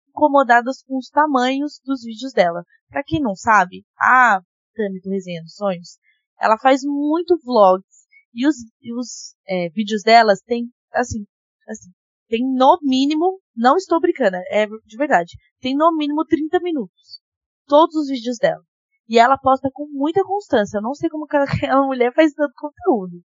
incomodadas 0.09 0.81
com 0.81 0.97
os 0.97 1.09
tamanhos 1.09 1.79
dos 1.85 2.01
vídeos 2.01 2.33
dela. 2.33 2.63
Para 2.89 3.03
quem 3.03 3.21
não 3.21 3.35
sabe, 3.35 3.85
a 3.99 4.41
Tami 4.75 4.99
do 4.99 5.11
Resenhando 5.11 5.49
Sonhos, 5.51 5.99
ela 6.41 6.57
faz 6.57 6.81
muito 6.83 7.37
vlogs 7.45 8.07
e 8.33 8.47
os, 8.47 8.55
e 8.81 8.93
os 8.95 9.35
é, 9.47 9.69
vídeos 9.69 10.01
delas 10.01 10.41
têm, 10.41 10.71
assim, 10.91 11.23
assim, 11.69 11.91
tem 12.27 12.41
no 12.43 12.79
mínimo, 12.81 13.39
não 13.55 13.75
estou 13.75 13.99
brincando, 13.99 14.37
é 14.49 14.65
de 14.65 14.97
verdade, 14.97 15.37
tem 15.59 15.75
no 15.75 15.95
mínimo 15.95 16.25
30 16.25 16.59
minutos. 16.61 17.26
Todos 17.67 17.95
os 17.95 18.07
vídeos 18.07 18.37
dela. 18.37 18.63
E 19.07 19.19
ela 19.19 19.37
posta 19.37 19.69
com 19.73 19.87
muita 19.87 20.23
constância. 20.23 20.77
Eu 20.77 20.81
não 20.81 20.93
sei 20.93 21.09
como 21.09 21.25
aquela 21.31 21.85
mulher 21.85 22.13
faz 22.13 22.33
tanto 22.33 22.53
conteúdo. 22.55 23.21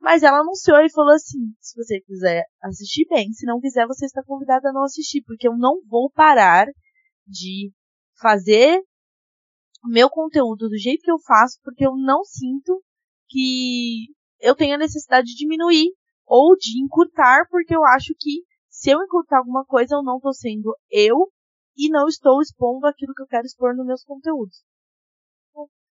Mas 0.00 0.22
ela 0.22 0.40
anunciou 0.40 0.78
e 0.80 0.92
falou 0.92 1.14
assim: 1.14 1.54
se 1.60 1.76
você 1.76 2.00
quiser 2.00 2.44
assistir 2.62 3.06
bem, 3.08 3.32
se 3.32 3.46
não 3.46 3.60
quiser, 3.60 3.86
você 3.86 4.04
está 4.04 4.22
convidada 4.22 4.68
a 4.68 4.72
não 4.72 4.82
assistir, 4.82 5.22
porque 5.22 5.48
eu 5.48 5.56
não 5.56 5.80
vou 5.88 6.10
parar 6.10 6.66
de 7.26 7.72
fazer 8.20 8.82
meu 9.84 10.10
conteúdo 10.10 10.68
do 10.68 10.78
jeito 10.78 11.02
que 11.02 11.10
eu 11.10 11.18
faço, 11.18 11.58
porque 11.62 11.86
eu 11.86 11.96
não 11.96 12.22
sinto 12.24 12.82
que 13.28 14.08
eu 14.40 14.54
tenho 14.54 14.74
a 14.74 14.78
necessidade 14.78 15.26
de 15.26 15.36
diminuir 15.36 15.90
ou 16.26 16.54
de 16.56 16.82
encurtar, 16.82 17.46
porque 17.50 17.74
eu 17.74 17.84
acho 17.84 18.14
que 18.18 18.42
se 18.68 18.90
eu 18.90 19.02
encurtar 19.02 19.38
alguma 19.38 19.64
coisa, 19.64 19.94
eu 19.94 20.02
não 20.02 20.16
estou 20.16 20.34
sendo 20.34 20.74
eu 20.90 21.30
e 21.76 21.88
não 21.88 22.06
estou 22.06 22.40
expondo 22.40 22.86
aquilo 22.86 23.14
que 23.14 23.22
eu 23.22 23.26
quero 23.26 23.46
expor 23.46 23.74
nos 23.74 23.86
meus 23.86 24.04
conteúdos. 24.04 24.62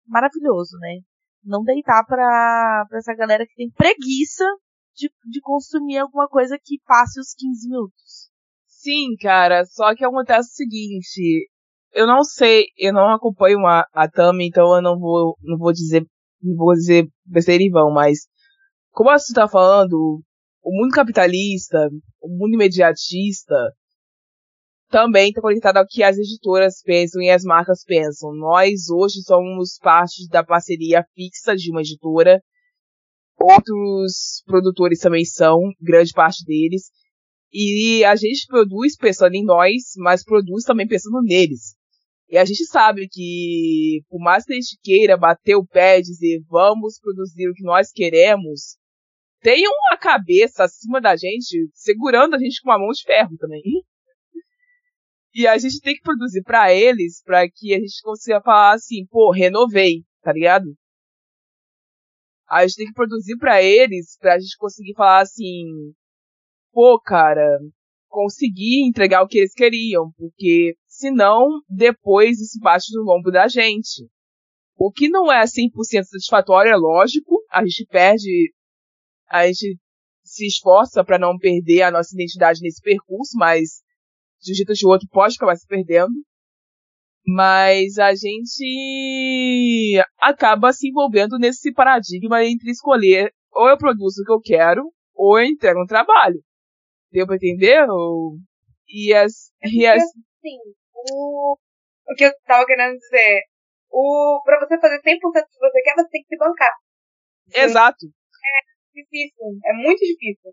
Maravilhoso, 0.06 0.78
né? 0.80 1.00
Não 1.44 1.64
deitar 1.64 2.04
pra, 2.06 2.86
essa 2.94 3.14
galera 3.14 3.46
que 3.46 3.56
tem 3.56 3.70
preguiça 3.70 4.46
de, 4.96 5.12
de 5.30 5.42
consumir 5.42 5.98
alguma 5.98 6.28
coisa 6.28 6.58
que 6.62 6.80
passe 6.86 7.20
os 7.20 7.34
15 7.34 7.70
minutos. 7.70 8.30
Sim, 8.66 9.16
cara, 9.22 9.66
só 9.66 9.94
que 9.96 10.04
acontece 10.04 10.50
o 10.50 10.56
seguinte, 10.56 11.50
eu 11.94 12.08
não 12.08 12.24
sei, 12.24 12.66
eu 12.78 12.94
não 12.94 13.14
acompanho 13.14 13.66
a, 13.66 13.86
a 13.94 14.10
Tami, 14.10 14.48
então 14.48 14.76
eu 14.76 14.82
não 14.82 15.00
vou, 15.00 15.38
não 15.42 15.58
vou 15.58 15.74
dizer, 15.74 16.06
não 16.42 16.56
vou 16.56 16.74
dizer 16.74 17.08
besteira 17.26 17.64
em 17.64 17.72
vão, 17.72 17.92
mas 17.92 18.28
como 18.92 19.10
você 19.12 19.32
está 19.32 19.48
falando, 19.48 20.22
o 20.64 20.72
mundo 20.72 20.92
capitalista, 20.92 21.78
o 22.22 22.28
mundo 22.30 22.56
imediatista, 22.56 23.56
também 24.90 25.30
está 25.30 25.42
conectado 25.42 25.78
ao 25.78 25.88
que 25.88 26.04
as 26.04 26.18
editoras 26.18 26.82
pensam 26.84 27.22
e 27.22 27.30
as 27.30 27.44
marcas 27.44 27.84
pensam. 27.84 28.34
Nós 28.34 28.90
hoje 28.90 29.22
somos 29.24 29.78
parte 29.78 30.28
da 30.30 30.44
parceria 30.44 31.06
fixa 31.14 31.56
de 31.56 31.72
uma 31.72 31.82
editora. 31.82 32.42
Outros 33.40 34.42
produtores 34.46 35.00
também 35.00 35.26
são, 35.26 35.60
grande 35.82 36.12
parte 36.14 36.44
deles. 36.46 36.90
E 37.52 38.04
a 38.04 38.16
gente 38.16 38.46
produz 38.48 38.96
pensando 38.98 39.36
em 39.36 39.44
nós, 39.44 39.94
mas 39.98 40.24
produz 40.24 40.64
também 40.64 40.88
pensando 40.88 41.22
neles. 41.22 41.76
E 42.30 42.38
a 42.38 42.44
gente 42.44 42.66
sabe 42.66 43.08
que, 43.10 44.02
por 44.10 44.20
mais 44.20 44.44
que 44.44 44.52
a 44.52 44.56
gente 44.56 44.78
queira 44.84 45.16
bater 45.16 45.56
o 45.56 45.66
pé 45.66 46.00
e 46.00 46.02
dizer 46.02 46.42
vamos 46.50 47.00
produzir 47.00 47.50
o 47.50 47.54
que 47.54 47.64
nós 47.64 47.90
queremos, 47.92 48.78
tem 49.42 49.64
uma 49.66 49.98
cabeça 49.98 50.66
acima 50.66 51.00
da 51.00 51.16
gente, 51.16 51.70
segurando 51.74 52.36
a 52.36 52.38
gente 52.38 52.62
com 52.62 52.70
uma 52.70 52.80
mão 52.80 52.90
de 52.90 53.04
ferro 53.04 53.38
também. 53.38 53.62
E 55.38 55.46
a 55.46 55.56
gente 55.56 55.80
tem 55.82 55.94
que 55.94 56.02
produzir 56.02 56.42
para 56.42 56.74
eles, 56.74 57.22
para 57.24 57.48
que 57.48 57.72
a 57.72 57.78
gente 57.78 58.02
consiga 58.02 58.42
falar 58.42 58.74
assim, 58.74 59.06
pô, 59.06 59.30
renovei, 59.30 60.04
tá 60.24 60.34
ligado? 60.34 60.66
A 62.50 62.66
gente 62.66 62.78
tem 62.78 62.88
que 62.88 62.94
produzir 62.94 63.38
para 63.38 63.62
eles, 63.62 64.18
pra 64.18 64.40
gente 64.40 64.58
conseguir 64.58 64.96
falar 64.96 65.22
assim, 65.22 65.94
pô, 66.74 67.00
cara, 67.00 67.60
consegui 68.08 68.84
entregar 68.84 69.22
o 69.22 69.28
que 69.28 69.38
eles 69.38 69.54
queriam, 69.54 70.12
porque 70.18 70.76
senão 70.88 71.62
depois 71.70 72.40
isso 72.40 72.58
bate 72.60 72.88
no 72.96 73.04
lombo 73.04 73.30
da 73.30 73.48
gente. 73.48 74.10
O 74.76 74.92
que 74.92 75.08
não 75.08 75.32
é 75.32 75.44
100% 75.44 76.04
satisfatório, 76.04 76.72
é 76.72 76.76
lógico, 76.76 77.44
a 77.52 77.64
gente 77.64 77.86
perde 77.86 78.52
a 79.30 79.46
gente 79.46 79.78
se 80.24 80.48
esforça 80.48 81.04
para 81.04 81.20
não 81.20 81.38
perder 81.38 81.84
a 81.84 81.92
nossa 81.92 82.16
identidade 82.16 82.60
nesse 82.60 82.82
percurso, 82.82 83.38
mas 83.38 83.86
de 84.42 84.52
um 84.52 84.56
jeito 84.56 84.70
ou 84.70 84.76
de 84.76 84.88
outro 84.88 85.08
pode 85.12 85.36
acabar 85.36 85.56
se 85.56 85.68
perdendo. 85.68 86.14
Mas 87.26 87.98
a 87.98 88.14
gente 88.16 90.02
acaba 90.20 90.72
se 90.72 90.88
envolvendo 90.88 91.38
nesse 91.38 91.74
paradigma 91.74 92.44
entre 92.46 92.72
escolher 92.72 93.34
ou 93.58 93.68
eu 93.68 93.78
produzo 93.78 94.22
o 94.22 94.26
que 94.26 94.32
eu 94.32 94.40
quero, 94.40 94.94
ou 95.16 95.40
eu 95.40 95.46
entrego 95.46 95.82
um 95.82 95.86
trabalho. 95.86 96.40
Deu 97.12 97.26
pra 97.26 97.36
entender? 97.36 97.90
Ou... 97.90 98.38
E 98.88 99.14
as. 99.14 99.52
E 99.64 99.86
as... 99.86 100.04
Sim, 100.42 100.58
o, 101.12 101.58
o 102.08 102.16
que 102.16 102.26
eu 102.26 102.32
tava 102.46 102.66
querendo 102.66 102.96
dizer. 102.98 103.42
O, 103.90 104.42
pra 104.46 104.60
você 104.60 104.80
fazer 104.80 105.00
100% 105.02 105.20
do 105.20 105.32
que 105.32 105.60
você 105.60 105.82
quer, 105.82 105.96
você 105.96 106.10
tem 106.10 106.22
que 106.22 106.28
se 106.28 106.38
bancar. 106.38 106.74
Exato. 107.56 108.06
É, 108.06 109.02
difícil. 109.02 109.60
É 109.66 109.74
muito 109.74 110.00
difícil. 110.00 110.52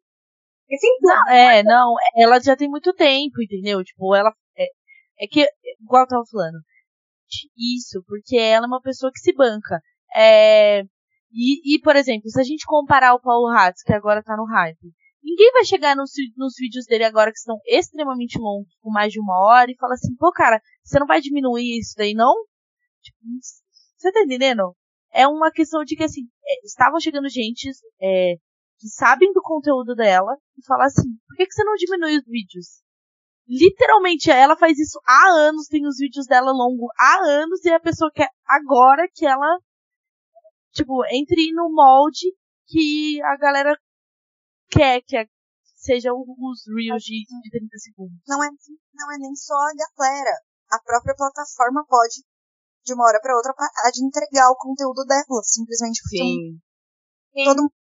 E 0.69 0.77
não, 1.03 1.29
é, 1.31 1.63
não, 1.63 1.95
ela 2.17 2.41
já 2.41 2.57
tem 2.57 2.69
muito 2.69 2.93
tempo, 2.95 3.43
entendeu? 3.43 3.83
Tipo, 3.85 4.15
ela. 4.15 4.33
É, 4.57 4.65
é 5.21 5.27
que, 5.29 5.47
igual 5.81 6.03
eu 6.03 6.09
tava 6.09 6.25
falando. 6.31 6.59
Isso, 7.57 8.03
porque 8.07 8.37
ela 8.37 8.67
é 8.67 8.69
uma 8.69 8.81
pessoa 8.81 9.13
que 9.13 9.21
se 9.21 9.33
banca. 9.35 9.81
É, 10.15 10.83
e, 11.33 11.75
e, 11.75 11.81
por 11.81 11.97
exemplo, 11.97 12.29
se 12.31 12.41
a 12.41 12.45
gente 12.45 12.65
comparar 12.67 13.15
o 13.15 13.21
Paulo 13.21 13.49
Hatz, 13.49 13.83
que 13.83 13.93
agora 13.93 14.23
tá 14.23 14.37
no 14.37 14.45
hype, 14.45 14.93
ninguém 15.23 15.53
vai 15.53 15.65
chegar 15.65 15.97
nos, 15.97 16.13
nos 16.37 16.55
vídeos 16.57 16.87
dele 16.87 17.05
agora 17.05 17.31
que 17.33 17.39
estão 17.39 17.59
extremamente 17.67 18.39
longos, 18.39 18.73
com 18.81 18.91
mais 18.91 19.13
de 19.13 19.21
uma 19.21 19.39
hora, 19.41 19.71
e 19.71 19.77
fala 19.77 19.95
assim, 19.95 20.15
pô, 20.17 20.31
cara, 20.33 20.61
você 20.85 20.99
não 20.99 21.07
vai 21.07 21.21
diminuir 21.21 21.79
isso 21.79 21.95
daí, 21.97 22.15
não? 22.15 22.35
Tipo, 23.03 23.19
você 23.99 24.13
tá 24.13 24.21
entendendo? 24.21 24.75
é 25.15 25.27
uma 25.29 25.51
questão 25.51 25.85
de 25.85 25.95
que, 25.97 26.03
assim, 26.03 26.23
é, 26.45 26.67
estavam 26.67 27.01
chegando 27.01 27.29
gente 27.29 27.71
é, 28.03 28.35
que 28.85 28.91
sabem 28.91 29.33
do 29.33 29.41
conteúdo 29.41 29.95
dela 29.95 30.37
e 30.59 30.67
falar 30.67 30.87
assim, 30.87 31.09
por 31.27 31.37
que, 31.39 31.47
que 31.47 31.55
você 31.55 31.65
não 31.65 31.75
diminui 31.75 32.19
os 32.19 32.25
vídeos? 32.27 32.85
Literalmente, 33.49 34.31
ela 34.31 34.57
faz 34.57 34.79
isso 34.79 35.01
há 35.07 35.31
anos, 35.31 35.69
tem 35.69 35.87
os 35.87 35.97
vídeos 35.97 36.27
dela 36.27 36.53
longo 36.53 36.89
há 36.99 37.19
anos, 37.25 37.65
e 37.65 37.71
a 37.71 37.81
pessoa 37.81 38.11
quer 38.15 38.29
agora 38.47 39.09
que 39.11 39.25
ela, 39.25 39.59
tipo, 40.75 41.03
entre 41.07 41.51
no 41.55 41.73
molde 41.73 42.29
que 42.67 43.23
a 43.23 43.37
galera 43.39 43.75
quer 44.69 45.01
que 45.01 45.17
a, 45.17 45.27
sejam 45.77 46.15
os 46.21 46.63
reels 46.77 47.03
de, 47.05 47.25
de 47.25 47.51
30 47.51 47.79
segundos. 47.79 48.21
Não 48.29 48.45
é, 48.45 48.49
não 48.93 49.13
é 49.13 49.19
nem 49.19 49.35
só 49.35 49.55
a 49.55 49.73
galera. 49.73 50.37
A 50.73 50.79
própria 50.83 51.15
plataforma 51.17 51.87
pode, 51.89 52.23
de 52.85 52.93
uma 52.93 53.05
hora 53.05 53.21
para 53.23 53.37
outra, 53.37 53.55
parar 53.55 53.91
de 53.93 54.05
entregar 54.05 54.51
o 54.51 54.57
conteúdo 54.57 55.05
dela. 55.07 55.43
Simplesmente 55.43 56.03
porque 56.03 56.19
Sim. 56.19 57.45
todo 57.45 57.63
mundo 57.63 57.84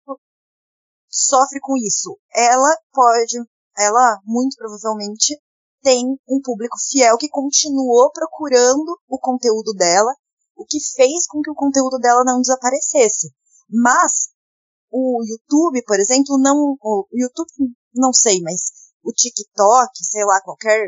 sofre 1.14 1.60
com 1.60 1.76
isso. 1.76 2.18
Ela 2.34 2.76
pode, 2.92 3.38
ela 3.78 4.20
muito 4.24 4.56
provavelmente 4.56 5.40
tem 5.82 6.18
um 6.28 6.40
público 6.42 6.76
fiel 6.90 7.16
que 7.16 7.28
continuou 7.28 8.10
procurando 8.10 8.98
o 9.08 9.18
conteúdo 9.18 9.72
dela, 9.74 10.12
o 10.56 10.64
que 10.64 10.78
fez 10.96 11.26
com 11.28 11.40
que 11.40 11.50
o 11.50 11.54
conteúdo 11.54 11.98
dela 11.98 12.24
não 12.24 12.40
desaparecesse. 12.40 13.30
Mas 13.68 14.30
o 14.90 15.22
YouTube, 15.24 15.82
por 15.84 16.00
exemplo, 16.00 16.38
não, 16.38 16.76
o 16.80 17.06
YouTube, 17.12 17.48
não 17.94 18.12
sei, 18.12 18.40
mas 18.40 18.62
o 19.02 19.12
TikTok, 19.12 19.90
sei 20.04 20.24
lá, 20.24 20.40
qualquer 20.40 20.80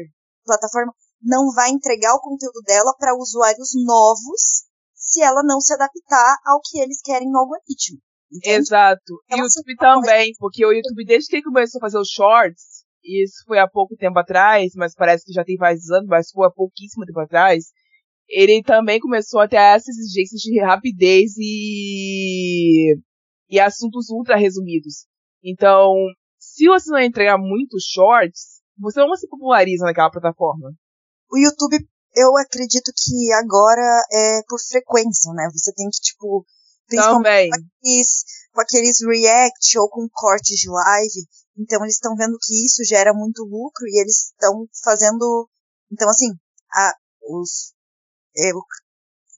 plataforma, 0.44 0.92
não 1.22 1.52
vai 1.52 1.70
entregar 1.70 2.14
o 2.14 2.20
conteúdo 2.20 2.60
dela 2.64 2.94
para 2.98 3.16
usuários 3.16 3.70
novos 3.84 4.64
se 4.94 5.22
ela 5.22 5.42
não 5.42 5.60
se 5.60 5.72
adaptar 5.74 6.36
ao 6.46 6.60
que 6.62 6.78
eles 6.78 7.00
querem 7.02 7.30
no 7.30 7.38
algoritmo. 7.38 7.98
Entende? 8.32 8.56
Exato. 8.56 9.12
E 9.30 9.34
o 9.34 9.36
Então, 9.36 9.44
YouTube 9.44 9.76
também, 9.78 10.32
porque 10.38 10.64
o 10.64 10.72
YouTube, 10.72 11.04
desde 11.04 11.28
que 11.28 11.36
ele 11.36 11.44
começou 11.44 11.78
a 11.78 11.82
fazer 11.82 11.98
os 11.98 12.08
shorts, 12.08 12.84
isso 13.04 13.44
foi 13.46 13.58
há 13.58 13.68
pouco 13.68 13.96
tempo 13.96 14.18
atrás, 14.18 14.72
mas 14.74 14.94
parece 14.94 15.24
que 15.24 15.32
já 15.32 15.44
tem 15.44 15.56
vários 15.56 15.90
anos, 15.90 16.08
mas 16.08 16.30
foi 16.30 16.46
há 16.46 16.50
pouquíssimo 16.50 17.04
tempo 17.06 17.20
atrás, 17.20 17.66
ele 18.28 18.62
também 18.62 18.98
começou 18.98 19.40
a 19.40 19.48
ter 19.48 19.56
essas 19.56 19.96
exigências 19.96 20.40
de 20.40 20.60
rapidez 20.60 21.32
e, 21.38 22.96
e 23.48 23.60
assuntos 23.60 24.10
ultra 24.10 24.36
resumidos. 24.36 25.06
Então, 25.42 25.94
se 26.38 26.66
você 26.66 26.90
não 26.90 27.00
entregar 27.00 27.38
muitos 27.38 27.84
shorts, 27.84 28.60
você 28.78 29.00
não 29.00 29.14
se 29.14 29.28
populariza 29.28 29.84
naquela 29.84 30.10
plataforma. 30.10 30.72
O 31.30 31.38
YouTube, 31.38 31.78
eu 32.14 32.36
acredito 32.36 32.90
que 32.96 33.32
agora 33.32 34.02
é 34.12 34.40
por 34.48 34.58
frequência, 34.60 35.32
né? 35.32 35.48
Você 35.52 35.72
tem 35.72 35.88
que, 35.88 36.00
tipo, 36.00 36.44
principalmente 36.86 37.50
com 37.50 37.56
aqueles, 37.56 38.24
com 38.52 38.60
aqueles 38.60 38.96
react 39.06 39.78
ou 39.78 39.88
com 39.88 40.08
cortes 40.12 40.58
de 40.58 40.68
live. 40.70 41.26
Então 41.58 41.82
eles 41.82 41.94
estão 41.94 42.14
vendo 42.16 42.36
que 42.40 42.64
isso 42.66 42.84
gera 42.84 43.12
muito 43.14 43.42
lucro 43.44 43.86
e 43.86 44.00
eles 44.00 44.26
estão 44.30 44.66
fazendo. 44.84 45.48
Então, 45.90 46.08
assim, 46.08 46.32
a, 46.72 46.92
os. 47.30 47.72
é, 48.36 48.54
o- 48.54 48.64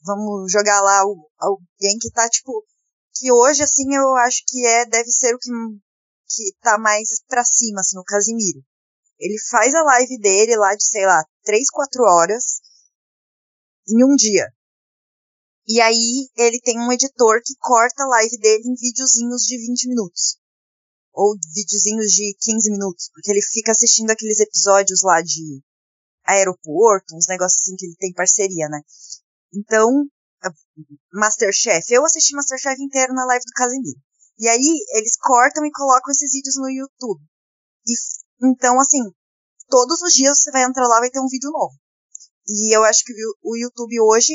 vamos 0.05 0.51
jogar 0.53 0.80
lá 0.80 1.05
o- 1.07 1.28
alguém 1.38 1.99
que 2.01 2.11
tá, 2.11 2.28
tipo. 2.28 2.64
Que 3.16 3.32
hoje, 3.32 3.62
assim, 3.64 3.92
eu 3.94 4.16
acho 4.18 4.42
que 4.46 4.64
é, 4.66 4.86
deve 4.86 5.11
ser 5.11 5.34
o 5.34 5.38
que, 5.38 5.51
que 6.28 6.53
tá 6.61 6.78
mais 6.78 7.09
pra 7.28 7.44
cima, 7.44 7.80
assim, 7.80 7.99
o 7.99 8.05
Casimiro. 8.05 8.62
Ele 9.18 9.36
faz 9.51 9.74
a 9.74 9.82
live 9.82 10.18
dele 10.20 10.57
lá 10.57 10.74
de, 10.76 10.84
sei 10.84 11.05
lá, 11.05 11.24
3, 11.42 11.68
4 11.70 12.05
horas 12.05 12.61
em 13.88 14.05
um 14.05 14.14
dia. 14.14 14.46
E 15.69 15.83
aí 15.83 16.29
ele 16.35 16.59
tem 16.61 16.81
um 16.81 16.91
editor 16.91 17.43
que 17.45 17.55
corta 17.61 18.03
a 18.03 18.07
live 18.07 18.39
dele 18.39 18.62
em 18.64 18.75
videozinhos 18.75 19.43
de 19.43 19.59
20 19.59 19.89
minutos. 19.89 20.39
Ou 21.12 21.37
videozinhos 21.55 22.11
de 22.12 22.35
15 22.41 22.71
minutos. 22.71 23.11
Porque 23.12 23.31
ele 23.31 23.43
fica 23.43 23.73
assistindo 23.73 24.11
aqueles 24.11 24.41
episódios 24.41 25.03
lá 25.03 25.21
de 25.21 25.62
aeroporto, 26.25 27.14
uns 27.14 27.27
negócios 27.29 27.61
assim 27.61 27.77
que 27.77 27.85
ele 27.85 27.97
tem 27.97 28.14
parceria, 28.14 28.69
né? 28.69 28.81
Então, 29.53 30.07
Masterchef. 31.12 31.85
Eu 31.93 32.05
assisti 32.05 32.35
Masterchef 32.35 32.81
inteiro 32.81 33.12
na 33.12 33.27
live 33.27 33.45
do 33.45 33.53
Casemiro. 33.53 34.01
E 34.39 34.49
aí, 34.49 34.85
eles 34.95 35.16
cortam 35.16 35.66
e 35.66 35.71
colocam 35.71 36.12
esses 36.12 36.33
vídeos 36.33 36.57
no 36.57 36.71
YouTube. 36.71 37.21
E, 37.87 37.93
então, 38.47 38.81
assim, 38.81 39.03
todos 39.69 40.01
os 40.01 40.12
dias 40.12 40.41
você 40.41 40.51
vai 40.51 40.64
entrar 40.64 40.87
lá 40.87 41.01
vai 41.01 41.11
ter 41.11 41.21
um 41.21 41.29
vídeo 41.29 41.51
novo. 41.51 41.75
E 42.47 42.75
eu 42.75 42.85
acho 42.85 43.05
que 43.05 43.12
o 43.43 43.57
YouTube 43.57 44.01
hoje, 44.01 44.33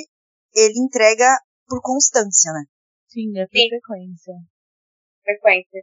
ele 0.55 0.79
entrega 0.79 1.37
por 1.67 1.81
constância, 1.81 2.51
né? 2.53 2.63
Sim, 3.07 3.37
é 3.39 3.45
por 3.45 3.57
Sim. 3.57 3.69
frequência. 3.69 4.33
frequência. 5.23 5.81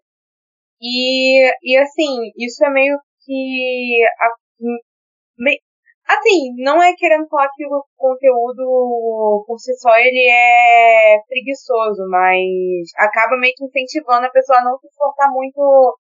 E, 0.81 1.51
e 1.63 1.77
assim, 1.77 2.31
isso 2.37 2.65
é 2.65 2.71
meio 2.71 2.99
que. 3.25 4.05
a- 4.19 4.37
me- 5.39 5.61
assim, 6.07 6.55
não 6.63 6.83
é 6.83 6.95
querendo 6.97 7.29
falar 7.29 7.49
que 7.55 7.67
o 7.67 7.85
conteúdo 7.97 9.45
por 9.47 9.59
si 9.59 9.75
só 9.79 9.97
ele 9.97 10.29
é 10.29 11.19
preguiçoso, 11.29 12.03
mas 12.09 12.89
acaba 12.97 13.37
meio 13.39 13.55
que 13.57 13.65
incentivando 13.65 14.27
a 14.27 14.31
pessoa 14.31 14.59
a 14.59 14.65
não 14.65 14.79
se 14.79 14.87
esforçar 14.89 15.31
muito. 15.31 15.99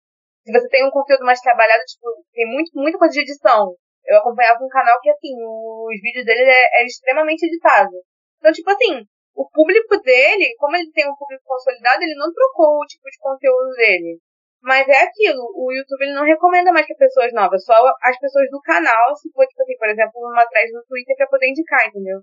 Se 0.45 0.51
você 0.51 0.67
tem 0.69 0.85
um 0.85 0.91
conteúdo 0.91 1.23
mais 1.25 1.39
trabalhado, 1.39 1.83
tipo, 1.85 2.05
tem 2.33 2.45
muito, 2.47 2.71
muita 2.75 2.97
coisa 2.97 3.13
de 3.13 3.21
edição. 3.21 3.75
Eu 4.05 4.17
acompanhava 4.17 4.61
um 4.61 4.67
canal 4.67 4.99
que, 5.01 5.09
assim, 5.09 5.31
os 5.39 6.01
vídeos 6.01 6.25
dele 6.25 6.43
é, 6.43 6.81
é 6.81 6.85
extremamente 6.85 7.45
editado. 7.45 7.95
Então, 8.43 8.51
tipo 8.51 8.69
assim, 8.71 9.07
o 9.33 9.47
público 9.49 9.95
dele, 10.03 10.53
como 10.59 10.75
ele 10.75 10.91
tem 10.91 11.07
um 11.09 11.15
público 11.15 11.45
consolidado, 11.47 12.03
ele 12.03 12.19
não 12.19 12.27
trocou 12.27 12.75
o 12.75 12.85
tipo 12.85 13.07
de 13.09 13.17
conteúdo 13.19 13.71
dele. 13.71 14.19
Mas 14.61 14.85
é 14.89 14.99
aquilo, 15.03 15.39
o 15.55 15.71
YouTube 15.71 16.03
ele 16.03 16.13
não 16.13 16.25
recomenda 16.25 16.73
mais 16.73 16.85
que 16.85 16.93
pessoas 16.95 17.31
novas, 17.31 17.63
só 17.63 17.73
as 18.03 18.19
pessoas 18.19 18.49
do 18.51 18.59
canal, 18.59 19.15
se 19.15 19.31
for, 19.31 19.47
tipo 19.47 19.61
assim, 19.63 19.77
por 19.77 19.87
exemplo, 19.87 20.11
uma 20.19 20.41
atrás 20.41 20.69
no 20.73 20.83
Twitter 20.83 21.15
pra 21.15 21.27
poder 21.27 21.49
indicar, 21.49 21.87
entendeu? 21.87 22.19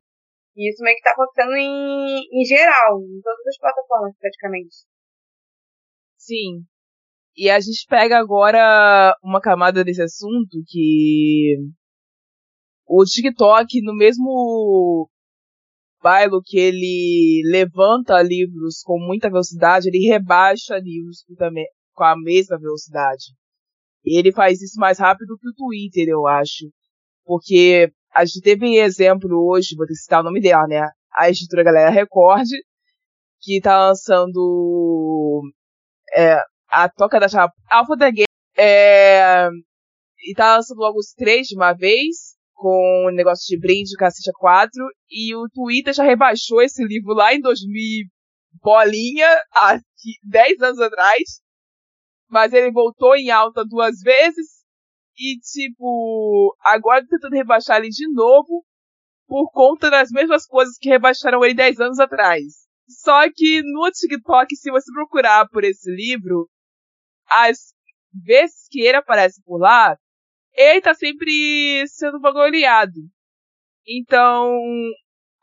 E 0.56 0.68
isso 0.70 0.82
meio 0.82 0.96
que 0.96 1.02
tá 1.02 1.12
acontecendo 1.12 1.56
em, 1.56 2.20
em 2.32 2.44
geral, 2.44 3.00
em 3.00 3.20
todas 3.22 3.46
as 3.46 3.58
plataformas, 3.58 4.14
praticamente. 4.18 4.76
Sim. 6.18 6.64
E 7.34 7.48
a 7.48 7.58
gente 7.60 7.86
pega 7.88 8.18
agora 8.18 9.14
uma 9.24 9.40
camada 9.40 9.82
desse 9.82 10.02
assunto 10.02 10.58
que 10.66 11.56
o 12.86 13.04
TikTok, 13.04 13.80
no 13.82 13.94
mesmo 13.94 15.08
bailo 16.02 16.42
que 16.44 16.58
ele 16.58 17.42
levanta 17.46 18.22
livros 18.22 18.82
com 18.82 18.98
muita 18.98 19.30
velocidade, 19.30 19.88
ele 19.88 20.06
rebaixa 20.06 20.78
livros 20.78 21.24
também, 21.36 21.66
com 21.94 22.04
a 22.04 22.16
mesma 22.16 22.58
velocidade. 22.58 23.24
E 24.04 24.18
ele 24.18 24.32
faz 24.32 24.60
isso 24.62 24.78
mais 24.80 24.98
rápido 24.98 25.36
que 25.38 25.48
o 25.48 25.54
Twitter, 25.54 26.08
eu 26.08 26.26
acho. 26.26 26.70
Porque 27.24 27.92
a 28.14 28.24
gente 28.24 28.40
teve 28.40 28.76
exemplo 28.78 29.30
hoje, 29.48 29.76
vou 29.76 29.86
citar 29.88 30.20
o 30.20 30.24
nome 30.24 30.40
dela, 30.40 30.66
né? 30.66 30.88
A 31.12 31.28
editora 31.28 31.62
Galera 31.62 31.90
Record, 31.90 32.46
que 33.40 33.60
tá 33.60 33.88
lançando 33.88 35.42
é, 36.14 36.38
a 36.68 36.88
toca 36.88 37.20
da 37.20 37.28
chapa 37.28 37.54
Alpha 37.70 37.96
da 37.96 38.10
Game. 38.10 38.24
É, 38.56 39.48
e 40.24 40.34
tá 40.34 40.56
lançando 40.56 40.78
logo 40.78 40.98
os 40.98 41.12
três 41.12 41.46
de 41.46 41.56
uma 41.56 41.72
vez, 41.72 42.29
com 42.60 43.06
o 43.06 43.10
negócio 43.10 43.46
de 43.48 43.58
brinde 43.58 43.96
Cacete 43.96 44.30
4. 44.38 44.70
E 45.10 45.34
o 45.34 45.48
Twitter 45.48 45.94
já 45.94 46.04
rebaixou 46.04 46.60
esse 46.60 46.84
livro 46.84 47.14
lá 47.14 47.32
em 47.32 47.40
2000 47.40 48.06
bolinha, 48.62 49.28
há 49.54 49.80
10 50.24 50.60
anos 50.60 50.78
atrás. 50.78 51.40
Mas 52.28 52.52
ele 52.52 52.70
voltou 52.70 53.16
em 53.16 53.30
alta 53.30 53.64
duas 53.64 54.00
vezes. 54.00 54.60
E, 55.18 55.38
tipo, 55.40 56.54
agora 56.60 57.00
tá 57.00 57.08
tentando 57.10 57.34
rebaixar 57.34 57.78
ele 57.78 57.88
de 57.88 58.12
novo 58.12 58.64
por 59.26 59.50
conta 59.52 59.90
das 59.90 60.10
mesmas 60.10 60.46
coisas 60.46 60.76
que 60.78 60.90
rebaixaram 60.90 61.42
ele 61.42 61.54
10 61.54 61.80
anos 61.80 61.98
atrás. 61.98 62.44
Só 62.88 63.22
que 63.34 63.62
no 63.62 63.90
TikTok, 63.90 64.54
se 64.54 64.70
você 64.70 64.92
procurar 64.92 65.48
por 65.48 65.64
esse 65.64 65.90
livro, 65.90 66.48
as 67.26 67.72
vezes 68.12 68.66
que 68.68 68.80
ele 68.82 68.96
aparece 68.96 69.40
por 69.44 69.58
lá, 69.58 69.96
ele 70.54 70.80
tá 70.80 70.94
sempre 70.94 71.84
sendo 71.88 72.20
vangloriado. 72.20 73.00
Então, 73.86 74.56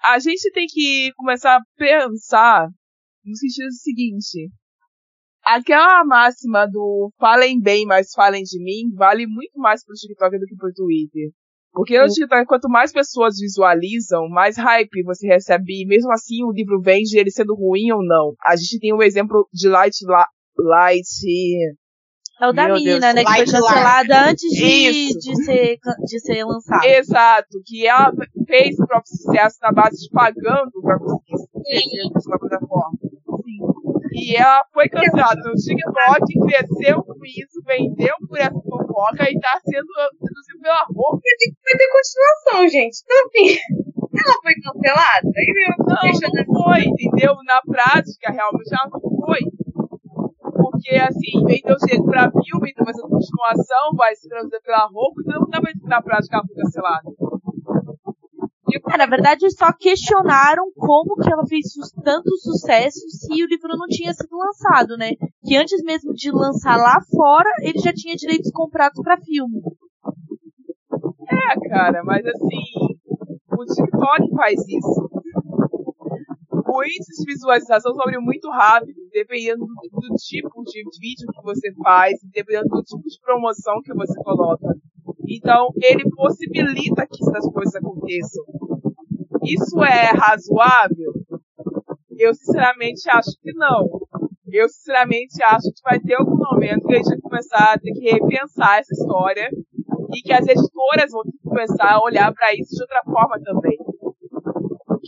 a 0.03 0.19
gente 0.19 0.51
tem 0.51 0.65
que 0.67 1.11
começar 1.15 1.57
a 1.57 1.61
pensar 1.77 2.67
no 3.25 3.35
sentido 3.35 3.71
seguinte. 3.73 4.49
Aquela 5.43 6.03
máxima 6.05 6.67
do 6.67 7.11
falem 7.17 7.59
bem, 7.59 7.85
mas 7.85 8.11
falem 8.13 8.43
de 8.43 8.61
mim, 8.61 8.93
vale 8.95 9.25
muito 9.25 9.57
mais 9.59 9.83
pro 9.83 9.95
TikTok 9.95 10.37
do 10.37 10.45
que 10.45 10.55
pro 10.55 10.73
Twitter. 10.73 11.31
Porque 11.71 11.97
no 11.99 12.07
TikTok, 12.07 12.45
quanto 12.47 12.67
mais 12.69 12.91
pessoas 12.91 13.37
visualizam, 13.39 14.27
mais 14.29 14.57
hype 14.57 15.03
você 15.03 15.27
recebe, 15.27 15.83
e 15.83 15.85
mesmo 15.85 16.11
assim 16.11 16.43
o 16.43 16.51
livro 16.51 16.81
vende 16.81 17.17
ele 17.17 17.31
sendo 17.31 17.53
ruim 17.55 17.91
ou 17.91 18.03
não. 18.03 18.33
A 18.45 18.55
gente 18.55 18.79
tem 18.79 18.93
o 18.93 19.03
exemplo 19.03 19.47
de 19.53 19.69
Light, 19.69 19.95
La- 20.05 20.27
Light, 20.57 21.05
É 22.39 22.47
o 22.47 22.53
da 22.53 22.65
Meu 22.65 22.75
menina, 22.75 23.13
Deus. 23.13 23.15
né? 23.15 23.23
Que 23.23 23.35
foi 23.35 23.45
cancelada 23.45 24.29
antes 24.29 24.49
de, 24.51 24.65
Isso. 24.65 25.19
de, 25.19 25.43
ser, 25.43 25.77
de 26.05 26.19
ser 26.19 26.43
lançado. 26.43 26.85
Exato, 26.85 27.61
que 27.65 27.87
ela 27.87 28.11
fez 28.45 28.79
o 28.79 28.85
próprio 28.85 29.09
sucesso 29.09 29.57
na 29.61 29.71
base 29.71 29.97
de 29.97 30.09
pagando 30.11 30.71
pra 30.81 30.99
conseguir 30.99 31.37
ser 32.21 32.29
uma 32.29 32.39
plataforma. 32.39 32.97
E 34.13 34.35
ela 34.35 34.63
foi 34.73 34.89
cancelada 34.89 35.41
no 35.45 35.53
TikTok, 35.53 36.25
cresceu 36.47 37.03
com 37.03 37.25
isso, 37.25 37.61
vendeu 37.65 38.15
por 38.27 38.37
essa 38.39 38.51
fofoca 38.51 39.29
e 39.29 39.39
tá 39.39 39.59
sendo 39.63 39.87
produzido 40.17 40.59
pela 40.61 40.85
roupa. 40.93 41.21
Vai 41.21 41.77
ter 41.77 41.87
continuação, 41.87 42.67
gente. 42.67 42.97
Então, 43.03 43.17
assim, 43.25 43.57
ela 44.17 44.35
foi 44.41 44.53
cancelada. 44.55 45.27
Aí, 45.37 45.53
meu, 45.53 45.85
Não, 45.85 46.33
não 46.33 46.63
foi, 46.63 46.81
entendeu? 46.85 47.35
Na 47.45 47.61
prática, 47.61 48.31
realmente 48.31 48.73
ela 48.73 48.89
não 48.91 48.99
foi. 49.25 49.39
Porque 50.77 50.95
assim, 50.95 51.43
vendeu 51.43 51.75
jeito 51.87 52.05
pra 52.05 52.31
filme, 52.31 52.71
então 52.71 52.85
vai 52.85 52.93
ser 52.93 53.01
continuação, 53.01 53.95
vai 53.95 54.15
se 54.15 54.29
traduzir 54.29 54.61
pela 54.61 54.87
roupa, 54.87 55.21
então 55.21 55.41
não 55.41 55.49
dá 55.49 55.59
pra 55.59 55.71
na 55.83 56.01
prática 56.01 56.41
foi 56.45 56.55
cancelada. 56.55 57.11
É, 58.89 58.97
na 58.97 59.05
verdade, 59.05 59.49
só 59.51 59.73
questionaram 59.73 60.71
como 60.75 61.15
que 61.15 61.31
ela 61.31 61.45
fez 61.47 61.65
tanto 62.03 62.37
sucesso 62.37 62.99
se 63.09 63.43
o 63.43 63.47
livro 63.47 63.75
não 63.75 63.87
tinha 63.87 64.13
sido 64.13 64.37
lançado, 64.37 64.95
né? 64.97 65.11
Que 65.43 65.57
antes 65.57 65.81
mesmo 65.83 66.13
de 66.13 66.31
lançar 66.31 66.77
lá 66.77 66.99
fora, 67.09 67.49
ele 67.61 67.79
já 67.79 67.91
tinha 67.91 68.15
direitos 68.15 68.51
comprados 68.51 69.01
para 69.01 69.17
filme. 69.17 69.61
É, 71.29 71.69
cara, 71.69 72.03
mas 72.03 72.25
assim, 72.25 72.61
o 73.51 73.65
TikTok 73.65 74.35
faz 74.35 74.59
isso. 74.67 75.16
De 76.67 77.25
visualização 77.25 77.93
sobe 77.95 78.17
muito 78.19 78.49
rápido, 78.49 78.99
dependendo 79.11 79.65
do, 79.65 80.01
do 80.01 80.15
tipo 80.15 80.63
de 80.63 80.83
vídeo 80.99 81.27
que 81.31 81.41
você 81.43 81.73
faz, 81.81 82.19
dependendo 82.33 82.67
do 82.69 82.83
tipo 82.83 83.03
de 83.03 83.19
promoção 83.21 83.81
que 83.81 83.93
você 83.93 84.13
coloca. 84.21 84.67
Então, 85.27 85.69
ele 85.81 86.03
possibilita 86.11 87.07
que 87.07 87.23
essas 87.23 87.51
coisas 87.51 87.75
aconteçam. 87.75 88.43
Isso 89.43 89.81
é 89.83 90.11
razoável? 90.11 91.13
Eu 92.17 92.33
sinceramente 92.33 93.09
acho 93.09 93.31
que 93.41 93.53
não. 93.53 93.87
Eu 94.51 94.67
sinceramente 94.69 95.41
acho 95.43 95.71
que 95.73 95.81
vai 95.83 95.99
ter 95.99 96.15
algum 96.15 96.37
momento 96.37 96.87
que 96.87 96.95
a 96.95 96.97
gente 96.97 97.09
vai 97.09 97.19
começar 97.19 97.73
a 97.73 97.79
ter 97.79 97.91
que 97.91 98.11
repensar 98.11 98.79
essa 98.79 98.93
história 98.93 99.49
e 100.13 100.21
que 100.21 100.33
as 100.33 100.47
editoras 100.47 101.11
vão 101.11 101.23
começar 101.43 101.93
a 101.93 102.03
olhar 102.03 102.33
para 102.33 102.53
isso 102.53 102.75
de 102.75 102.81
outra 102.81 103.01
forma 103.03 103.39
também. 103.43 103.77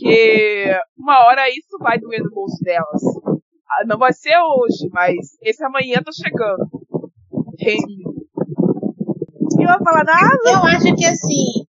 Porque 0.00 0.80
uma 0.96 1.26
hora 1.26 1.50
isso 1.50 1.76
vai 1.78 1.98
doer 1.98 2.22
no 2.22 2.30
bolso 2.30 2.56
delas. 2.64 3.02
Ah, 3.68 3.84
não 3.86 3.98
vai 3.98 4.14
ser 4.14 4.34
hoje, 4.38 4.88
mas 4.90 5.36
esse 5.42 5.62
amanhã 5.62 6.02
tá 6.02 6.10
chegando. 6.10 6.64
Entende? 7.52 8.00
E 9.58 9.62
eu 9.62 9.68
vou 9.68 9.84
falar 9.84 10.04
nada? 10.04 10.50
Eu 10.50 10.64
acho 10.64 10.94
que 10.96 11.04
assim, 11.04 11.66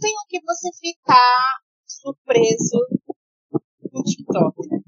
tem 0.00 0.12
o 0.12 0.26
que 0.28 0.40
você 0.44 0.70
ficar 0.80 1.60
surpreso 1.86 2.80
no 3.92 4.02
TikTok, 4.02 4.68
né? 4.70 4.78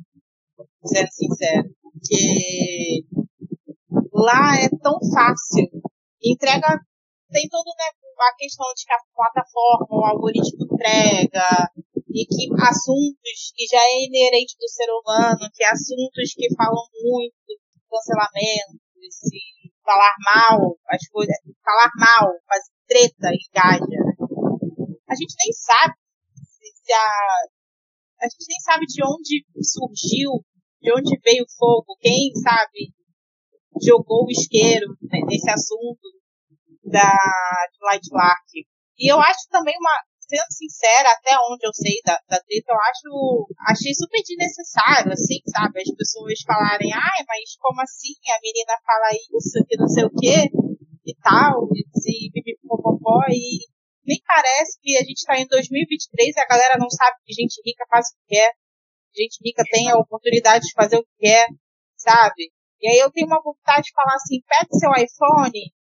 Sendo 0.84 1.12
sincero. 1.12 1.70
Porque 1.80 3.04
lá 4.12 4.56
é 4.56 4.68
tão 4.82 4.98
fácil. 5.14 5.70
Entrega, 6.24 6.80
tem 7.30 7.48
todo 7.48 7.66
né, 7.66 8.05
a 8.22 8.34
questão 8.36 8.66
de 8.74 8.84
que 8.84 8.92
a 8.92 9.04
plataforma, 9.14 9.86
o 9.90 10.04
algoritmo 10.04 10.64
entrega, 10.64 11.70
e 12.08 12.24
que 12.24 12.48
assuntos 12.62 13.52
que 13.54 13.66
já 13.66 13.80
é 13.80 14.04
inerente 14.04 14.56
do 14.58 14.68
ser 14.68 14.88
humano, 14.88 15.50
que 15.52 15.64
assuntos 15.64 16.32
que 16.34 16.54
falam 16.56 16.84
muito 17.02 17.52
cancelamento, 17.90 18.80
se 19.10 19.38
falar 19.84 20.14
mal, 20.24 20.76
as 20.88 21.06
coisas, 21.08 21.36
falar 21.62 21.90
mal, 21.96 22.32
fazer 22.48 22.72
treta, 22.88 23.28
engaja, 23.30 23.84
né? 23.84 24.12
a 25.08 25.14
gente 25.14 25.34
nem 25.38 25.52
sabe 25.52 25.94
se 26.34 26.92
a, 26.92 27.08
a 28.22 28.28
gente 28.28 28.46
nem 28.48 28.60
sabe 28.60 28.86
de 28.86 29.02
onde 29.04 29.44
surgiu, 29.62 30.44
de 30.80 30.92
onde 30.92 31.18
veio 31.22 31.44
o 31.44 31.52
fogo, 31.56 31.96
quem 32.00 32.32
sabe 32.34 32.94
jogou 33.82 34.24
o 34.24 34.30
isqueiro 34.30 34.88
né, 35.02 35.20
nesse 35.28 35.50
assunto 35.50 36.15
da 36.86 37.10
Light 37.82 38.06
Lark. 38.12 38.48
E 38.98 39.12
eu 39.12 39.20
acho 39.20 39.48
também 39.50 39.74
uma, 39.78 39.94
sendo 40.20 40.50
sincera, 40.50 41.10
até 41.12 41.36
onde 41.50 41.66
eu 41.66 41.74
sei 41.74 42.00
da, 42.04 42.18
da 42.28 42.40
treta, 42.40 42.72
eu 42.72 42.80
acho, 42.80 43.48
achei 43.68 43.92
super 43.94 44.22
desnecessário, 44.22 45.12
assim, 45.12 45.38
sabe? 45.46 45.82
As 45.82 45.94
pessoas 45.94 46.40
falarem, 46.46 46.92
ai, 46.92 47.20
mas 47.28 47.56
como 47.58 47.82
assim? 47.82 48.14
A 48.30 48.40
menina 48.40 48.74
fala 48.84 49.12
isso, 49.12 49.64
que 49.68 49.76
não 49.76 49.88
sei 49.88 50.04
o 50.04 50.10
quê, 50.10 50.50
e 51.06 51.14
tal, 51.22 51.68
e, 51.74 51.82
e, 51.82 52.30
e, 52.34 52.56
e 53.30 53.76
nem 54.06 54.22
parece 54.24 54.78
que 54.80 54.96
a 54.96 55.00
gente 55.00 55.18
está 55.18 55.36
em 55.36 55.46
2023 55.46 56.36
e 56.36 56.40
a 56.40 56.46
galera 56.46 56.78
não 56.78 56.88
sabe 56.88 57.16
que 57.24 57.34
gente 57.34 57.60
rica 57.66 57.84
faz 57.90 58.06
o 58.06 58.14
que 58.14 58.36
quer. 58.36 58.52
Gente 59.16 59.38
rica 59.42 59.64
tem 59.70 59.90
a 59.90 59.98
oportunidade 59.98 60.66
de 60.66 60.72
fazer 60.72 60.96
o 60.96 61.02
que 61.02 61.26
quer, 61.26 61.46
sabe? 61.96 62.52
E 62.80 62.88
aí 62.88 62.98
eu 62.98 63.10
tenho 63.10 63.26
uma 63.26 63.42
vontade 63.42 63.86
de 63.86 63.92
falar 63.92 64.14
assim, 64.14 64.38
pega 64.46 64.68
seu 64.70 64.90
iPhone 64.90 65.75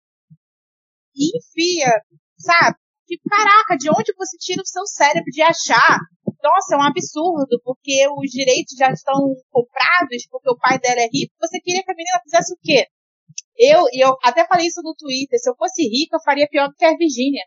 e 1.15 1.37
enfia, 1.37 1.93
sabe? 2.39 2.77
Tipo, 3.07 3.29
caraca, 3.29 3.77
de 3.77 3.91
onde 3.91 4.15
você 4.17 4.37
tira 4.39 4.63
o 4.63 4.67
seu 4.67 4.87
cérebro 4.87 5.31
de 5.31 5.43
achar? 5.43 5.99
Nossa, 6.43 6.75
é 6.75 6.79
um 6.79 6.83
absurdo, 6.83 7.61
porque 7.65 8.07
os 8.17 8.31
direitos 8.31 8.75
já 8.77 8.91
estão 8.91 9.15
comprados, 9.51 10.27
porque 10.31 10.51
o 10.51 10.59
pai 10.59 10.79
dela 10.79 11.01
é 11.01 11.09
rico. 11.13 11.35
Você 11.41 11.61
queria 11.61 11.83
que 11.83 11.91
a 11.91 11.95
menina 11.95 12.21
fizesse 12.25 12.55
o 12.55 12.59
quê? 12.61 12.87
Eu, 13.57 13.85
eu 13.93 14.17
até 14.23 14.47
falei 14.47 14.67
isso 14.67 14.81
no 14.83 14.95
Twitter, 14.95 15.39
se 15.39 15.49
eu 15.49 15.55
fosse 15.57 15.83
rica, 15.83 16.17
eu 16.17 16.23
faria 16.23 16.49
pior 16.49 16.69
do 16.69 16.75
que 16.75 16.85
a 16.85 16.97
Virgínia 16.97 17.45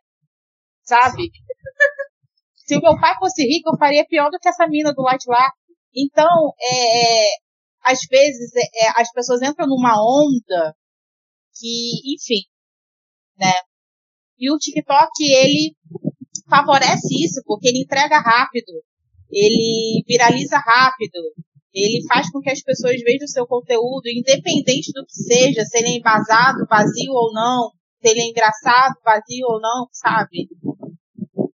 sabe? 0.86 1.32
Se 2.56 2.78
o 2.78 2.82
meu 2.82 3.00
pai 3.00 3.16
fosse 3.20 3.44
rico, 3.44 3.70
eu 3.70 3.78
faria 3.78 4.06
pior 4.06 4.30
do 4.32 4.40
que 4.40 4.50
essa 4.50 4.68
mina 4.68 4.94
do 4.94 5.04
Light 5.04 5.24
lá. 5.28 5.52
Então, 5.94 6.54
é, 6.60 7.26
é, 7.26 7.28
às 7.84 8.00
vezes, 8.10 8.52
é, 8.56 8.86
é, 8.86 9.02
as 9.02 9.12
pessoas 9.12 9.42
entram 9.42 9.68
numa 9.68 9.94
onda 10.00 10.76
que, 11.54 12.16
enfim, 12.16 12.48
né? 13.38 13.54
E 14.38 14.52
o 14.52 14.58
TikTok, 14.58 15.12
ele 15.22 15.76
favorece 16.50 17.08
isso, 17.24 17.42
porque 17.46 17.70
ele 17.70 17.84
entrega 17.84 18.20
rápido, 18.20 18.72
ele 19.32 20.04
viraliza 20.08 20.58
rápido, 20.58 21.20
ele 21.74 22.06
faz 22.08 22.30
com 22.32 22.40
que 22.40 22.50
as 22.50 22.62
pessoas 22.62 22.96
vejam 23.02 23.26
o 23.26 23.30
seu 23.30 23.46
conteúdo, 23.48 24.08
independente 24.08 24.92
do 24.94 25.06
que 25.06 25.14
seja, 25.14 25.66
se 25.66 25.78
ele 25.78 25.90
é 25.90 25.98
embasado, 25.98 26.66
vazio 26.70 27.12
ou 27.12 27.34
não, 27.34 27.72
se 28.02 28.10
ele 28.10 28.22
é 28.22 28.30
engraçado, 28.30 28.96
vazio 29.04 29.46
ou 29.48 29.60
não, 29.60 29.88
sabe? 29.92 30.48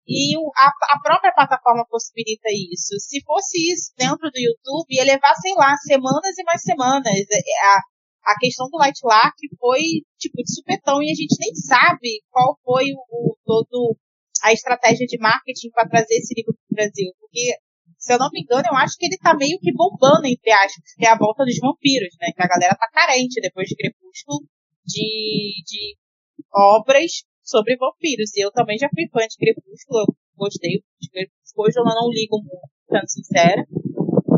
E 0.09 0.37
a, 0.57 0.69
a, 0.95 1.01
própria 1.03 1.35
plataforma 1.35 1.85
possibilita 1.91 2.49
isso. 2.73 2.95
Se 3.01 3.21
fosse 3.25 3.59
isso 3.73 3.93
dentro 3.99 4.31
do 4.31 4.39
YouTube, 4.39 4.87
ia 4.89 5.05
levar, 5.05 5.35
sei 5.35 5.53
lá, 5.55 5.77
semanas 5.79 6.39
e 6.39 6.45
mais 6.45 6.63
semanas. 6.63 7.13
É, 7.13 7.67
a, 7.67 7.81
a 8.27 8.35
questão 8.39 8.67
do 8.69 8.77
Light 8.77 8.99
Lark 9.05 9.39
foi, 9.59 10.03
tipo, 10.19 10.43
de 10.43 10.53
supetão 10.53 11.01
e 11.01 11.11
a 11.11 11.15
gente 11.15 11.39
nem 11.39 11.55
sabe 11.55 12.21
qual 12.29 12.59
foi 12.65 12.91
o, 12.91 13.31
o 13.31 13.37
todo 13.47 13.97
a 14.43 14.53
estratégia 14.53 15.07
de 15.07 15.17
marketing 15.19 15.71
para 15.71 15.89
trazer 15.89 16.15
esse 16.19 16.35
livro 16.35 16.53
para 16.53 16.67
o 16.67 16.75
Brasil. 16.75 17.11
Porque, 17.21 17.55
se 17.97 18.13
eu 18.13 18.19
não 18.19 18.29
me 18.33 18.43
engano, 18.43 18.67
eu 18.67 18.77
acho 18.77 18.99
que 18.99 19.07
ele 19.07 19.17
tá 19.17 19.33
meio 19.35 19.59
que 19.61 19.73
bombando, 19.73 20.27
entre 20.27 20.51
aspas, 20.51 20.93
que 20.99 21.07
é 21.07 21.09
a 21.09 21.17
volta 21.17 21.45
dos 21.45 21.57
vampiros, 21.63 22.15
né? 22.21 22.35
Que 22.35 22.43
a 22.43 22.49
galera 22.51 22.75
tá 22.75 22.91
carente 22.91 23.41
depois 23.41 23.69
de 23.69 23.77
Crepúsculo 23.77 24.43
de, 24.85 25.63
de 25.65 25.97
obras 26.53 27.23
sobre 27.43 27.77
vampiros. 27.77 28.35
E 28.35 28.45
eu 28.45 28.51
também 28.51 28.77
já 28.77 28.89
fui 28.91 29.07
fã 29.09 29.23
de 29.23 29.39
Crepúsculo, 29.39 30.01
eu 30.03 30.15
gostei 30.37 30.83
de 31.01 31.11
Crepúsculo. 31.11 31.67
Hoje 31.67 31.79
eu 31.79 31.85
não 31.85 32.11
ligo 32.11 32.43
muito, 32.43 32.75
sendo 32.91 33.09
sincera. 33.09 33.63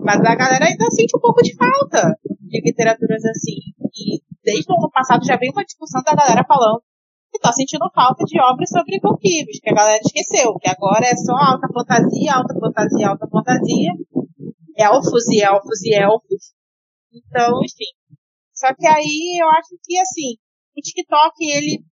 Mas 0.05 0.21
a 0.21 0.35
galera 0.37 0.67
ainda 0.67 0.91
sente 0.91 1.17
um 1.17 1.21
pouco 1.21 1.43
de 1.43 1.57
falta 1.57 2.17
de 2.49 2.61
literaturas 2.65 3.25
assim. 3.25 3.61
E 3.95 4.21
desde 4.43 4.73
o 4.73 4.77
ano 4.77 4.91
passado 4.91 5.25
já 5.25 5.37
vem 5.37 5.51
uma 5.51 5.65
discussão 5.65 6.03
da 6.03 6.15
galera 6.15 6.45
falando 6.47 6.83
que 7.31 7.39
tá 7.39 7.53
sentindo 7.53 7.91
falta 7.95 8.25
de 8.25 8.41
obras 8.41 8.71
sobre 8.71 8.99
vampiros, 9.01 9.61
que 9.61 9.71
a 9.71 9.75
galera 9.75 10.01
esqueceu, 10.03 10.55
que 10.59 10.69
agora 10.69 11.07
é 11.07 11.15
só 11.15 11.35
alta 11.37 11.69
fantasia, 11.73 12.35
alta 12.35 12.55
fantasia, 12.59 13.09
alta 13.09 13.29
fantasia, 13.29 13.93
elfos 14.77 15.29
e 15.29 15.43
elfos 15.43 15.83
e 15.83 15.95
elfos. 15.95 16.55
Então, 17.13 17.61
enfim. 17.63 17.93
Só 18.55 18.75
que 18.75 18.87
aí 18.87 19.39
eu 19.41 19.49
acho 19.51 19.77
que 19.85 19.99
assim, 19.99 20.37
o 20.77 20.81
TikTok 20.81 21.35
ele 21.41 21.85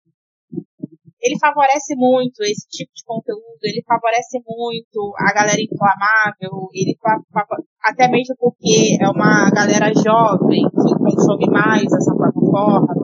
ele 1.26 1.38
favorece 1.38 1.96
muito 1.96 2.38
esse 2.42 2.66
tipo 2.70 2.92
de 2.94 3.02
conteúdo, 3.04 3.58
ele 3.64 3.82
favorece 3.82 4.38
muito 4.46 5.12
a 5.18 5.34
galera 5.34 5.58
inflamável, 5.58 6.70
ele 6.72 6.94
até 7.82 8.06
mesmo 8.08 8.34
porque 8.38 8.96
é 9.02 9.08
uma 9.10 9.50
galera 9.50 9.90
jovem 9.90 10.62
que 10.70 10.94
consome 10.94 11.50
mais 11.50 11.82
essa 11.90 12.14
plataforma. 12.14 12.94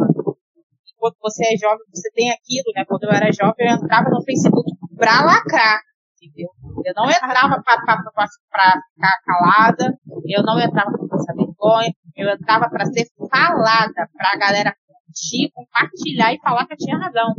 Enquanto 0.94 1.18
você 1.20 1.52
é 1.52 1.58
jovem, 1.58 1.82
você 1.92 2.10
tem 2.14 2.30
aquilo, 2.30 2.70
né? 2.76 2.84
Quando 2.86 3.04
eu 3.04 3.10
era 3.10 3.26
jovem, 3.32 3.66
eu 3.66 3.74
entrava 3.74 4.08
no 4.08 4.22
Facebook 4.22 4.70
pra 4.96 5.24
lacrar, 5.26 5.80
entendeu? 6.14 6.48
Eu 6.86 6.94
não 6.94 7.10
entrava 7.10 7.60
pra, 7.60 7.74
pra, 7.82 7.96
pra, 8.02 8.12
pra 8.12 8.26
ficar 8.30 8.80
calada, 9.26 9.98
eu 10.30 10.42
não 10.44 10.60
entrava 10.60 10.92
pra 10.92 11.08
passar 11.08 11.34
vergonha, 11.34 11.90
eu 12.16 12.30
entrava 12.30 12.70
pra 12.70 12.86
ser 12.86 13.06
falada, 13.28 14.08
pra 14.14 14.38
galera 14.38 14.72
curtir, 15.12 15.50
compartilhar 15.52 16.32
e 16.32 16.40
falar 16.40 16.66
que 16.66 16.74
eu 16.74 16.78
tinha 16.78 16.98
razão. 16.98 17.34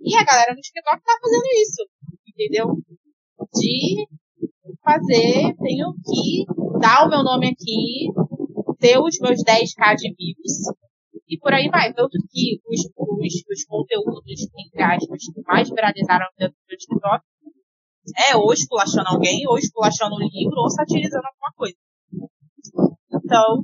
E 0.00 0.16
a 0.16 0.24
galera 0.24 0.54
no 0.54 0.60
TikTok 0.60 1.02
tá 1.02 1.12
fazendo 1.22 1.44
isso, 1.62 1.86
entendeu? 2.26 2.76
De 3.54 4.06
fazer, 4.82 5.54
tenho 5.58 5.92
que 6.04 6.44
dar 6.80 7.06
o 7.06 7.10
meu 7.10 7.22
nome 7.22 7.48
aqui, 7.48 8.08
ter 8.78 8.98
os 8.98 9.18
meus 9.20 9.42
10k 9.44 9.94
de 9.96 10.14
views, 10.14 10.74
e 11.28 11.38
por 11.38 11.52
aí 11.52 11.68
vai. 11.68 11.92
Tanto 11.92 12.16
que 12.30 12.60
os, 12.66 12.80
os, 12.84 13.34
os 13.50 13.64
conteúdos, 13.64 14.24
entre 14.58 14.82
aspas, 14.82 15.22
que 15.32 15.42
mais 15.46 15.68
viralizaram 15.68 16.26
dentro 16.38 16.56
do 16.68 16.76
TikTok 16.76 17.24
é 18.28 18.36
ou 18.36 18.52
esculachando 18.52 19.08
alguém, 19.08 19.46
ou 19.46 19.58
esculachando 19.58 20.16
um 20.16 20.18
livro, 20.18 20.56
ou 20.58 20.70
satirizando 20.70 21.24
alguma 21.26 21.52
coisa. 21.56 21.76
Então, 23.24 23.62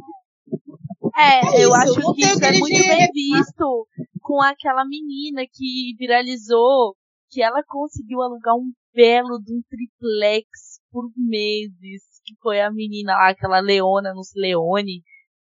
É, 1.16 1.64
eu 1.64 1.68
isso, 1.70 1.74
acho 1.74 2.14
que 2.14 2.22
isso 2.22 2.45
é 2.45 2.53
muito 2.59 2.78
bem 2.89 3.09
visto 3.12 3.89
com 4.26 4.42
aquela 4.42 4.84
menina 4.84 5.42
que 5.48 5.94
viralizou, 5.96 6.96
que 7.30 7.40
ela 7.40 7.62
conseguiu 7.64 8.20
alugar 8.20 8.56
um 8.56 8.72
belo 8.92 9.38
de 9.38 9.54
um 9.54 9.62
triplex 9.70 10.48
por 10.90 11.08
meses, 11.16 12.02
que 12.24 12.34
foi 12.42 12.60
a 12.60 12.72
menina 12.72 13.12
lá, 13.12 13.28
aquela 13.28 13.60
Leona 13.60 14.12
nos 14.12 14.32
Leone, 14.34 15.04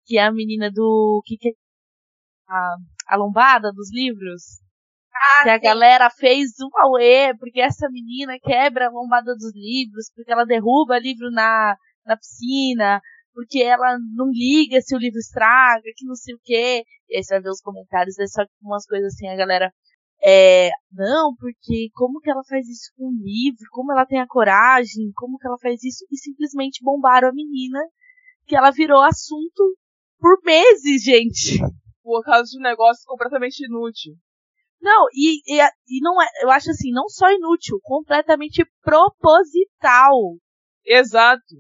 que 0.07 0.17
é 0.17 0.23
a 0.23 0.33
menina 0.33 0.71
do 0.71 1.21
que, 1.27 1.37
que 1.37 1.49
é 1.49 1.53
a, 2.49 2.77
a 3.09 3.17
lombada 3.17 3.73
dos 3.73 3.93
livros. 3.93 4.61
Ah, 5.13 5.43
que 5.43 5.51
a 5.51 5.59
sim. 5.59 5.65
galera 5.65 6.09
fez 6.11 6.51
um 6.63 6.71
auê, 6.81 7.37
porque 7.37 7.61
essa 7.61 7.91
menina 7.91 8.39
quebra 8.41 8.87
a 8.87 8.91
lombada 8.91 9.35
dos 9.35 9.53
livros, 9.57 10.09
porque 10.15 10.31
ela 10.31 10.47
derruba 10.47 11.01
livro 11.01 11.33
na, 11.33 11.77
na 12.07 12.17
piscina, 12.17 13.01
porque 13.39 13.63
ela 13.63 13.97
não 14.17 14.33
liga 14.33 14.81
se 14.81 14.97
o 14.97 14.99
livro 14.99 15.21
estraga, 15.21 15.85
que 15.95 16.05
não 16.05 16.17
sei 16.17 16.35
o 16.35 16.41
quê. 16.43 16.83
E 17.09 17.17
aí 17.17 17.23
você 17.23 17.35
vai 17.35 17.43
ver 17.43 17.51
os 17.51 17.61
comentários, 17.61 18.19
é 18.19 18.27
só 18.27 18.45
que 18.45 18.51
umas 18.61 18.85
coisas 18.85 19.15
assim, 19.15 19.29
a 19.29 19.37
galera. 19.37 19.73
É, 20.21 20.71
não, 20.91 21.33
porque 21.39 21.89
como 21.95 22.19
que 22.19 22.29
ela 22.29 22.43
faz 22.49 22.69
isso 22.69 22.91
com 22.97 23.05
o 23.05 23.23
livro? 23.23 23.65
Como 23.71 23.93
ela 23.93 24.05
tem 24.05 24.19
a 24.21 24.27
coragem? 24.27 25.13
Como 25.15 25.39
que 25.39 25.47
ela 25.47 25.57
faz 25.63 25.85
isso? 25.85 26.05
E 26.11 26.19
simplesmente 26.19 26.83
bombaram 26.83 27.29
a 27.29 27.33
menina, 27.33 27.79
que 28.45 28.57
ela 28.57 28.73
virou 28.73 29.01
assunto 29.03 29.77
por 30.19 30.43
meses, 30.43 31.05
gente. 31.05 31.61
Por 32.03 32.25
causa 32.25 32.51
de 32.51 32.59
um 32.59 32.63
negócio 32.63 33.05
completamente 33.07 33.65
inútil. 33.65 34.15
Não, 34.83 35.07
e, 35.15 35.43
e, 35.47 35.63
e 35.63 36.01
não 36.01 36.21
é, 36.21 36.27
eu 36.43 36.51
acho 36.51 36.73
assim, 36.73 36.91
não 36.91 37.09
só 37.09 37.31
inútil, 37.31 37.79
completamente 37.85 38.67
proposital. 38.83 40.17
Exato. 40.85 41.55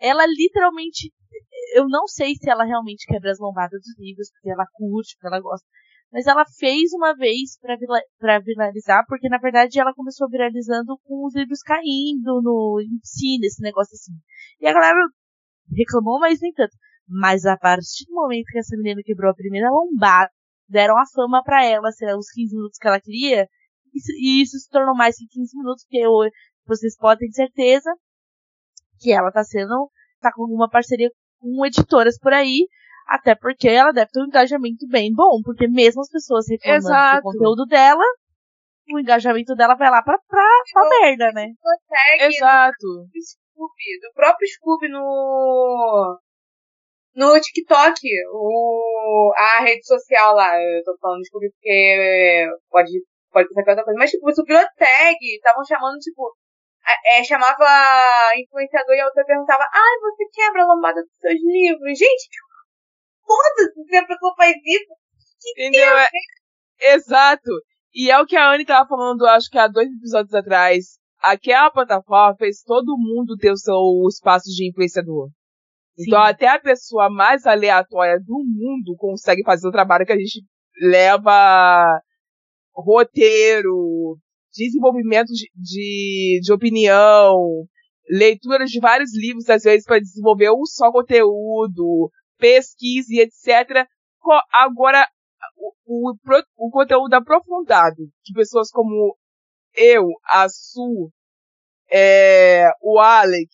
Ela 0.00 0.24
literalmente, 0.26 1.12
eu 1.74 1.88
não 1.88 2.06
sei 2.06 2.34
se 2.34 2.50
ela 2.50 2.64
realmente 2.64 3.06
quebra 3.06 3.30
as 3.30 3.38
lombadas 3.38 3.80
dos 3.82 3.98
livros, 3.98 4.30
porque 4.32 4.50
ela 4.50 4.66
curte, 4.72 5.14
porque 5.16 5.26
ela 5.28 5.40
gosta, 5.40 5.66
mas 6.12 6.26
ela 6.26 6.44
fez 6.58 6.92
uma 6.92 7.14
vez 7.14 7.58
pra 8.18 8.38
viralizar, 8.40 9.04
porque 9.06 9.28
na 9.28 9.38
verdade 9.38 9.78
ela 9.78 9.94
começou 9.94 10.28
viralizando 10.28 10.98
com 11.04 11.24
os 11.26 11.34
livros 11.36 11.60
caindo 11.62 12.40
no 12.42 12.80
em 12.80 13.46
esse 13.46 13.62
negócio 13.62 13.94
assim. 13.94 14.12
E 14.60 14.66
a 14.66 14.72
galera 14.72 14.98
reclamou, 15.76 16.18
mas 16.20 16.40
nem 16.40 16.52
tanto. 16.52 16.76
Mas 17.08 17.44
a 17.46 17.56
partir 17.56 18.06
do 18.06 18.14
momento 18.14 18.46
que 18.46 18.58
essa 18.58 18.76
menina 18.76 19.02
quebrou 19.04 19.30
a 19.30 19.34
primeira 19.34 19.70
lombada, 19.70 20.30
deram 20.68 20.96
a 20.98 21.04
fama 21.14 21.42
pra 21.42 21.64
ela, 21.64 21.90
sei 21.92 22.08
lá, 22.08 22.16
os 22.16 22.30
15 22.30 22.54
minutos 22.54 22.78
que 22.78 22.86
ela 22.88 23.00
queria, 23.00 23.48
e 24.20 24.42
isso 24.42 24.58
se 24.58 24.68
tornou 24.70 24.94
mais 24.96 25.16
que 25.16 25.26
15 25.28 25.56
minutos, 25.56 25.84
porque 25.84 25.98
eu- 25.98 26.30
vocês 26.66 26.96
podem 26.96 27.28
ter 27.30 27.34
certeza 27.34 27.90
que 29.00 29.12
ela 29.12 29.32
tá 29.32 29.42
sendo, 29.42 29.90
tá 30.20 30.30
com 30.32 30.42
alguma 30.42 30.68
parceria 30.68 31.10
com 31.40 31.64
editoras 31.66 32.18
por 32.18 32.32
aí, 32.32 32.66
até 33.08 33.34
porque 33.34 33.68
ela 33.68 33.92
deve 33.92 34.10
ter 34.10 34.20
um 34.20 34.26
engajamento 34.26 34.86
bem 34.88 35.12
bom, 35.12 35.40
porque 35.42 35.66
mesmo 35.66 36.02
as 36.02 36.10
pessoas 36.10 36.46
reclamando 36.48 36.86
Exato. 36.86 37.16
do 37.16 37.22
conteúdo 37.22 37.66
dela, 37.66 38.04
o 38.92 39.00
engajamento 39.00 39.54
dela 39.54 39.74
vai 39.74 39.90
lá 39.90 40.02
pra, 40.02 40.18
pra, 40.28 40.48
pra 40.72 40.88
merda, 41.00 41.32
né? 41.32 41.46
Consegue 41.60 42.36
Exato. 42.36 42.76
do 42.78 43.20
Scooby, 43.22 44.00
do 44.02 44.12
próprio 44.14 44.48
Scooby 44.48 44.88
no 44.88 46.18
no 47.14 47.40
TikTok, 47.40 48.00
o, 48.32 49.32
a 49.36 49.62
rede 49.62 49.84
social 49.84 50.34
lá, 50.34 50.56
eu 50.56 50.84
tô 50.84 50.96
falando 51.00 51.20
de 51.20 51.26
Scooby 51.26 51.50
porque 51.50 52.46
pode, 52.70 52.92
pode 53.32 53.48
pensar 53.48 53.62
que 53.64 53.68
é 53.68 53.72
outra 53.72 53.84
coisa, 53.84 53.98
mas 53.98 54.10
tipo, 54.10 54.24
você 54.24 54.42
virou 54.44 54.62
tag, 54.78 55.18
estavam 55.20 55.64
chamando, 55.64 55.98
tipo, 55.98 56.32
é, 57.04 57.24
chamava 57.24 57.66
influenciador 58.36 58.94
e 58.94 59.00
a 59.00 59.06
outra 59.06 59.24
perguntava, 59.24 59.64
ai, 59.72 59.98
você 60.00 60.24
quebra 60.32 60.62
a 60.62 60.66
lombada 60.66 61.02
dos 61.02 61.18
seus 61.20 61.40
livros? 61.42 61.98
Gente, 61.98 62.28
foda-se 63.24 63.84
se 63.88 63.96
a 63.96 64.06
pessoa 64.06 64.34
faz 64.36 64.54
isso. 64.64 64.94
Entendeu? 65.52 65.96
É- 65.98 66.94
Exato. 66.94 67.50
E 67.94 68.10
é 68.10 68.18
o 68.18 68.26
que 68.26 68.36
a 68.36 68.52
Anne 68.52 68.64
tava 68.64 68.88
falando, 68.88 69.26
acho 69.26 69.50
que 69.50 69.58
há 69.58 69.66
dois 69.66 69.88
episódios 69.88 70.34
atrás. 70.34 70.98
Aquela 71.20 71.70
plataforma 71.70 72.36
fez 72.36 72.62
todo 72.62 72.96
mundo 72.96 73.36
ter 73.36 73.50
o 73.50 73.56
seu 73.56 73.76
espaço 74.08 74.48
de 74.48 74.68
influenciador. 74.68 75.28
Então 75.98 76.22
até 76.22 76.48
a 76.48 76.58
pessoa 76.58 77.10
mais 77.10 77.46
aleatória 77.46 78.18
do 78.18 78.38
mundo 78.38 78.96
consegue 78.96 79.42
fazer 79.44 79.68
o 79.68 79.72
trabalho 79.72 80.06
que 80.06 80.12
a 80.12 80.16
gente 80.16 80.42
leva 80.80 82.00
roteiro, 82.74 84.16
desenvolvimento 84.52 85.28
de, 85.28 85.50
de, 85.54 86.40
opinião, 86.52 87.66
leitura 88.08 88.64
de 88.64 88.80
vários 88.80 89.16
livros, 89.16 89.48
às 89.48 89.62
vezes, 89.62 89.84
para 89.84 90.00
desenvolver 90.00 90.50
um 90.50 90.64
só 90.64 90.90
conteúdo, 90.92 92.10
pesquisa 92.38 93.08
e 93.10 93.20
etc. 93.20 93.86
Agora, 94.52 95.06
o, 95.86 96.10
o, 96.10 96.16
o 96.56 96.70
conteúdo 96.70 97.14
aprofundado, 97.14 98.08
de 98.24 98.32
pessoas 98.34 98.70
como 98.70 99.16
eu, 99.74 100.06
a 100.24 100.48
Su, 100.48 101.10
é, 101.90 102.70
o 102.82 102.98
Alec, 102.98 103.48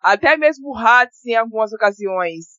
até 0.00 0.36
mesmo 0.36 0.70
o 0.70 0.76
Hatz 0.76 1.24
em 1.26 1.34
algumas 1.34 1.72
ocasiões, 1.72 2.58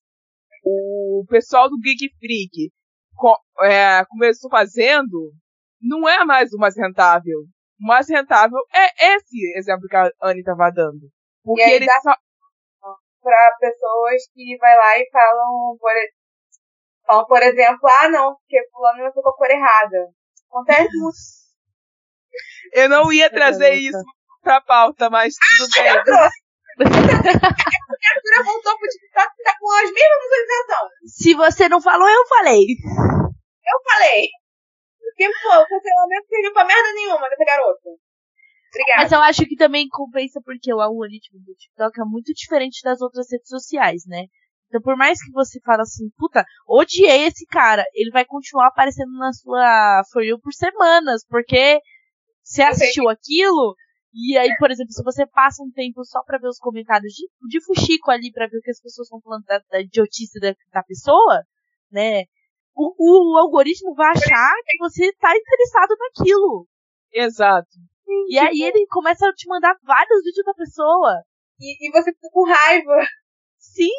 o 0.63 1.25
pessoal 1.29 1.69
do 1.69 1.79
Geek 1.79 2.09
Freak 2.19 2.71
co- 3.15 3.39
é, 3.63 4.05
começou 4.05 4.49
fazendo, 4.49 5.33
não 5.81 6.07
é 6.07 6.23
mais 6.25 6.53
o 6.53 6.57
mais 6.57 6.75
rentável. 6.77 7.39
O 7.81 7.87
mais 7.87 8.07
rentável 8.09 8.59
é 8.73 9.15
esse 9.15 9.57
exemplo 9.57 9.87
que 9.87 9.95
a 9.95 10.09
Anne 10.23 10.39
estava 10.41 10.69
dando. 10.71 11.09
Porque 11.43 11.61
E 11.61 11.63
aí 11.65 11.73
eles 11.73 11.87
dá- 11.87 12.01
só, 12.01 12.13
Pra 13.23 13.57
pessoas 13.59 14.23
que 14.33 14.57
vai 14.57 14.75
lá 14.75 14.97
e 14.97 15.07
falam, 15.11 15.77
por, 15.79 15.93
falam, 17.05 17.25
por 17.27 17.41
exemplo, 17.43 17.87
ah 18.01 18.09
não, 18.09 18.35
porque 18.35 18.57
fulano 18.71 19.11
com 19.13 19.29
a 19.29 19.35
cor 19.35 19.49
errada. 19.51 20.07
Acontece 20.49 20.89
muito. 20.97 21.15
eu 22.73 22.89
não 22.89 23.13
ia 23.13 23.29
trazer 23.29 23.73
isso 23.75 24.01
pra 24.41 24.59
pauta, 24.61 25.07
mas 25.09 25.35
tudo 25.57 25.69
bem. 25.73 25.91
A 26.81 26.83
criatura 26.83 28.43
voltou 28.43 28.77
pro 28.79 28.87
TikTok 28.87 29.29
e 29.39 29.43
tá 29.43 29.53
com 29.59 29.71
as 29.71 29.91
mesmas 29.91 30.19
visualizações. 30.23 30.91
Se 31.05 31.33
você 31.35 31.69
não 31.69 31.81
falou, 31.81 32.09
eu 32.09 32.25
falei. 32.27 32.61
Eu 32.63 33.91
falei. 33.91 34.29
Porque, 35.11 35.29
pô, 35.43 35.49
o 35.49 35.67
cancelamento 35.67 36.27
serviu 36.27 36.53
pra 36.53 36.65
merda 36.65 36.93
nenhuma 36.93 37.29
dessa 37.29 37.45
garota. 37.45 37.89
Obrigada. 38.69 39.01
Mas 39.01 39.11
eu 39.11 39.19
acho 39.19 39.45
que 39.45 39.55
também 39.55 39.87
compensa 39.89 40.41
porque 40.43 40.73
o 40.73 40.79
algoritmo 40.79 41.39
do 41.39 41.53
TikTok 41.53 41.99
é 41.99 42.05
muito 42.05 42.33
diferente 42.33 42.81
das 42.83 43.01
outras 43.01 43.27
redes 43.29 43.49
sociais, 43.49 44.03
né? 44.07 44.25
Então, 44.67 44.81
por 44.81 44.95
mais 44.95 45.21
que 45.21 45.31
você 45.31 45.59
fale 45.59 45.81
assim, 45.81 46.09
puta, 46.17 46.45
odiei 46.65 47.25
esse 47.25 47.45
cara, 47.45 47.83
ele 47.93 48.09
vai 48.09 48.23
continuar 48.23 48.67
aparecendo 48.67 49.11
na 49.17 49.33
sua 49.33 50.01
For 50.13 50.23
You 50.23 50.39
por 50.39 50.53
semanas, 50.53 51.25
porque 51.27 51.81
você 52.41 52.61
assistiu 52.61 53.09
aquilo, 53.09 53.75
e 54.13 54.37
aí, 54.37 54.49
por 54.57 54.71
exemplo, 54.71 54.93
se 54.93 55.03
você 55.03 55.27
passa 55.27 55.61
um 55.61 55.71
tempo 55.71 56.05
só 56.05 56.23
pra 56.23 56.37
ver 56.37 56.47
os 56.47 56.57
comentários 56.57 57.13
de, 57.13 57.27
de 57.49 57.65
fuxico 57.65 58.11
ali, 58.11 58.31
pra 58.31 58.47
ver 58.47 58.57
o 58.57 58.61
que 58.61 58.71
as 58.71 58.81
pessoas 58.81 59.07
estão 59.07 59.19
falando 59.19 59.43
da, 59.43 59.59
da 59.69 59.81
idiotice 59.81 60.39
da, 60.39 60.53
da 60.71 60.83
pessoa, 60.83 61.43
né? 61.91 62.23
O, 62.75 63.33
o 63.33 63.37
algoritmo 63.37 63.93
vai 63.93 64.11
achar 64.11 64.53
que 64.67 64.77
você 64.77 65.11
tá 65.13 65.35
interessado 65.35 65.95
naquilo. 65.99 66.67
Exato. 67.13 67.69
E 68.27 68.37
aí 68.37 68.61
ele 68.61 68.85
começa 68.87 69.27
a 69.27 69.33
te 69.33 69.47
mandar 69.47 69.75
vários 69.83 70.23
vídeos 70.23 70.45
da 70.45 70.53
pessoa. 70.53 71.23
E, 71.59 71.87
e 71.87 71.91
você 71.91 72.11
fica 72.11 72.29
com 72.31 72.45
raiva. 72.45 73.07
Sim. 73.57 73.91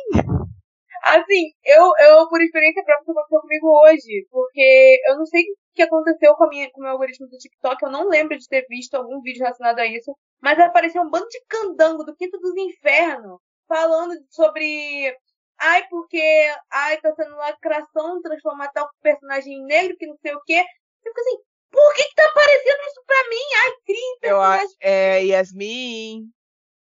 Assim, 1.05 1.53
eu, 1.65 1.91
eu 1.99 2.29
por 2.29 2.41
experiência 2.43 2.85
própria, 2.85 3.03
isso 3.03 3.11
aconteceu 3.11 3.41
comigo 3.41 3.67
hoje. 3.83 4.27
Porque 4.31 5.01
eu 5.07 5.17
não 5.17 5.27
sei 5.27 5.43
o 5.43 5.75
que 5.75 5.83
aconteceu 5.83 6.35
com, 6.35 6.45
a 6.45 6.49
minha, 6.49 6.71
com 6.71 6.81
o 6.81 6.83
meu 6.83 6.93
algoritmo 6.93 7.29
do 7.29 7.37
TikTok. 7.37 7.83
Eu 7.83 7.91
não 7.91 8.09
lembro 8.09 8.37
de 8.37 8.47
ter 8.49 8.67
visto 8.69 8.95
algum 8.95 9.21
vídeo 9.21 9.43
relacionado 9.43 9.79
a 9.79 9.87
isso. 9.87 10.17
Mas 10.41 10.59
apareceu 10.59 11.03
um 11.03 11.11
bando 11.11 11.29
de 11.29 11.41
candango 11.49 12.05
do 12.05 12.15
quinto 12.15 12.39
dos 12.39 12.57
infernos. 12.57 13.41
Falando 13.69 14.15
sobre. 14.31 15.17
Ai, 15.65 15.87
porque. 15.89 16.21
Ai, 16.71 17.01
tá 17.01 17.15
sendo 17.15 17.37
lacração 17.37 18.21
transformar 18.21 18.69
tal 18.73 18.91
personagem 19.01 19.55
em 19.55 19.65
negro, 19.65 19.97
que 19.97 20.07
não 20.07 20.17
sei 20.21 20.35
o 20.35 20.41
quê. 20.43 20.59
Eu 21.05 21.13
fico 21.13 21.21
assim, 21.21 21.39
por 21.71 21.95
que, 21.95 22.05
que 22.05 22.15
tá 22.15 22.27
aparecendo 22.27 22.81
isso 22.87 23.03
pra 23.07 23.29
mim? 23.29 23.55
Ai, 23.63 23.73
crime, 23.87 24.19
Eu, 24.23 24.41
a- 24.43 24.59
personagem. 24.59 24.77
é, 24.81 25.25
Yasmin, 25.25 26.33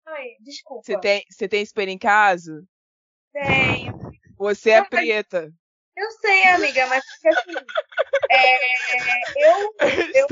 Ai, 0.06 0.36
desculpa. 0.42 0.84
você 0.84 1.00
tem, 1.00 1.24
você 1.30 1.48
tem 1.48 1.62
espelho 1.64 1.90
em 1.92 1.98
casa? 1.98 2.64
Tenho. 3.32 3.98
Você 4.38 4.72
é 4.72 4.84
preta. 4.84 5.50
Eu 5.96 6.12
sei, 6.12 6.44
amiga, 6.50 6.86
mas 6.88 7.04
porque 7.06 7.30
assim. 7.30 7.66
é, 8.30 9.50
eu, 9.50 9.74
eu, 10.14 10.28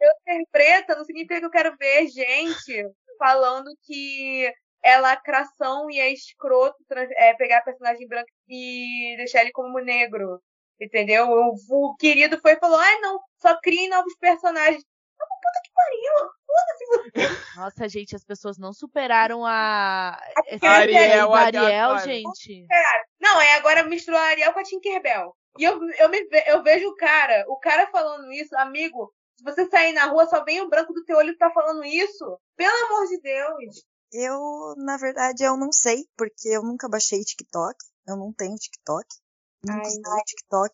eu 0.00 0.12
ser 0.24 0.46
preta 0.50 0.96
não 0.96 1.04
significa 1.04 1.38
que 1.38 1.46
eu 1.46 1.50
quero 1.50 1.76
ver 1.76 2.08
gente 2.08 2.84
falando 3.18 3.70
que 3.84 4.52
é 4.84 4.98
lacração 4.98 5.90
e 5.90 5.98
é 5.98 6.12
escroto 6.12 6.76
trans- 6.86 7.10
é, 7.16 7.34
pegar 7.34 7.62
personagem 7.62 8.06
branco 8.06 8.28
e 8.48 9.14
deixar 9.16 9.40
ele 9.40 9.50
como 9.52 9.78
negro. 9.80 10.40
Entendeu? 10.80 11.28
O, 11.28 11.54
o 11.70 11.96
querido 11.96 12.38
foi 12.40 12.52
e 12.52 12.58
falou: 12.58 12.78
ai 12.78 12.98
não, 13.00 13.18
só 13.40 13.58
criem 13.60 13.88
novos 13.88 14.14
personagens. 14.18 14.84
Puta 15.16 15.60
que 15.62 15.70
pariu! 15.72 17.32
Nossa, 17.56 17.88
gente, 17.88 18.14
as 18.14 18.24
pessoas 18.24 18.58
não 18.58 18.72
superaram 18.72 19.44
a. 19.44 20.20
Essa 20.46 20.68
Ariel, 20.68 21.30
da 21.30 21.48
até 21.48 21.58
Ariel, 21.58 21.98
gente. 21.98 22.66
Não, 23.20 23.38
aí 23.38 23.48
agora 23.50 23.84
misturou 23.84 24.18
a 24.20 24.24
Ariel 24.24 24.52
com 24.52 24.58
a 24.60 24.64
Tinkerbell. 24.64 25.34
E 25.58 25.64
eu, 25.64 25.78
eu, 25.98 26.08
me, 26.08 26.28
eu 26.46 26.62
vejo 26.62 26.88
o 26.88 26.96
cara, 26.96 27.44
o 27.48 27.56
cara 27.58 27.86
falando 27.86 28.30
isso, 28.32 28.56
amigo, 28.58 29.12
se 29.36 29.44
você 29.44 29.66
sair 29.66 29.92
na 29.92 30.06
rua, 30.06 30.26
só 30.26 30.42
vem 30.44 30.60
o 30.60 30.68
branco 30.68 30.92
do 30.92 31.04
teu 31.04 31.16
olho 31.16 31.32
que 31.32 31.38
tá 31.38 31.50
falando 31.50 31.84
isso. 31.84 32.38
Pelo 32.56 32.86
amor 32.86 33.06
de 33.06 33.20
Deus. 33.20 33.84
Eu, 34.16 34.74
na 34.76 34.96
verdade, 34.96 35.42
eu 35.42 35.56
não 35.56 35.72
sei, 35.72 36.06
porque 36.16 36.48
eu 36.48 36.62
nunca 36.62 36.88
baixei 36.88 37.18
TikTok. 37.24 37.74
Eu 38.06 38.16
não 38.16 38.32
tenho 38.32 38.54
TikTok. 38.54 39.06
Nunca 39.64 39.80
Ai, 39.80 39.88
usei 39.88 40.24
TikTok. 40.24 40.72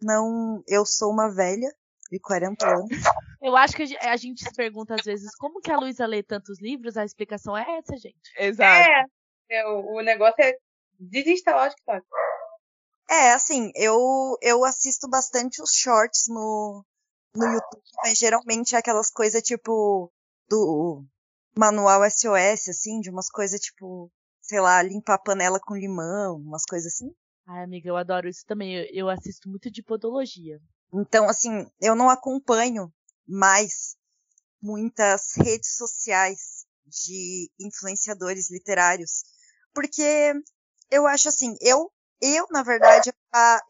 Não, 0.00 0.62
eu 0.66 0.86
sou 0.86 1.12
uma 1.12 1.28
velha 1.28 1.70
de 2.10 2.18
40 2.18 2.66
anos. 2.66 2.88
Eu 3.42 3.54
acho 3.54 3.76
que 3.76 3.96
a 3.98 4.16
gente 4.16 4.42
se 4.42 4.54
pergunta 4.54 4.94
às 4.94 5.04
vezes 5.04 5.36
como 5.36 5.60
que 5.60 5.70
a 5.70 5.78
Luísa 5.78 6.06
lê 6.06 6.22
tantos 6.22 6.58
livros, 6.58 6.96
a 6.96 7.04
explicação 7.04 7.54
é 7.54 7.78
essa, 7.78 7.96
gente. 7.98 8.32
Exato. 8.38 8.88
É, 8.88 9.04
é, 9.50 9.68
o, 9.68 9.98
o 9.98 10.00
negócio 10.00 10.42
é 10.42 10.56
desinstalar 10.98 11.66
o 11.66 11.70
TikTok. 11.70 12.06
É, 13.10 13.32
assim, 13.32 13.70
eu, 13.74 14.38
eu 14.40 14.64
assisto 14.64 15.06
bastante 15.06 15.60
os 15.60 15.72
shorts 15.72 16.28
no, 16.28 16.82
no 17.34 17.46
YouTube, 17.46 17.82
mas 18.02 18.18
geralmente 18.18 18.74
é 18.74 18.78
aquelas 18.78 19.10
coisas 19.10 19.42
tipo 19.42 20.10
do 20.48 21.04
manual 21.56 22.02
SOS, 22.04 22.68
assim, 22.68 23.00
de 23.00 23.10
umas 23.10 23.28
coisas 23.28 23.60
tipo, 23.60 24.10
sei 24.40 24.60
lá, 24.60 24.82
limpar 24.82 25.14
a 25.14 25.18
panela 25.18 25.58
com 25.60 25.76
limão, 25.76 26.36
umas 26.36 26.64
coisas 26.64 26.94
assim. 26.94 27.14
Ai, 27.46 27.64
amiga, 27.64 27.88
eu 27.88 27.96
adoro 27.96 28.28
isso 28.28 28.44
também. 28.46 28.76
Eu, 28.76 28.86
eu 28.92 29.08
assisto 29.08 29.48
muito 29.48 29.70
de 29.70 29.82
podologia. 29.82 30.60
Então, 30.92 31.28
assim, 31.28 31.66
eu 31.80 31.94
não 31.94 32.08
acompanho 32.10 32.92
mais 33.26 33.96
muitas 34.60 35.34
redes 35.36 35.76
sociais 35.76 36.66
de 36.86 37.50
influenciadores 37.60 38.50
literários, 38.50 39.22
porque 39.74 40.32
eu 40.90 41.06
acho 41.06 41.28
assim, 41.28 41.54
eu, 41.60 41.92
eu 42.20 42.46
na 42.50 42.62
verdade, 42.62 43.12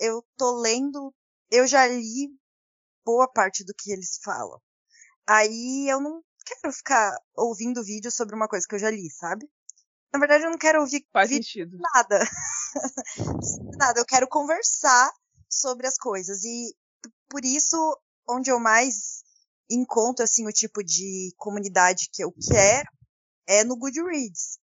eu 0.00 0.24
tô 0.36 0.60
lendo, 0.60 1.12
eu 1.50 1.66
já 1.66 1.86
li 1.86 2.30
boa 3.04 3.26
parte 3.26 3.64
do 3.64 3.74
que 3.74 3.90
eles 3.90 4.18
falam. 4.22 4.60
Aí 5.26 5.88
eu 5.88 6.00
não 6.00 6.22
quero 6.48 6.72
ficar 6.72 7.16
ouvindo 7.36 7.82
vídeo 7.84 8.10
sobre 8.10 8.34
uma 8.34 8.48
coisa 8.48 8.66
que 8.66 8.74
eu 8.74 8.78
já 8.78 8.90
li, 8.90 9.10
sabe? 9.10 9.48
Na 10.12 10.18
verdade, 10.18 10.44
eu 10.44 10.50
não 10.50 10.58
quero 10.58 10.80
ouvir 10.80 11.06
Faz 11.12 11.28
sentido. 11.30 11.76
nada. 11.94 12.18
nada, 13.78 14.00
eu 14.00 14.04
quero 14.06 14.28
conversar 14.28 15.12
sobre 15.48 15.86
as 15.86 15.96
coisas. 15.96 16.44
E 16.44 16.74
por 17.28 17.44
isso, 17.44 17.76
onde 18.28 18.50
eu 18.50 18.58
mais 18.58 19.22
encontro, 19.70 20.24
assim, 20.24 20.46
o 20.46 20.52
tipo 20.52 20.82
de 20.82 21.32
comunidade 21.36 22.08
que 22.12 22.24
eu 22.24 22.32
quero 22.32 22.88
é 23.46 23.64
no 23.64 23.76
Goodreads. 23.76 24.58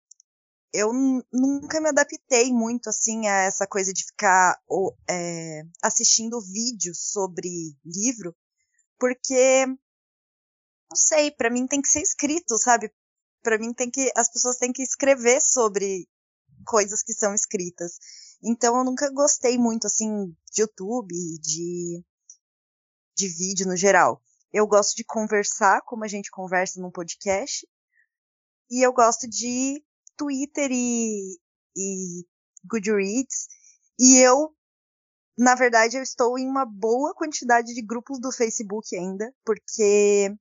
Eu 0.72 0.92
nu- 0.92 1.24
nunca 1.32 1.80
me 1.80 1.90
adaptei 1.90 2.52
muito, 2.52 2.90
assim, 2.90 3.28
a 3.28 3.44
essa 3.44 3.68
coisa 3.68 3.94
de 3.94 4.04
ficar 4.06 4.58
ou, 4.68 4.98
é, 5.10 5.64
assistindo 5.84 6.42
vídeos 6.42 7.12
sobre 7.12 7.76
livro, 7.86 8.36
porque, 8.98 9.66
não 10.94 10.96
sei, 10.96 11.32
pra 11.32 11.50
mim 11.50 11.66
tem 11.66 11.82
que 11.82 11.88
ser 11.88 12.04
escrito, 12.04 12.56
sabe? 12.60 12.94
Pra 13.42 13.58
mim 13.58 13.74
tem 13.74 13.90
que, 13.90 14.12
as 14.16 14.32
pessoas 14.32 14.58
têm 14.58 14.72
que 14.72 14.84
escrever 14.84 15.42
sobre 15.42 16.08
coisas 16.68 17.02
que 17.02 17.14
são 17.14 17.34
escritas. 17.34 17.98
Então 18.44 18.78
eu 18.78 18.84
nunca 18.84 19.10
gostei 19.12 19.58
muito 19.58 19.88
assim 19.88 20.28
de 20.52 20.62
YouTube, 20.62 21.16
de 21.42 22.04
de 23.16 23.28
vídeo 23.28 23.68
no 23.68 23.76
geral. 23.76 24.22
Eu 24.52 24.68
gosto 24.68 24.96
de 24.96 25.04
conversar, 25.04 25.82
como 25.82 26.04
a 26.04 26.08
gente 26.08 26.30
conversa 26.30 26.80
num 26.80 26.92
podcast, 26.92 27.68
e 28.70 28.86
eu 28.86 28.94
gosto 28.94 29.28
de 29.28 29.84
Twitter 30.16 30.70
e, 30.72 31.40
e 31.76 32.26
Goodreads, 32.66 33.48
e 34.00 34.18
eu 34.18 34.56
na 35.36 35.56
verdade 35.56 35.98
eu 35.98 36.04
estou 36.04 36.38
em 36.38 36.48
uma 36.48 36.66
boa 36.66 37.16
quantidade 37.16 37.74
de 37.74 37.82
grupos 37.82 38.20
do 38.20 38.32
Facebook 38.32 38.96
ainda, 38.96 39.34
porque 39.44 40.36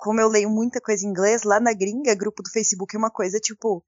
como 0.00 0.20
eu 0.20 0.28
leio 0.28 0.48
muita 0.48 0.80
coisa 0.80 1.04
em 1.04 1.10
inglês, 1.10 1.42
lá 1.42 1.60
na 1.60 1.74
gringa, 1.74 2.14
grupo 2.14 2.42
do 2.42 2.50
Facebook 2.50 2.96
é 2.96 2.98
uma 2.98 3.10
coisa 3.10 3.38
tipo 3.38 3.84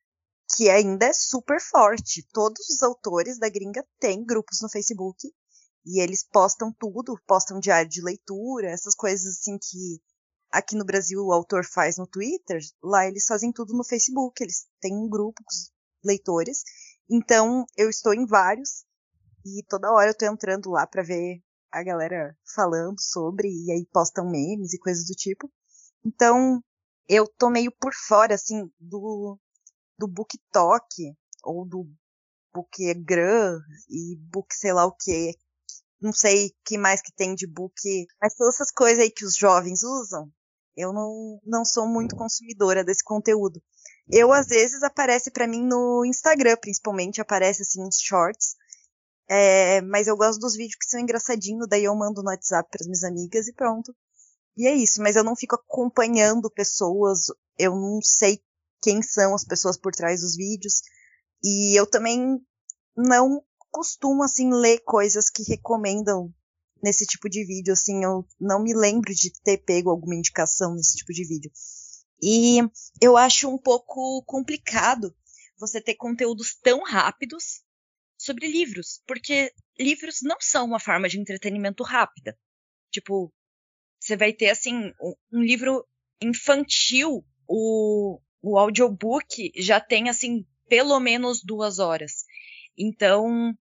que 0.55 0.69
ainda 0.69 1.07
é 1.07 1.13
super 1.15 1.59
forte. 1.59 2.29
Todos 2.33 2.69
os 2.69 2.83
autores 2.83 3.39
da 3.39 3.49
gringa 3.49 3.83
têm 3.99 4.23
grupos 4.23 4.61
no 4.61 4.69
Facebook 4.69 5.27
e 5.87 6.03
eles 6.03 6.23
postam 6.23 6.71
tudo, 6.79 7.19
postam 7.27 7.59
diário 7.59 7.89
de 7.89 8.03
leitura, 8.03 8.69
essas 8.69 8.95
coisas 8.95 9.39
assim 9.39 9.59
que 9.59 10.03
aqui 10.51 10.77
no 10.77 10.85
Brasil 10.85 11.25
o 11.25 11.33
autor 11.33 11.65
faz 11.65 11.97
no 11.97 12.07
Twitter, 12.07 12.61
lá 12.83 13.09
eles 13.09 13.25
fazem 13.27 13.51
tudo 13.51 13.73
no 13.73 13.83
Facebook, 13.83 14.43
eles 14.43 14.67
têm 14.83 14.95
um 14.95 15.09
grupo 15.09 15.43
com 15.43 15.51
os 15.51 15.73
leitores. 16.05 16.63
Então, 17.11 17.65
eu 17.75 17.89
estou 17.89 18.13
em 18.13 18.27
vários 18.27 18.85
e 19.47 19.65
toda 19.67 19.91
hora 19.91 20.11
eu 20.11 20.17
tô 20.17 20.27
entrando 20.27 20.71
lá 20.71 20.87
para 20.87 21.03
ver 21.03 21.43
a 21.73 21.83
galera 21.83 22.37
falando 22.55 23.01
sobre 23.01 23.49
e 23.49 23.73
aí 23.73 23.87
postam 23.91 24.29
memes 24.29 24.75
e 24.75 24.79
coisas 24.79 25.07
do 25.07 25.15
tipo. 25.15 25.51
Então, 26.05 26.63
eu 27.09 27.27
tô 27.39 27.51
meio 27.51 27.73
por 27.73 27.93
fora 27.95 28.35
assim 28.35 28.71
do 28.79 29.39
do 29.99 30.09
BookTok 30.09 31.15
ou 31.45 31.65
do 31.65 31.89
Bookgram 32.53 33.61
e 33.89 34.17
Book 34.17 34.55
sei 34.55 34.73
lá 34.73 34.85
o 34.85 34.93
que. 34.93 35.37
Não 36.01 36.13
sei 36.13 36.53
que 36.65 36.77
mais 36.77 37.01
que 37.01 37.13
tem 37.13 37.35
de 37.35 37.47
book, 37.47 37.75
mas 38.21 38.35
todas 38.35 38.57
essas 38.57 38.73
coisas 38.73 39.05
aí 39.05 39.11
que 39.11 39.25
os 39.25 39.37
jovens 39.37 39.85
usam, 39.85 40.29
eu 40.77 40.93
não, 40.93 41.41
não 41.45 41.65
sou 41.65 41.87
muito 41.87 42.17
consumidora 42.17 42.83
desse 42.83 43.05
conteúdo. 43.05 43.63
Eu, 44.11 44.33
às 44.33 44.49
vezes, 44.49 44.83
aparece 44.83 45.31
para 45.31 45.47
mim 45.47 45.63
no 45.63 46.05
Instagram, 46.05 46.57
principalmente, 46.61 47.21
aparece 47.21 47.63
assim 47.63 47.83
uns 47.83 48.01
shorts. 48.01 48.57
É, 49.29 49.81
mas 49.83 50.09
eu 50.09 50.17
gosto 50.17 50.41
dos 50.41 50.57
vídeos 50.57 50.77
que 50.77 50.91
são 50.91 51.01
engraçadinhos, 51.01 51.69
daí 51.69 51.85
eu 51.85 51.95
mando 51.95 52.23
no 52.23 52.31
WhatsApp 52.31 52.69
para 52.71 52.85
minhas 52.85 53.05
amigas 53.05 53.47
e 53.47 53.53
pronto. 53.53 53.95
E 54.57 54.67
é 54.67 54.75
isso, 54.75 55.01
mas 55.03 55.17
eu 55.17 55.25
não 55.25 55.35
fico 55.35 55.55
acompanhando 55.55 56.51
pessoas, 56.51 57.27
eu 57.59 57.75
não 57.75 58.01
sei 58.03 58.43
quem 58.83 59.03
são 59.03 59.35
as 59.35 59.45
pessoas 59.45 59.79
por 59.79 59.93
trás 59.93 60.21
dos 60.21 60.37
vídeos. 60.37 60.83
E 61.43 61.79
eu 61.79 61.87
também 61.87 62.39
não 62.97 63.43
costumo, 63.71 64.23
assim, 64.23 64.53
ler 64.53 64.81
coisas 64.81 65.31
que 65.31 65.43
recomendam 65.43 66.33
nesse 66.83 67.07
tipo 67.07 67.29
de 67.29 67.45
vídeo, 67.45 67.73
assim, 67.73 68.05
eu 68.05 68.27
não 68.41 68.63
me 68.63 68.75
lembro 68.75 69.15
de 69.15 69.33
ter 69.43 69.59
pego 69.59 69.89
alguma 69.89 70.17
indicação 70.17 70.75
nesse 70.75 70.97
tipo 70.97 71.13
de 71.13 71.25
vídeo. 71.25 71.51
E 72.21 72.59
eu 73.01 73.17
acho 73.17 73.49
um 73.49 73.59
pouco 73.59 74.23
complicado 74.25 75.15
você 75.59 75.81
ter 75.81 75.95
conteúdos 75.95 76.57
tão 76.61 76.83
rápidos 76.83 77.63
sobre 78.19 78.49
livros, 78.49 79.01
porque 79.07 79.53
livros 79.79 80.19
não 80.23 80.37
são 80.41 80.65
uma 80.67 80.81
forma 80.81 81.09
de 81.09 81.19
entretenimento 81.19 81.83
rápida. 81.83 82.37
Tipo, 82.91 83.33
você 84.03 84.17
vai 84.17 84.33
ter, 84.33 84.51
assim, 84.51 84.93
um, 85.33 85.41
livro 85.41 85.87
infantil, 86.21 87.25
o, 87.47 88.21
o 88.43 88.59
audiobook 88.59 89.53
já 89.57 89.81
tem, 89.81 90.09
assim, 90.09 90.45
pelo 90.69 90.99
menos 90.99 91.41
duas 91.41 91.79
horas. 91.79 92.25
Então, 92.77 93.55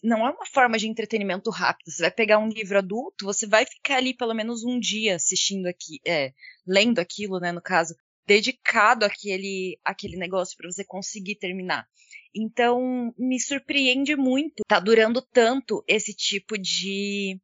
não 0.00 0.24
é 0.24 0.30
uma 0.30 0.46
forma 0.46 0.78
de 0.78 0.86
entretenimento 0.86 1.50
rápido. 1.50 1.90
Você 1.90 2.02
vai 2.02 2.10
pegar 2.12 2.38
um 2.38 2.48
livro 2.48 2.78
adulto, 2.78 3.24
você 3.24 3.48
vai 3.48 3.66
ficar 3.66 3.96
ali 3.96 4.14
pelo 4.14 4.32
menos 4.32 4.62
um 4.62 4.78
dia 4.78 5.16
assistindo 5.16 5.66
aqui, 5.66 5.98
é, 6.06 6.32
lendo 6.64 7.00
aquilo, 7.00 7.40
né, 7.40 7.50
no 7.50 7.60
caso, 7.60 7.96
dedicado 8.24 9.04
àquele, 9.04 9.76
àquele 9.84 10.16
negócio 10.16 10.56
para 10.56 10.70
você 10.70 10.84
conseguir 10.84 11.34
terminar. 11.34 11.84
Então, 12.32 13.12
me 13.18 13.40
surpreende 13.40 14.14
muito. 14.14 14.62
Tá 14.68 14.78
durando 14.78 15.20
tanto 15.20 15.82
esse 15.88 16.14
tipo 16.14 16.56
de, 16.56 17.40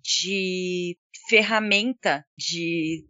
de 0.00 0.96
ferramenta 1.28 2.24
de 2.36 3.06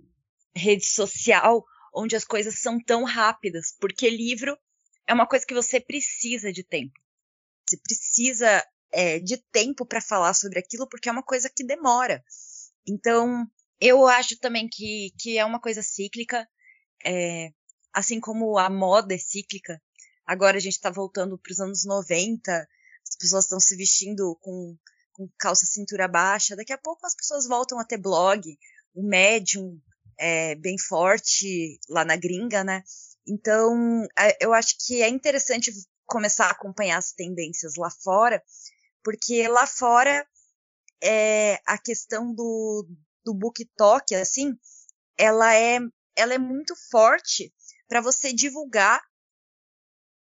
rede 0.55 0.87
social 0.87 1.65
onde 1.95 2.17
as 2.17 2.25
coisas 2.25 2.61
são 2.61 2.83
tão 2.83 3.05
rápidas, 3.05 3.75
porque 3.81 4.11
livro 4.11 4.59
é 5.07 5.15
uma 5.15 5.27
coisa 5.27 5.47
que 5.47 5.55
você 5.55 5.81
precisa 5.81 6.53
de 6.53 6.63
tempo. 6.63 6.93
Você 7.67 7.77
precisa 7.79 8.65
é, 8.91 9.19
de 9.19 9.37
tempo 9.51 9.87
para 9.87 10.01
falar 10.01 10.35
sobre 10.35 10.59
aquilo, 10.59 10.89
porque 10.89 11.09
é 11.09 11.13
uma 11.13 11.23
coisa 11.23 11.51
que 11.55 11.65
demora. 11.65 12.23
Então, 12.87 13.47
eu 13.81 14.07
acho 14.07 14.39
também 14.39 14.69
que, 14.69 15.13
que 15.19 15.39
é 15.39 15.45
uma 15.45 15.61
coisa 15.61 15.83
cíclica, 15.83 16.47
é, 17.05 17.51
assim 17.93 18.21
como 18.21 18.59
a 18.59 18.69
moda 18.69 19.15
é 19.15 19.19
cíclica. 19.19 19.81
Agora 20.27 20.57
a 20.57 20.61
gente 20.61 20.75
está 20.75 20.91
voltando 20.91 21.39
para 21.39 21.53
os 21.53 21.61
anos 21.61 21.85
90, 21.85 22.53
as 22.53 23.17
pessoas 23.19 23.45
estão 23.45 23.61
se 23.61 23.77
vestindo 23.77 24.37
com, 24.41 24.77
com 25.19 25.29
calça 25.37 25.67
cintura 25.67 26.07
baixa. 26.07 26.55
Daqui 26.55 26.73
a 26.73 26.79
pouco 26.79 27.05
as 27.05 27.15
pessoas 27.15 27.49
voltam 27.49 27.81
a 27.81 27.85
ter 27.85 27.99
blog, 27.99 28.57
o 28.95 29.03
Medium 29.03 29.79
é 30.17 30.55
bem 30.55 30.79
forte 30.79 31.79
lá 31.89 32.05
na 32.05 32.17
gringa, 32.17 32.63
né? 32.63 32.85
Então, 33.27 34.07
eu 34.41 34.55
acho 34.55 34.77
que 34.79 35.03
é 35.03 35.09
interessante 35.09 35.73
começar 36.07 36.47
a 36.47 36.53
acompanhar 36.53 36.99
as 36.99 37.13
tendências 37.13 37.75
lá 37.77 37.91
fora, 37.91 38.43
porque 39.03 39.47
lá 39.49 39.67
fora 39.67 40.27
é, 41.03 41.61
a 41.67 41.77
questão 41.77 42.33
do, 42.33 42.89
do 43.25 43.35
BookTok, 43.35 44.15
assim, 44.15 44.57
ela 45.17 45.55
é, 45.55 45.79
ela 46.17 46.33
é 46.33 46.39
muito 46.39 46.75
forte 46.91 47.53
para 47.89 48.01
você 48.01 48.33
divulgar 48.33 49.03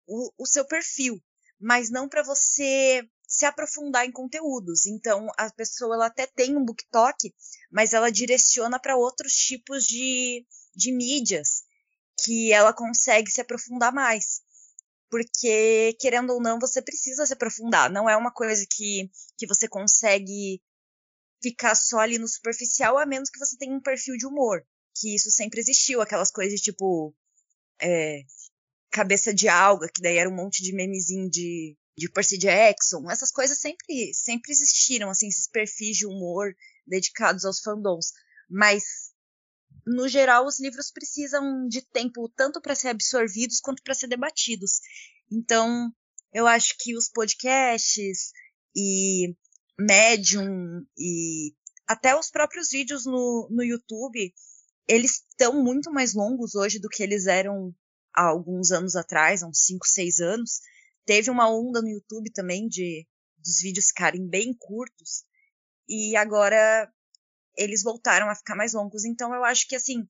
o, 0.07 0.33
o 0.39 0.47
seu 0.47 0.67
perfil, 0.67 1.23
mas 1.61 1.91
não 1.91 2.09
para 2.09 2.23
você 2.23 3.09
se 3.31 3.47
aprofundar 3.47 4.05
em 4.05 4.11
conteúdos. 4.11 4.87
Então, 4.87 5.29
a 5.39 5.49
pessoa 5.51 5.95
ela 5.95 6.07
até 6.07 6.27
tem 6.27 6.57
um 6.57 6.65
BookTok, 6.65 7.33
mas 7.71 7.95
ela 7.95 8.11
direciona 8.11 8.77
para 8.77 8.97
outros 8.97 9.33
tipos 9.33 9.85
de, 9.85 10.45
de 10.75 10.91
mídias 10.91 11.63
que 12.25 12.53
ela 12.53 12.75
consegue 12.75 13.31
se 13.31 13.41
aprofundar 13.41 13.95
mais. 13.95 14.43
Porque, 15.09 15.97
querendo 16.01 16.31
ou 16.31 16.43
não, 16.43 16.59
você 16.59 16.83
precisa 16.83 17.25
se 17.25 17.33
aprofundar. 17.33 17.89
Não 17.89 18.11
é 18.11 18.17
uma 18.17 18.33
coisa 18.33 18.67
que, 18.69 19.09
que 19.39 19.47
você 19.47 19.69
consegue 19.69 20.61
ficar 21.41 21.77
só 21.77 22.01
ali 22.01 22.19
no 22.19 22.27
superficial, 22.27 22.99
a 22.99 23.07
menos 23.07 23.31
que 23.31 23.39
você 23.39 23.57
tenha 23.57 23.75
um 23.75 23.81
perfil 23.81 24.17
de 24.17 24.27
humor. 24.27 24.67
Que 24.95 25.15
isso 25.15 25.31
sempre 25.31 25.61
existiu, 25.61 26.01
aquelas 26.01 26.33
coisas 26.33 26.61
tipo. 26.61 27.15
É, 27.81 28.23
cabeça 28.91 29.33
de 29.33 29.49
alga, 29.49 29.89
que 29.89 30.03
daí 30.03 30.17
era 30.17 30.29
um 30.29 30.35
monte 30.35 30.63
de 30.63 30.75
memezinho 30.75 31.31
de, 31.31 31.77
de 31.97 32.11
Percy 32.11 32.39
Jackson. 32.39 33.11
Essas 33.11 33.31
coisas 33.31 33.59
sempre, 33.59 34.13
sempre 34.15 34.53
existiram, 34.53 35.11
assim, 35.11 35.29
esses 35.29 35.49
perfis 35.49 35.97
de 35.97 36.07
humor 36.07 36.55
dedicados 36.87 37.45
aos 37.45 37.61
fandoms. 37.61 38.13
Mas, 38.49 38.85
no 39.87 40.09
geral, 40.09 40.47
os 40.47 40.61
livros 40.61 40.91
precisam 40.91 41.67
de 41.69 41.83
tempo 41.83 42.29
tanto 42.37 42.61
para 42.61 42.75
ser 42.75 42.89
absorvidos 42.89 43.61
quanto 43.61 43.83
para 43.83 43.95
ser 43.95 44.09
debatidos. 44.09 44.81
Então, 45.31 45.93
eu 46.33 46.47
acho 46.47 46.75
que 46.79 46.97
os 46.97 47.09
podcasts 47.09 48.33
e 48.75 49.35
Medium 49.79 50.85
e 50.97 51.55
até 51.87 52.15
os 52.15 52.31
próprios 52.31 52.69
vídeos 52.71 53.05
no, 53.05 53.49
no 53.51 53.65
YouTube, 53.65 54.33
eles 54.87 55.25
estão 55.29 55.63
muito 55.63 55.91
mais 55.91 56.15
longos 56.15 56.55
hoje 56.55 56.79
do 56.79 56.89
que 56.89 57.03
eles 57.03 57.27
eram 57.27 57.75
há 58.15 58.27
alguns 58.27 58.71
anos 58.71 58.95
atrás, 58.95 59.43
há 59.43 59.49
uns 59.49 59.65
5, 59.65 59.87
6 59.87 60.21
anos. 60.21 60.61
Teve 61.11 61.29
uma 61.29 61.51
onda 61.51 61.83
no 61.83 61.89
YouTube 61.89 62.31
também 62.31 62.69
de 62.69 63.05
dos 63.37 63.61
vídeos 63.61 63.89
ficarem 63.89 64.29
bem 64.29 64.55
curtos. 64.57 65.25
E 65.89 66.15
agora 66.15 66.89
eles 67.57 67.83
voltaram 67.83 68.31
a 68.31 68.35
ficar 68.37 68.55
mais 68.55 68.75
longos. 68.75 69.05
Então 69.05 69.35
eu 69.35 69.43
acho 69.43 69.67
que 69.67 69.75
assim, 69.75 70.07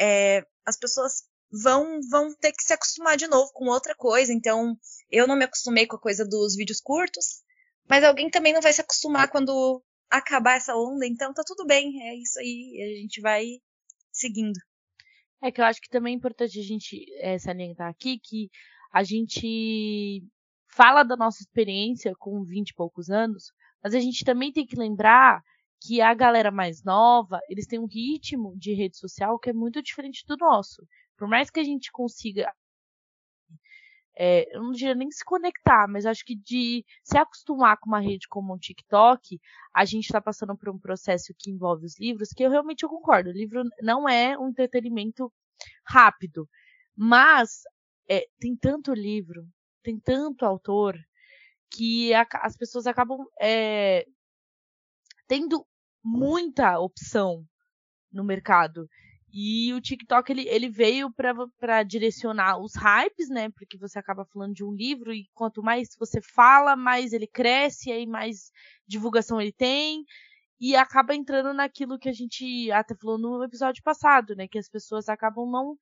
é, 0.00 0.44
as 0.66 0.76
pessoas 0.76 1.22
vão 1.52 2.00
vão 2.10 2.34
ter 2.34 2.50
que 2.50 2.64
se 2.64 2.72
acostumar 2.72 3.16
de 3.16 3.28
novo 3.28 3.52
com 3.52 3.66
outra 3.66 3.94
coisa. 3.94 4.32
Então 4.32 4.76
eu 5.08 5.28
não 5.28 5.36
me 5.36 5.44
acostumei 5.44 5.86
com 5.86 5.94
a 5.94 6.00
coisa 6.00 6.26
dos 6.26 6.56
vídeos 6.56 6.80
curtos. 6.80 7.44
Mas 7.88 8.02
alguém 8.02 8.28
também 8.28 8.52
não 8.52 8.60
vai 8.60 8.72
se 8.72 8.80
acostumar 8.80 9.30
quando 9.30 9.80
acabar 10.10 10.56
essa 10.56 10.74
onda, 10.74 11.06
então 11.06 11.32
tá 11.32 11.44
tudo 11.46 11.64
bem, 11.64 12.02
é 12.02 12.16
isso 12.16 12.36
aí, 12.40 12.82
a 12.82 13.00
gente 13.00 13.20
vai 13.20 13.44
seguindo. 14.10 14.58
É 15.40 15.52
que 15.52 15.60
eu 15.60 15.64
acho 15.64 15.80
que 15.80 15.88
também 15.88 16.14
é 16.14 16.16
importante 16.16 16.58
a 16.58 16.64
gente 16.64 17.06
é, 17.20 17.38
salientar 17.38 17.88
aqui 17.88 18.18
que 18.18 18.50
a 18.92 19.02
gente 19.02 20.22
fala 20.68 21.02
da 21.02 21.16
nossa 21.16 21.42
experiência 21.42 22.12
com 22.18 22.42
20 22.44 22.70
e 22.70 22.74
poucos 22.74 23.10
anos, 23.10 23.52
mas 23.82 23.94
a 23.94 24.00
gente 24.00 24.24
também 24.24 24.52
tem 24.52 24.66
que 24.66 24.76
lembrar 24.76 25.42
que 25.82 26.00
a 26.00 26.12
galera 26.12 26.50
mais 26.50 26.84
nova, 26.84 27.40
eles 27.48 27.66
têm 27.66 27.78
um 27.78 27.86
ritmo 27.86 28.54
de 28.56 28.74
rede 28.74 28.98
social 28.98 29.38
que 29.38 29.50
é 29.50 29.52
muito 29.52 29.82
diferente 29.82 30.24
do 30.26 30.36
nosso. 30.36 30.86
Por 31.16 31.26
mais 31.26 31.50
que 31.50 31.60
a 31.60 31.64
gente 31.64 31.90
consiga 31.90 32.52
é, 34.22 34.54
eu 34.54 34.62
não 34.62 34.72
diria 34.72 34.94
nem 34.94 35.10
se 35.10 35.24
conectar, 35.24 35.88
mas 35.88 36.04
acho 36.04 36.22
que 36.26 36.36
de 36.36 36.84
se 37.02 37.16
acostumar 37.16 37.78
com 37.78 37.88
uma 37.88 38.00
rede 38.00 38.28
como 38.28 38.52
o 38.52 38.58
TikTok, 38.58 39.40
a 39.74 39.84
gente 39.86 40.04
está 40.04 40.20
passando 40.20 40.54
por 40.54 40.68
um 40.68 40.78
processo 40.78 41.32
que 41.38 41.50
envolve 41.50 41.86
os 41.86 41.98
livros, 41.98 42.28
que 42.28 42.42
eu 42.42 42.50
realmente 42.50 42.86
concordo. 42.86 43.30
O 43.30 43.32
livro 43.32 43.62
não 43.80 44.06
é 44.06 44.38
um 44.38 44.48
entretenimento 44.48 45.32
rápido, 45.86 46.46
mas 46.94 47.62
é, 48.10 48.26
tem 48.40 48.56
tanto 48.56 48.92
livro, 48.92 49.46
tem 49.84 49.98
tanto 50.00 50.44
autor, 50.44 50.98
que 51.70 52.12
a, 52.12 52.26
as 52.42 52.56
pessoas 52.56 52.86
acabam 52.88 53.24
é, 53.40 54.04
tendo 55.28 55.64
muita 56.02 56.80
opção 56.80 57.46
no 58.12 58.24
mercado. 58.24 58.88
E 59.32 59.72
o 59.72 59.80
TikTok 59.80 60.32
ele, 60.32 60.48
ele 60.48 60.68
veio 60.68 61.08
para 61.12 61.84
direcionar 61.84 62.58
os 62.58 62.74
hypes, 62.74 63.28
né? 63.28 63.48
Porque 63.50 63.78
você 63.78 63.96
acaba 63.96 64.24
falando 64.24 64.54
de 64.54 64.64
um 64.64 64.72
livro 64.72 65.14
e 65.14 65.28
quanto 65.32 65.62
mais 65.62 65.94
você 65.96 66.20
fala, 66.20 66.74
mais 66.74 67.12
ele 67.12 67.28
cresce, 67.28 67.92
aí 67.92 68.06
mais 68.06 68.50
divulgação 68.88 69.40
ele 69.40 69.52
tem 69.52 70.04
e 70.60 70.74
acaba 70.74 71.14
entrando 71.14 71.54
naquilo 71.54 71.98
que 71.98 72.08
a 72.08 72.12
gente 72.12 72.70
até 72.72 72.94
falou 72.96 73.18
no 73.18 73.44
episódio 73.44 73.82
passado, 73.84 74.34
né? 74.34 74.48
Que 74.48 74.58
as 74.58 74.68
pessoas 74.68 75.08
acabam 75.08 75.48
não 75.48 75.76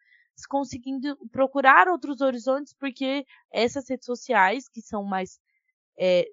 conseguindo 0.47 1.17
procurar 1.31 1.89
outros 1.89 2.21
horizontes 2.21 2.75
porque 2.75 3.25
essas 3.51 3.89
redes 3.89 4.07
sociais 4.07 4.69
que 4.69 4.81
são 4.81 5.03
mais 5.05 5.41
é, 5.99 6.27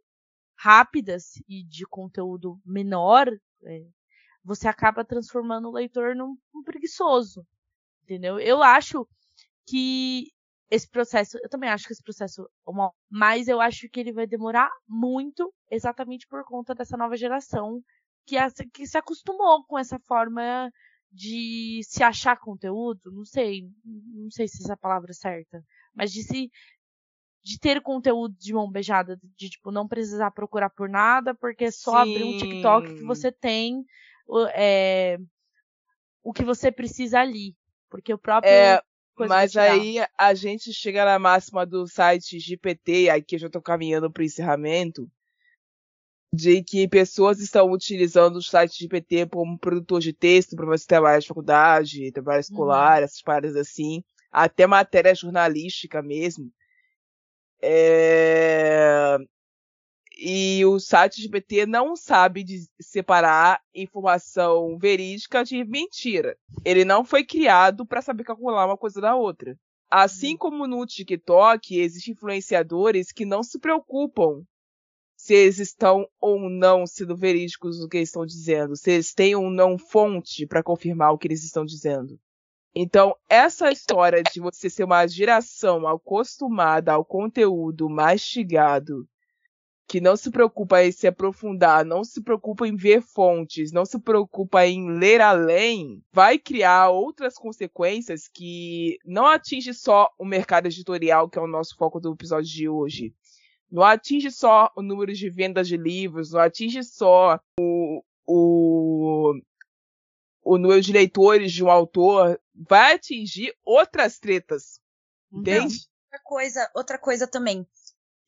rápidas 0.58 1.34
e 1.48 1.64
de 1.64 1.86
conteúdo 1.86 2.60
menor, 2.66 3.28
é, 3.64 3.86
você 4.44 4.68
acaba 4.68 5.04
transformando 5.04 5.70
o 5.70 5.74
leitor 5.74 6.16
num, 6.16 6.38
num 6.54 6.64
preguiçoso. 6.64 7.46
Entendeu? 8.04 8.40
Eu 8.40 8.62
acho 8.62 9.08
que 9.66 10.32
esse 10.70 10.90
processo, 10.90 11.38
eu 11.42 11.50
também 11.50 11.70
acho 11.70 11.88
que 11.88 11.94
esse 11.94 12.04
processo 12.04 12.44
é 12.44 12.72
mas 13.10 13.48
eu 13.48 13.62
acho 13.62 13.90
que 13.90 14.00
ele 14.00 14.12
vai 14.12 14.28
demorar 14.28 14.70
muito, 14.88 15.54
exatamente 15.70 16.28
por 16.28 16.44
conta 16.44 16.74
dessa 16.74 16.98
nova 16.98 17.16
geração 17.16 17.84
que, 18.26 18.36
que 18.74 18.88
se 18.88 18.98
acostumou 18.98 19.64
com 19.66 19.78
essa 19.78 20.00
forma 20.00 20.72
de 21.12 21.82
se 21.84 22.04
achar 22.04 22.38
conteúdo, 22.38 23.12
não 23.12 23.24
sei, 23.24 23.70
não 23.84 24.30
sei 24.30 24.48
se 24.48 24.64
essa 24.64 24.76
palavra 24.76 25.12
é 25.12 25.14
certa, 25.14 25.64
mas 25.94 26.12
de 26.12 26.24
se 26.24 26.52
de 27.44 27.60
ter 27.60 27.80
conteúdo 27.80 28.36
de 28.40 28.54
mão 28.54 28.70
beijada, 28.70 29.20
de 29.38 29.50
tipo 29.50 29.72
não 29.72 29.88
precisar 29.88 30.32
procurar 30.32 30.72
por 30.72 30.90
nada, 30.90 31.36
porque 31.36 31.66
é 31.66 31.72
só 31.72 31.92
Sim. 31.92 31.98
abrir 31.98 32.24
um 32.24 32.34
TikTok 32.34 32.96
que 32.96 33.04
você 33.04 33.32
tem 33.32 33.86
é, 34.56 35.20
o 36.24 36.34
que 36.34 36.44
você 36.44 36.72
precisa 36.72 37.20
ali. 37.20 37.56
Porque 37.90 38.12
o 38.14 38.18
próprio. 38.18 38.52
É, 38.52 38.82
mas 39.18 39.56
aí 39.56 39.98
a 40.18 40.34
gente 40.34 40.74
chega 40.74 41.06
na 41.06 41.20
máxima 41.20 41.66
do 41.66 41.88
site 41.88 42.40
GPT, 42.40 43.10
aqui 43.10 43.36
eu 43.36 43.40
já 43.40 43.48
estou 43.48 43.62
caminhando 43.62 44.12
para 44.12 44.22
o 44.22 44.26
encerramento, 44.26 45.10
de 46.36 46.64
que 46.64 46.88
pessoas 46.88 47.40
estão 47.40 47.72
utilizando 47.72 48.38
o 48.38 48.42
site 48.42 48.80
GPT 48.80 49.28
como 49.28 49.58
produtor 49.58 50.02
de 50.02 50.14
texto 50.14 50.56
para 50.56 50.66
você 50.66 50.86
trabalhar 50.86 51.20
de 51.20 51.28
faculdade, 51.28 52.12
trabalho 52.12 52.42
escolar, 52.42 53.00
uhum. 53.00 53.06
essas 53.06 53.22
paradas 53.22 53.56
assim, 53.56 54.04
até 54.32 54.68
matéria 54.68 55.16
jornalística 55.16 56.02
mesmo. 56.02 56.52
É 57.62 59.18
e 60.18 60.66
o 60.66 60.80
site 60.80 61.22
GPT 61.22 61.66
não 61.66 61.96
sabe 61.96 62.46
separar 62.80 63.62
informação 63.74 64.78
verídica 64.78 65.44
de 65.44 65.64
mentira. 65.66 66.38
Ele 66.64 66.86
não 66.86 67.04
foi 67.04 67.24
criado 67.24 67.86
para 67.86 68.02
saber 68.02 68.24
calcular 68.24 68.66
uma 68.66 68.78
coisa 68.78 69.02
da 69.02 69.16
outra. 69.16 69.58
Assim 69.92 70.32
uhum. 70.32 70.38
como 70.38 70.68
no 70.68 70.86
TikTok, 70.86 71.78
existem 71.78 72.14
influenciadores 72.14 73.12
que 73.12 73.26
não 73.26 73.44
se 73.44 73.60
preocupam 73.60 74.44
se 75.26 75.34
eles 75.34 75.58
estão 75.58 76.08
ou 76.22 76.48
não 76.48 76.86
sendo 76.86 77.18
verídicos 77.18 77.80
no 77.80 77.90
que 77.90 77.98
eles 77.98 78.10
estão 78.10 78.28
dizendo, 78.28 78.76
se 78.76 78.92
eles 78.92 79.12
têm 79.12 79.36
ou 79.36 79.50
não 79.50 79.76
fonte 79.76 80.46
para 80.46 80.62
confirmar 80.62 81.12
o 81.12 81.18
que 81.18 81.28
eles 81.28 81.44
estão 81.44 81.66
dizendo. 81.66 82.20
Então, 82.76 83.16
essa 83.28 83.72
história 83.72 84.22
de 84.22 84.40
você 84.40 84.70
ser 84.70 84.84
uma 84.84 85.08
geração 85.08 85.88
acostumada 85.88 86.92
ao 86.94 87.04
conteúdo 87.04 87.90
mastigado 87.90 89.08
que 89.88 90.00
não 90.00 90.16
se 90.16 90.30
preocupa 90.30 90.84
em 90.84 90.92
se 90.92 91.08
aprofundar, 91.08 91.84
não 91.84 92.04
se 92.04 92.22
preocupa 92.22 92.68
em 92.68 92.76
ver 92.76 93.02
fontes, 93.02 93.72
não 93.72 93.84
se 93.84 94.00
preocupa 94.00 94.68
em 94.68 94.92
ler 94.92 95.22
além, 95.22 96.04
vai 96.12 96.38
criar 96.38 96.90
outras 96.90 97.36
consequências 97.36 98.28
que 98.28 99.00
não 99.04 99.26
atinge 99.26 99.74
só 99.74 100.08
o 100.20 100.26
mercado 100.26 100.68
editorial, 100.68 101.28
que 101.28 101.40
é 101.40 101.42
o 101.42 101.48
nosso 101.48 101.76
foco 101.76 102.00
do 102.00 102.14
episódio 102.14 102.52
de 102.52 102.70
hoje. 102.70 103.12
Não 103.72 103.84
atinge 103.84 104.32
só 104.32 104.72
o 104.76 104.82
número 104.82 105.14
de 105.14 105.30
vendas 105.30 105.68
de 105.68 105.78
livros, 105.78 106.32
não 106.32 106.40
atinge 106.40 106.84
só 106.84 107.40
o, 107.60 108.04
o, 108.26 109.34
o 110.44 110.58
número 110.58 110.82
de 110.82 110.94
leitores 110.94 111.52
de 111.52 111.64
um 111.64 111.70
autor, 111.70 112.40
vai 112.54 112.96
atingir 112.96 113.54
outras 113.64 114.20
tretas. 114.20 114.80
Entende? 115.32 115.76
outra 116.06 116.24
coisa, 116.24 116.72
outra 116.74 116.98
coisa 116.98 117.28
também 117.28 117.68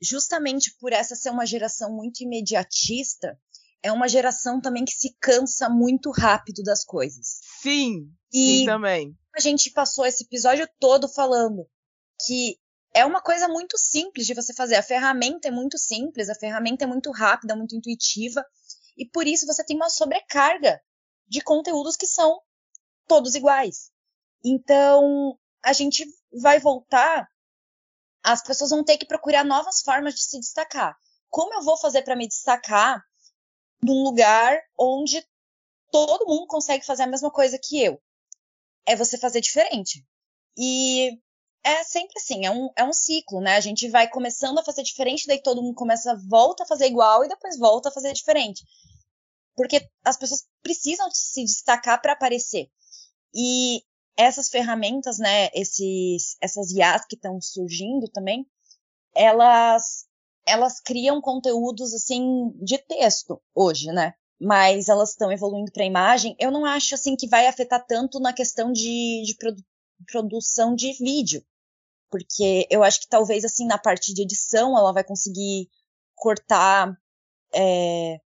justamente 0.01 0.75
por 0.79 0.93
essa 0.93 1.15
ser 1.15 1.29
uma 1.29 1.45
geração 1.45 1.93
muito 1.93 2.21
imediatista, 2.21 3.39
é 3.81 3.91
uma 3.91 4.07
geração 4.07 4.59
também 4.59 4.85
que 4.85 4.93
se 4.93 5.15
cansa 5.19 5.69
muito 5.69 6.11
rápido 6.11 6.63
das 6.63 6.83
coisas. 6.83 7.39
Sim, 7.61 8.11
e 8.31 8.59
sim 8.59 8.65
também. 8.65 9.17
A 9.35 9.39
gente 9.39 9.71
passou 9.71 10.05
esse 10.05 10.23
episódio 10.23 10.67
todo 10.79 11.07
falando 11.07 11.67
que 12.25 12.57
é 12.97 13.05
uma 13.05 13.21
coisa 13.21 13.47
muito 13.47 13.77
simples 13.77 14.25
de 14.25 14.33
você 14.33 14.55
fazer. 14.55 14.75
A 14.75 14.81
ferramenta 14.81 15.47
é 15.47 15.51
muito 15.51 15.77
simples, 15.77 16.29
a 16.29 16.35
ferramenta 16.35 16.83
é 16.83 16.87
muito 16.87 17.11
rápida, 17.11 17.55
muito 17.55 17.75
intuitiva, 17.75 18.43
e 18.97 19.05
por 19.05 19.27
isso 19.27 19.45
você 19.45 19.63
tem 19.63 19.75
uma 19.75 19.89
sobrecarga 19.89 20.81
de 21.27 21.39
conteúdos 21.41 21.95
que 21.95 22.07
são 22.07 22.41
todos 23.07 23.35
iguais. 23.35 23.91
Então, 24.43 25.37
a 25.63 25.73
gente 25.73 26.03
vai 26.41 26.59
voltar, 26.59 27.27
as 28.23 28.41
pessoas 28.41 28.71
vão 28.71 28.83
ter 28.83 28.97
que 28.97 29.05
procurar 29.05 29.45
novas 29.45 29.81
formas 29.81 30.15
de 30.15 30.23
se 30.23 30.39
destacar. 30.39 30.97
Como 31.29 31.53
eu 31.53 31.61
vou 31.61 31.77
fazer 31.77 32.01
para 32.01 32.15
me 32.15 32.27
destacar 32.27 32.99
num 33.79 34.01
lugar 34.01 34.59
onde 34.75 35.23
todo 35.91 36.25
mundo 36.25 36.47
consegue 36.47 36.83
fazer 36.83 37.03
a 37.03 37.07
mesma 37.07 37.29
coisa 37.29 37.59
que 37.61 37.79
eu? 37.79 38.01
É 38.87 38.95
você 38.95 39.19
fazer 39.19 39.39
diferente. 39.39 40.03
E 40.57 41.11
é 41.67 41.83
sempre 41.83 42.13
assim, 42.17 42.45
é 42.45 42.51
um, 42.51 42.69
é 42.77 42.83
um 42.83 42.93
ciclo, 42.93 43.41
né? 43.41 43.57
A 43.57 43.59
gente 43.59 43.89
vai 43.89 44.09
começando 44.09 44.57
a 44.57 44.63
fazer 44.63 44.83
diferente, 44.83 45.27
daí 45.27 45.41
todo 45.41 45.61
mundo 45.61 45.75
começa, 45.75 46.15
volta 46.27 46.63
a 46.63 46.65
fazer 46.65 46.85
igual 46.85 47.25
e 47.25 47.27
depois 47.27 47.57
volta 47.57 47.89
a 47.89 47.91
fazer 47.91 48.13
diferente. 48.13 48.63
Porque 49.53 49.85
as 50.05 50.15
pessoas 50.15 50.45
precisam 50.63 51.09
se 51.11 51.43
destacar 51.43 52.01
para 52.01 52.13
aparecer. 52.13 52.69
E 53.35 53.83
essas 54.15 54.49
ferramentas, 54.49 55.17
né, 55.19 55.49
esses, 55.53 56.37
essas 56.39 56.71
IAs 56.71 57.05
que 57.05 57.15
estão 57.15 57.41
surgindo 57.41 58.07
também, 58.07 58.47
elas, 59.13 60.05
elas 60.45 60.79
criam 60.79 61.19
conteúdos, 61.19 61.93
assim, 61.93 62.49
de 62.61 62.77
texto 62.77 63.41
hoje, 63.53 63.91
né? 63.91 64.13
Mas 64.39 64.87
elas 64.87 65.09
estão 65.09 65.31
evoluindo 65.31 65.71
para 65.71 65.83
imagem. 65.83 66.35
Eu 66.39 66.49
não 66.49 66.63
acho, 66.63 66.95
assim, 66.95 67.15
que 67.15 67.27
vai 67.27 67.47
afetar 67.47 67.85
tanto 67.85 68.19
na 68.19 68.31
questão 68.31 68.71
de, 68.71 69.23
de 69.25 69.35
produ 69.35 69.61
produção 70.05 70.75
de 70.75 70.93
vídeo. 70.93 71.43
Porque 72.09 72.67
eu 72.69 72.83
acho 72.83 73.01
que 73.01 73.07
talvez, 73.09 73.43
assim, 73.43 73.65
na 73.65 73.77
parte 73.77 74.13
de 74.13 74.21
edição, 74.21 74.77
ela 74.77 74.93
vai 74.93 75.03
conseguir 75.03 75.69
cortar, 76.15 76.97
é, 77.53 78.19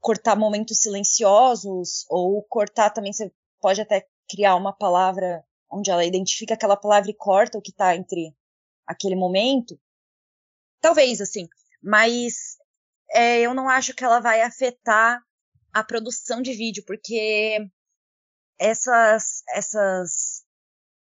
cortar 0.00 0.36
momentos 0.36 0.78
silenciosos, 0.78 2.06
ou 2.08 2.42
cortar 2.44 2.90
também, 2.90 3.12
você 3.12 3.32
pode 3.60 3.80
até 3.80 4.06
criar 4.28 4.54
uma 4.56 4.72
palavra 4.72 5.44
onde 5.70 5.90
ela 5.90 6.04
identifica 6.04 6.54
aquela 6.54 6.76
palavra 6.76 7.10
e 7.10 7.14
corta 7.14 7.58
o 7.58 7.62
que 7.62 7.70
está 7.70 7.96
entre 7.96 8.34
aquele 8.86 9.16
momento. 9.16 9.78
Talvez, 10.80 11.20
assim. 11.20 11.48
Mas 11.82 12.56
é, 13.10 13.40
eu 13.40 13.54
não 13.54 13.68
acho 13.68 13.94
que 13.94 14.04
ela 14.04 14.20
vai 14.20 14.42
afetar 14.42 15.20
a 15.72 15.84
produção 15.84 16.40
de 16.40 16.52
vídeo, 16.52 16.84
porque 16.86 17.58
essas, 18.58 19.42
essas, 19.50 20.25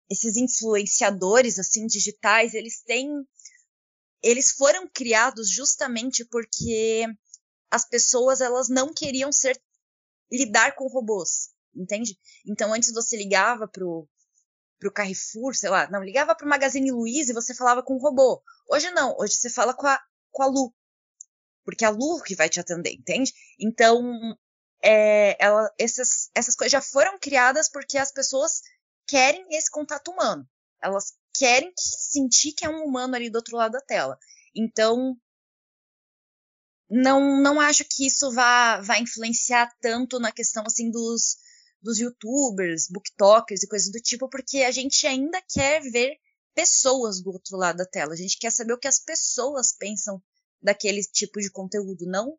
esses 0.09 0.35
influenciadores, 0.37 1.59
assim, 1.59 1.87
digitais, 1.87 2.53
eles 2.53 2.81
têm, 2.83 3.09
eles 4.21 4.51
foram 4.51 4.87
criados 4.87 5.49
justamente 5.49 6.25
porque 6.25 7.05
as 7.71 7.87
pessoas, 7.87 8.41
elas 8.41 8.69
não 8.69 8.93
queriam 8.93 9.31
ser, 9.31 9.59
lidar 10.31 10.75
com 10.75 10.87
robôs 10.87 11.55
entende? 11.75 12.17
Então 12.45 12.73
antes 12.73 12.93
você 12.93 13.17
ligava 13.17 13.67
pro, 13.67 14.07
pro 14.79 14.91
Carrefour, 14.91 15.53
sei 15.53 15.69
lá, 15.69 15.89
não, 15.89 16.03
ligava 16.03 16.35
pro 16.35 16.47
Magazine 16.47 16.91
Luiza 16.91 17.31
e 17.31 17.35
você 17.35 17.53
falava 17.53 17.83
com 17.83 17.95
o 17.95 18.01
robô. 18.01 18.41
Hoje 18.69 18.89
não, 18.91 19.15
hoje 19.19 19.35
você 19.35 19.49
fala 19.49 19.73
com 19.73 19.85
a, 19.85 19.99
com 20.31 20.43
a 20.43 20.47
Lu. 20.47 20.73
Porque 21.63 21.83
é 21.83 21.87
a 21.87 21.91
Lu 21.91 22.21
que 22.23 22.35
vai 22.35 22.47
te 22.47 22.59
atender, 22.59 22.93
entende? 22.93 23.33
Então, 23.59 24.01
é, 24.81 25.35
ela, 25.43 25.69
essas, 25.77 26.29
essas 26.33 26.55
coisas 26.55 26.71
já 26.71 26.81
foram 26.81 27.19
criadas 27.19 27.69
porque 27.69 27.97
as 27.97 28.11
pessoas 28.11 28.61
querem 29.07 29.45
esse 29.51 29.69
contato 29.69 30.11
humano. 30.11 30.47
Elas 30.81 31.13
querem 31.33 31.71
sentir 31.77 32.53
que 32.53 32.65
é 32.65 32.69
um 32.69 32.85
humano 32.85 33.15
ali 33.15 33.29
do 33.29 33.37
outro 33.37 33.57
lado 33.57 33.73
da 33.73 33.81
tela. 33.81 34.17
Então, 34.55 35.17
não, 36.89 37.41
não 37.41 37.59
acho 37.59 37.83
que 37.85 38.05
isso 38.07 38.31
vá, 38.31 38.79
vá 38.81 38.99
influenciar 38.99 39.71
tanto 39.81 40.19
na 40.19 40.31
questão 40.31 40.63
assim 40.65 40.89
dos, 40.91 41.37
dos 41.81 41.99
youtubers, 41.99 42.87
booktokers 42.89 43.63
e 43.63 43.67
coisas 43.67 43.91
do 43.91 43.99
tipo, 43.99 44.29
porque 44.29 44.59
a 44.59 44.71
gente 44.71 45.05
ainda 45.05 45.41
quer 45.41 45.81
ver 45.81 46.17
pessoas 46.53 47.21
do 47.21 47.31
outro 47.31 47.57
lado 47.57 47.77
da 47.77 47.85
tela. 47.85 48.13
A 48.13 48.17
gente 48.17 48.37
quer 48.37 48.51
saber 48.51 48.73
o 48.73 48.79
que 48.79 48.87
as 48.87 48.99
pessoas 48.99 49.73
pensam 49.73 50.21
daquele 50.61 51.03
tipo 51.03 51.39
de 51.39 51.51
conteúdo, 51.51 52.05
não 52.05 52.37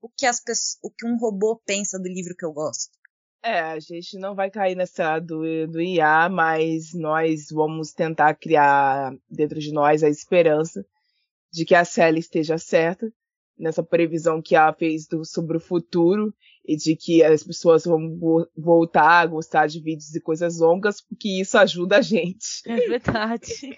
o 0.00 0.08
que, 0.08 0.26
as, 0.26 0.40
o 0.82 0.90
que 0.90 1.06
um 1.06 1.16
robô 1.16 1.56
pensa 1.64 1.98
do 1.98 2.08
livro 2.08 2.36
que 2.36 2.44
eu 2.44 2.52
gosto. 2.52 2.97
É, 3.42 3.60
a 3.60 3.78
gente 3.78 4.18
não 4.18 4.34
vai 4.34 4.50
cair 4.50 4.74
nessa 4.74 5.18
do, 5.18 5.66
do 5.68 5.80
IA, 5.80 6.28
mas 6.28 6.92
nós 6.92 7.48
vamos 7.50 7.92
tentar 7.92 8.34
criar 8.34 9.14
dentro 9.30 9.60
de 9.60 9.72
nós 9.72 10.02
a 10.02 10.08
esperança 10.08 10.84
de 11.52 11.64
que 11.64 11.74
a 11.74 11.84
Sally 11.84 12.18
esteja 12.18 12.58
certa 12.58 13.10
nessa 13.58 13.82
previsão 13.82 14.40
que 14.40 14.54
ela 14.54 14.72
fez 14.72 15.06
do, 15.06 15.24
sobre 15.24 15.56
o 15.56 15.60
futuro 15.60 16.32
e 16.64 16.76
de 16.76 16.94
que 16.94 17.24
as 17.24 17.42
pessoas 17.42 17.84
vão 17.84 18.18
voltar 18.56 19.20
a 19.20 19.26
gostar 19.26 19.66
de 19.66 19.80
vídeos 19.80 20.14
e 20.14 20.20
coisas 20.20 20.58
longas, 20.58 21.00
porque 21.00 21.40
isso 21.40 21.58
ajuda 21.58 21.98
a 21.98 22.02
gente. 22.02 22.62
É 22.66 22.76
verdade. 22.76 23.74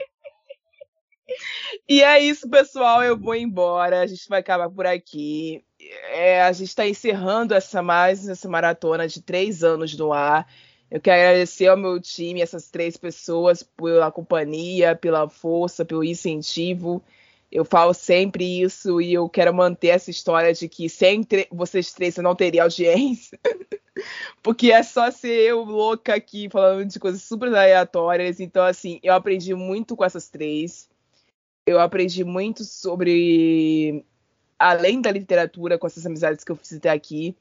e 1.89 2.03
é 2.03 2.21
isso, 2.21 2.51
pessoal. 2.51 3.03
Eu 3.03 3.17
vou 3.17 3.35
embora. 3.35 4.01
A 4.01 4.07
gente 4.07 4.29
vai 4.29 4.41
acabar 4.41 4.69
por 4.69 4.87
aqui. 4.87 5.65
É, 6.11 6.43
a 6.43 6.53
gente 6.53 6.69
está 6.69 6.87
encerrando 6.87 7.55
essa 7.55 7.83
mais 7.83 8.29
essa 8.29 8.49
maratona 8.49 9.09
de 9.09 9.23
três 9.23 9.65
anos 9.65 9.97
no 9.97 10.13
ar. 10.13 10.47
Eu 10.91 11.01
quero 11.01 11.21
agradecer 11.21 11.69
ao 11.69 11.77
meu 11.77 12.01
time, 12.01 12.41
essas 12.43 12.69
três 12.69 12.97
pessoas, 12.97 13.63
pela 13.63 14.11
companhia, 14.11 14.97
pela 14.97 15.29
força, 15.29 15.85
pelo 15.85 16.03
incentivo. 16.03 17.03
Eu 17.51 17.65
falo 17.65 17.93
sempre 17.95 18.63
isso 18.63 19.01
e 19.01 19.13
eu 19.13 19.29
quero 19.29 19.53
manter 19.55 19.89
essa 19.89 20.11
história 20.11 20.53
de 20.53 20.69
que 20.69 20.89
sem 20.89 21.27
vocês 21.51 21.93
três 21.93 22.17
eu 22.17 22.23
não 22.23 22.35
teria 22.35 22.63
audiência. 22.63 23.39
Porque 24.43 24.73
é 24.73 24.83
só 24.83 25.11
ser 25.11 25.51
eu 25.51 25.65
louca 25.65 26.15
aqui 26.15 26.49
falando 26.49 26.87
de 26.87 26.99
coisas 26.99 27.23
super 27.23 27.49
aleatórias. 27.49 28.41
Então, 28.41 28.65
assim, 28.65 29.01
eu 29.03 29.15
aprendi 29.15 29.55
muito 29.55 29.97
com 29.97 30.05
essas 30.05 30.29
três. 30.29 30.89
Eu 31.67 31.81
aprendi 31.81 32.25
muito 32.25 32.65
sobre. 32.65 34.05
Além 34.61 35.01
da 35.01 35.11
literatura, 35.11 35.79
com 35.79 35.87
essas 35.87 36.05
amizades 36.05 36.45
que 36.45 36.53
eu 36.53 36.57
fiz 36.57 36.75
até 36.75 36.91
aqui. 36.91 37.35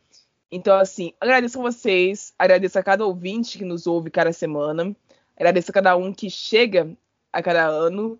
Então, 0.49 0.77
assim, 0.77 1.13
agradeço 1.19 1.59
a 1.59 1.61
vocês, 1.61 2.33
agradeço 2.39 2.79
a 2.79 2.83
cada 2.83 3.05
ouvinte 3.05 3.57
que 3.57 3.65
nos 3.65 3.85
ouve 3.85 4.09
cada 4.09 4.31
semana, 4.31 4.95
agradeço 5.35 5.69
a 5.69 5.73
cada 5.73 5.97
um 5.97 6.13
que 6.13 6.29
chega 6.29 6.89
a 7.33 7.43
cada 7.43 7.67
ano. 7.67 8.17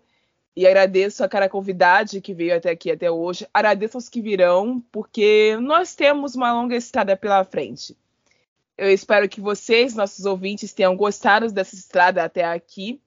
E 0.54 0.66
agradeço 0.66 1.24
a 1.24 1.28
cara 1.28 1.48
convidada 1.48 2.20
que 2.20 2.34
veio 2.34 2.54
até 2.54 2.70
aqui 2.70 2.90
até 2.90 3.10
hoje. 3.10 3.48
Agradeço 3.54 3.96
aos 3.96 4.10
que 4.10 4.20
virão, 4.20 4.84
porque 4.92 5.56
nós 5.62 5.94
temos 5.94 6.34
uma 6.34 6.52
longa 6.52 6.76
estrada 6.76 7.16
pela 7.16 7.42
frente. 7.44 7.96
Eu 8.76 8.90
espero 8.90 9.28
que 9.28 9.40
vocês, 9.40 9.94
nossos 9.94 10.26
ouvintes, 10.26 10.74
tenham 10.74 10.96
gostado 10.96 11.50
dessa 11.50 11.74
estrada 11.74 12.24
até 12.24 12.44
aqui. 12.44 13.00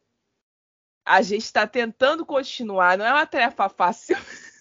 A 1.05 1.21
gente 1.21 1.43
está 1.43 1.67
tentando 1.67 2.25
continuar, 2.25 2.97
não 2.97 3.05
é 3.05 3.11
uma 3.11 3.25
tarefa 3.25 3.67
fácil. 3.69 4.17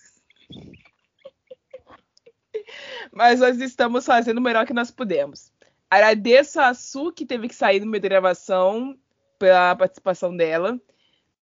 Mas 3.12 3.40
nós 3.40 3.61
estamos 3.61 4.05
fazendo 4.07 4.39
o 4.39 4.43
melhor 4.43 4.66
que 4.66 4.73
nós 4.73 4.90
pudemos. 4.90 5.53
Agradeço 5.90 6.61
a 6.61 6.73
Su, 6.73 7.12
que 7.12 7.27
teve 7.27 7.49
que 7.49 7.55
sair 7.55 7.81
no 7.81 7.86
meio 7.86 8.03
da 8.03 8.09
gravação, 8.09 8.99
pela 9.39 9.77
participação 9.77 10.36
dela. 10.36 10.81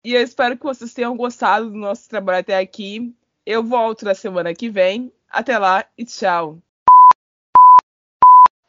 E 0.05 0.15
eu 0.15 0.21
espero 0.21 0.57
que 0.57 0.65
vocês 0.65 0.93
tenham 0.93 1.17
gostado 1.17 1.71
do 1.71 1.77
nosso 1.77 2.09
trabalho 2.09 2.41
até 2.41 2.59
aqui. 2.59 3.15
Eu 3.47 3.63
volto 3.63 4.05
na 4.05 4.15
semana 4.15 4.55
que 4.55 4.69
vem. 4.69 5.13
Até 5.29 5.59
lá 5.59 5.85
e 5.97 6.05
tchau. 6.05 6.61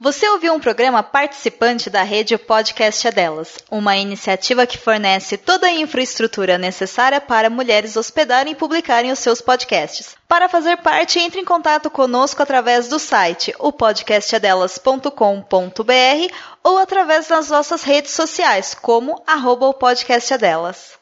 Você 0.04 0.28
ouviu 0.28 0.54
um 0.54 0.60
programa 0.60 1.02
participante 1.02 1.90
da 1.90 2.04
rede 2.04 2.38
Podcast 2.38 3.08
é 3.08 3.10
Delas, 3.10 3.58
uma 3.72 3.96
iniciativa 3.96 4.68
que 4.68 4.78
fornece 4.78 5.38
toda 5.38 5.68
a 5.68 5.72
infraestrutura 5.72 6.58
necessária 6.58 7.22
para 7.22 7.50
mulheres 7.50 7.96
hospedarem 7.96 8.52
e 8.52 8.56
publicarem 8.56 9.14
os 9.14 9.20
seus 9.20 9.40
podcasts. 9.40 10.18
Para 10.28 10.50
fazer 10.50 10.76
parte, 10.80 11.20
entre 11.20 11.40
em 11.40 11.46
contato 11.46 11.90
conosco 11.90 12.44
através 12.44 12.90
do 12.90 13.00
site 13.00 13.56
opodcastadelas.com.br 13.58 16.34
ou 16.62 16.78
através 16.80 17.30
das 17.30 17.48
nossas 17.48 17.84
redes 17.84 18.12
sociais, 18.12 18.76
como 18.76 19.24
arroba 19.26 19.68
o 19.68 19.74
podcast 19.74 20.34
é 20.34 20.38
Delas. 20.38 21.02